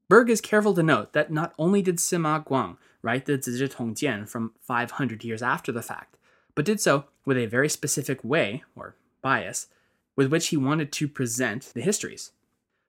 Berg 0.09 0.29
is 0.29 0.41
careful 0.41 0.73
to 0.73 0.83
note 0.83 1.13
that 1.13 1.31
not 1.31 1.53
only 1.57 1.81
did 1.81 1.95
Sima 1.95 2.45
Guang 2.45 2.75
write 3.01 3.25
the 3.25 3.37
Zizhi 3.37 3.69
Tongjian 3.73 4.27
from 4.27 4.51
500 4.59 5.23
years 5.23 5.41
after 5.41 5.71
the 5.71 5.81
fact, 5.81 6.17
but 6.55 6.65
did 6.65 6.81
so 6.81 7.05
with 7.23 7.37
a 7.37 7.45
very 7.45 7.69
specific 7.69 8.21
way, 8.21 8.63
or 8.75 8.97
bias, 9.21 9.67
with 10.17 10.29
which 10.29 10.49
he 10.49 10.57
wanted 10.57 10.91
to 10.91 11.07
present 11.07 11.71
the 11.73 11.79
histories. 11.79 12.33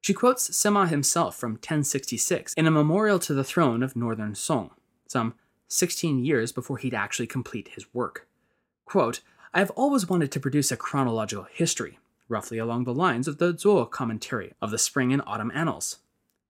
She 0.05 0.13
quotes 0.13 0.51
Sima 0.51 0.91
himself 0.91 1.35
from 1.35 1.53
1066 1.53 2.53
in 2.59 2.67
a 2.67 2.71
memorial 2.71 3.19
to 3.21 3.33
the 3.33 3.43
throne 3.43 3.83
of 3.83 3.97
Northern 3.97 4.35
Song, 4.35 4.73
some 5.09 5.33
16 5.69 6.23
years 6.23 6.53
before 6.53 6.77
he'd 6.77 6.93
actually 6.93 7.27
complete 7.27 7.69
his 7.69 7.87
work. 7.95 8.29
Quote, 8.85 9.21
I 9.55 9.61
have 9.61 9.71
always 9.71 10.07
wanted 10.07 10.31
to 10.33 10.41
produce 10.41 10.71
a 10.71 10.77
chronological 10.77 11.47
history, 11.51 12.01
roughly 12.29 12.59
along 12.59 12.85
the 12.85 12.93
lines 12.93 13.27
of 13.27 13.39
the 13.39 13.55
Zuo 13.55 13.91
commentary 13.91 14.53
of 14.61 14.71
the 14.71 14.77
Spring 14.77 15.11
and 15.11 15.23
Autumn 15.27 15.51
Annals, 15.55 16.01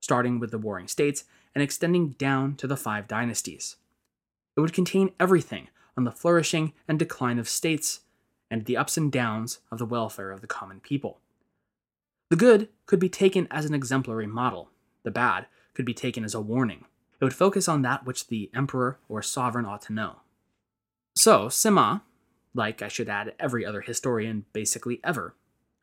starting 0.01 0.41
with 0.41 0.51
the 0.51 0.59
Warring 0.59 0.89
States 0.89 1.23
and 1.55 1.63
extending 1.63 2.09
down 2.19 2.57
to 2.57 2.67
the 2.67 2.77
Five 2.77 3.07
Dynasties. 3.07 3.77
It 4.57 4.63
would 4.63 4.73
contain 4.73 5.13
everything 5.21 5.69
on 5.97 6.03
the 6.03 6.11
flourishing 6.11 6.73
and 6.89 6.99
decline 6.99 7.39
of 7.39 7.49
states 7.49 8.01
and 8.51 8.65
the 8.65 8.77
ups 8.77 8.97
and 8.97 9.13
downs 9.13 9.61
of 9.71 9.79
the 9.79 9.87
welfare 9.87 10.33
of 10.33 10.41
the 10.41 10.49
common 10.49 10.81
people. 10.81 11.21
The 12.31 12.37
good 12.37 12.69
could 12.87 12.99
be 12.99 13.09
taken 13.09 13.47
as 13.51 13.65
an 13.65 13.75
exemplary 13.75 14.27
model, 14.27 14.71
the 15.03 15.11
bad 15.11 15.47
could 15.75 15.85
be 15.85 15.95
taken 15.95 16.25
as 16.25 16.35
a 16.35 16.41
warning. 16.41 16.85
It 17.21 17.25
would 17.25 17.35
focus 17.35 17.69
on 17.69 17.83
that 17.83 18.05
which 18.05 18.29
the 18.29 18.51
emperor 18.55 18.99
or 19.09 19.23
sovereign 19.23 19.65
ought 19.65 19.83
to 19.83 19.93
know. 19.93 20.17
So, 21.17 21.47
Sima, 21.47 22.03
like 22.55 22.83
I 22.83 22.89
should 22.89 23.09
add 23.09 23.35
every 23.39 23.65
other 23.65 23.83
historian 23.83 24.47
basically 24.53 25.01
ever, 25.05 25.35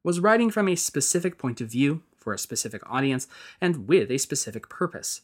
was 0.03 0.19
writing 0.19 0.49
from 0.49 0.67
a 0.67 0.75
specific 0.75 1.37
point 1.37 1.61
of 1.61 1.69
view 1.69 2.01
for 2.17 2.33
a 2.33 2.39
specific 2.39 2.81
audience 2.89 3.27
and 3.59 3.87
with 3.87 4.11
a 4.11 4.17
specific 4.17 4.69
purpose. 4.69 5.21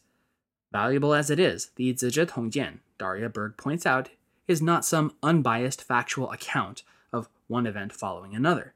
Valuable 0.72 1.14
as 1.14 1.30
it 1.30 1.38
is, 1.38 1.70
the 1.76 1.92
Zizhi 1.94 2.26
Tongjian, 2.26 2.78
Daria 2.98 3.28
Berg 3.28 3.56
points 3.56 3.86
out, 3.86 4.10
is 4.46 4.60
not 4.60 4.84
some 4.84 5.14
unbiased 5.22 5.82
factual 5.82 6.30
account 6.30 6.82
of 7.12 7.28
one 7.46 7.66
event 7.66 7.92
following 7.92 8.34
another. 8.34 8.74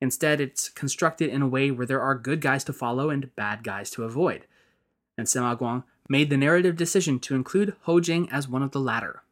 Instead, 0.00 0.40
it's 0.40 0.68
constructed 0.68 1.30
in 1.30 1.42
a 1.42 1.48
way 1.48 1.70
where 1.70 1.86
there 1.86 2.00
are 2.00 2.14
good 2.14 2.40
guys 2.40 2.64
to 2.64 2.72
follow 2.72 3.10
and 3.10 3.34
bad 3.34 3.64
guys 3.64 3.90
to 3.90 4.04
avoid. 4.04 4.46
And 5.16 5.26
Sima 5.26 5.58
Guang 5.58 5.84
made 6.08 6.30
the 6.30 6.36
narrative 6.36 6.76
decision 6.76 7.18
to 7.20 7.34
include 7.34 7.74
Hou 7.82 8.00
Jing 8.00 8.28
as 8.30 8.48
one 8.48 8.62
of 8.62 8.70
the 8.70 8.80
latter. 8.80 9.22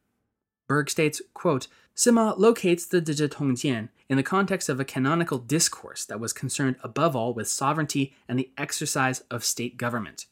Berg 0.68 0.90
states, 0.90 1.22
quote, 1.32 1.68
Sima 1.94 2.36
locates 2.36 2.86
the 2.86 3.00
Zizhi 3.00 3.28
Tongjian 3.28 3.88
in 4.08 4.16
the 4.16 4.22
context 4.22 4.68
of 4.68 4.78
a 4.78 4.84
canonical 4.84 5.38
discourse 5.38 6.04
that 6.04 6.20
was 6.20 6.32
concerned 6.32 6.76
above 6.82 7.16
all 7.16 7.32
with 7.32 7.48
sovereignty 7.48 8.14
and 8.28 8.38
the 8.38 8.50
exercise 8.58 9.20
of 9.30 9.44
state 9.44 9.76
government. 9.76 10.26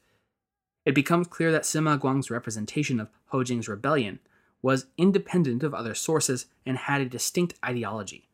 It 0.85 0.95
becomes 0.95 1.29
clear 1.29 1.51
that 1.53 1.63
Sima 1.63 1.99
Guang's 1.99 2.31
representation 2.31 3.01
of 3.01 3.09
Hou 3.27 3.45
Jing's 3.45 3.69
rebellion 3.69 4.19
was 4.61 4.87
independent 4.99 5.63
of 5.63 5.73
other 5.73 5.95
sources 5.95 6.47
and 6.67 6.77
had 6.77 7.01
a 7.01 7.07
distinct 7.07 7.55
ideology. 7.65 8.29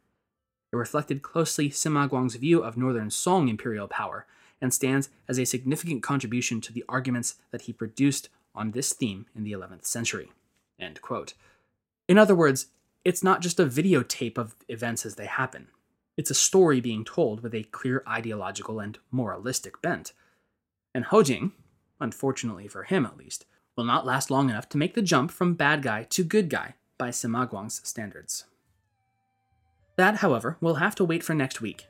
It 0.73 0.77
reflected 0.77 1.23
closely 1.23 1.71
Sima 1.71 2.09
Guang's 2.09 2.37
view 2.37 2.63
of 2.63 2.77
Northern 2.77 3.11
Song 3.11 3.49
imperial 3.49 3.89
power 3.89 4.27
and 4.61 4.73
stands 4.73 5.09
as 5.29 5.39
a 5.39 5.45
significant 5.45 6.03
contribution 6.03 6.61
to 6.61 6.73
the 6.73 6.85
arguments 6.89 7.37
that 7.51 7.63
he 7.63 7.73
produced 7.73 8.29
on 8.55 8.71
this 8.71 8.93
theme 8.93 9.27
in 9.35 9.45
the 9.45 9.53
11th 9.53 9.85
century. 9.85 10.31
In 12.09 12.19
other 12.19 12.35
words, 12.35 12.67
it's 13.05 13.23
not 13.23 13.41
just 13.41 13.59
a 13.59 13.67
videotape 13.67 14.37
of 14.39 14.55
events 14.69 15.07
as 15.07 15.15
they 15.15 15.27
happen. 15.27 15.69
It's 16.17 16.31
a 16.31 16.35
story 16.35 16.81
being 16.81 17.05
told 17.05 17.43
with 17.43 17.55
a 17.55 17.63
clear 17.65 18.03
ideological 18.07 18.79
and 18.81 18.99
moralistic 19.11 19.81
bent. 19.81 20.13
And 20.95 21.07
Hou 21.07 21.23
Jing, 21.23 21.53
unfortunately 22.01 22.69
for 22.69 22.83
him 22.83 23.07
at 23.07 23.17
least, 23.17 23.47
will 23.77 23.85
not 23.85 24.05
last 24.05 24.31
long 24.31 24.51
enough 24.51 24.69
to 24.71 24.79
make 24.79 24.95
the 24.95 25.03
jump 25.03 25.31
from 25.31 25.55
bad 25.55 25.83
guy 25.83 26.05
to 26.11 26.25
good 26.25 26.51
guy 26.51 26.75
by 26.99 27.09
Sima 27.09 27.49
Guang's 27.49 27.81
standards. 27.89 28.45
That, 30.01 30.17
however, 30.17 30.57
will 30.63 30.77
have 30.77 30.95
to 30.95 31.05
wait 31.05 31.23
for 31.23 31.35
next 31.35 31.61
week 31.61 31.87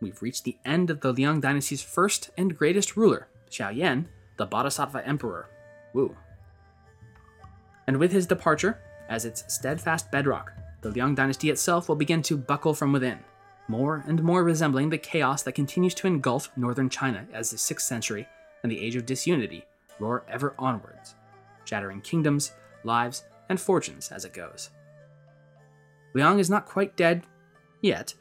we've 0.00 0.20
reached 0.20 0.42
the 0.42 0.56
end 0.64 0.90
of 0.90 1.00
the 1.00 1.12
Liang 1.12 1.40
dynasty's 1.40 1.80
first 1.80 2.30
and 2.36 2.58
greatest 2.58 2.96
ruler, 2.96 3.28
Xiaoyan, 3.52 4.06
the 4.36 4.46
Bodhisattva 4.46 5.06
Emperor, 5.06 5.48
Wu. 5.94 6.16
And 7.86 7.98
with 7.98 8.10
his 8.10 8.26
departure, 8.26 8.80
as 9.08 9.24
its 9.24 9.44
steadfast 9.46 10.10
bedrock, 10.10 10.50
the 10.80 10.90
Liang 10.90 11.14
dynasty 11.14 11.48
itself 11.48 11.88
will 11.88 11.94
begin 11.94 12.20
to 12.22 12.36
buckle 12.36 12.74
from 12.74 12.92
within, 12.92 13.20
more 13.68 14.02
and 14.08 14.24
more 14.24 14.42
resembling 14.42 14.90
the 14.90 14.98
chaos 14.98 15.44
that 15.44 15.52
continues 15.52 15.94
to 15.94 16.08
engulf 16.08 16.50
northern 16.56 16.90
China 16.90 17.28
as 17.32 17.52
the 17.52 17.56
6th 17.56 17.82
century 17.82 18.26
and 18.64 18.72
the 18.72 18.80
Age 18.80 18.96
of 18.96 19.06
Disunity 19.06 19.64
roar 20.00 20.24
ever 20.28 20.56
onwards, 20.58 21.14
shattering 21.64 22.00
kingdoms, 22.00 22.50
lives, 22.82 23.22
and 23.48 23.60
fortunes 23.60 24.10
as 24.10 24.24
it 24.24 24.32
goes. 24.32 24.70
Liang 26.12 26.40
is 26.40 26.50
not 26.50 26.66
quite 26.66 26.96
dead 26.96 27.22
yet, 27.86 28.14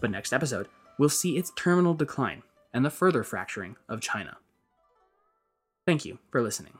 but 0.00 0.10
next 0.10 0.32
episode, 0.32 0.68
we'll 0.98 1.08
see 1.08 1.36
its 1.36 1.52
terminal 1.56 1.94
decline 1.94 2.42
and 2.74 2.84
the 2.84 2.90
further 2.90 3.22
fracturing 3.22 3.76
of 3.88 4.00
China. 4.00 4.36
Thank 5.86 6.04
you 6.04 6.18
for 6.30 6.42
listening. 6.42 6.79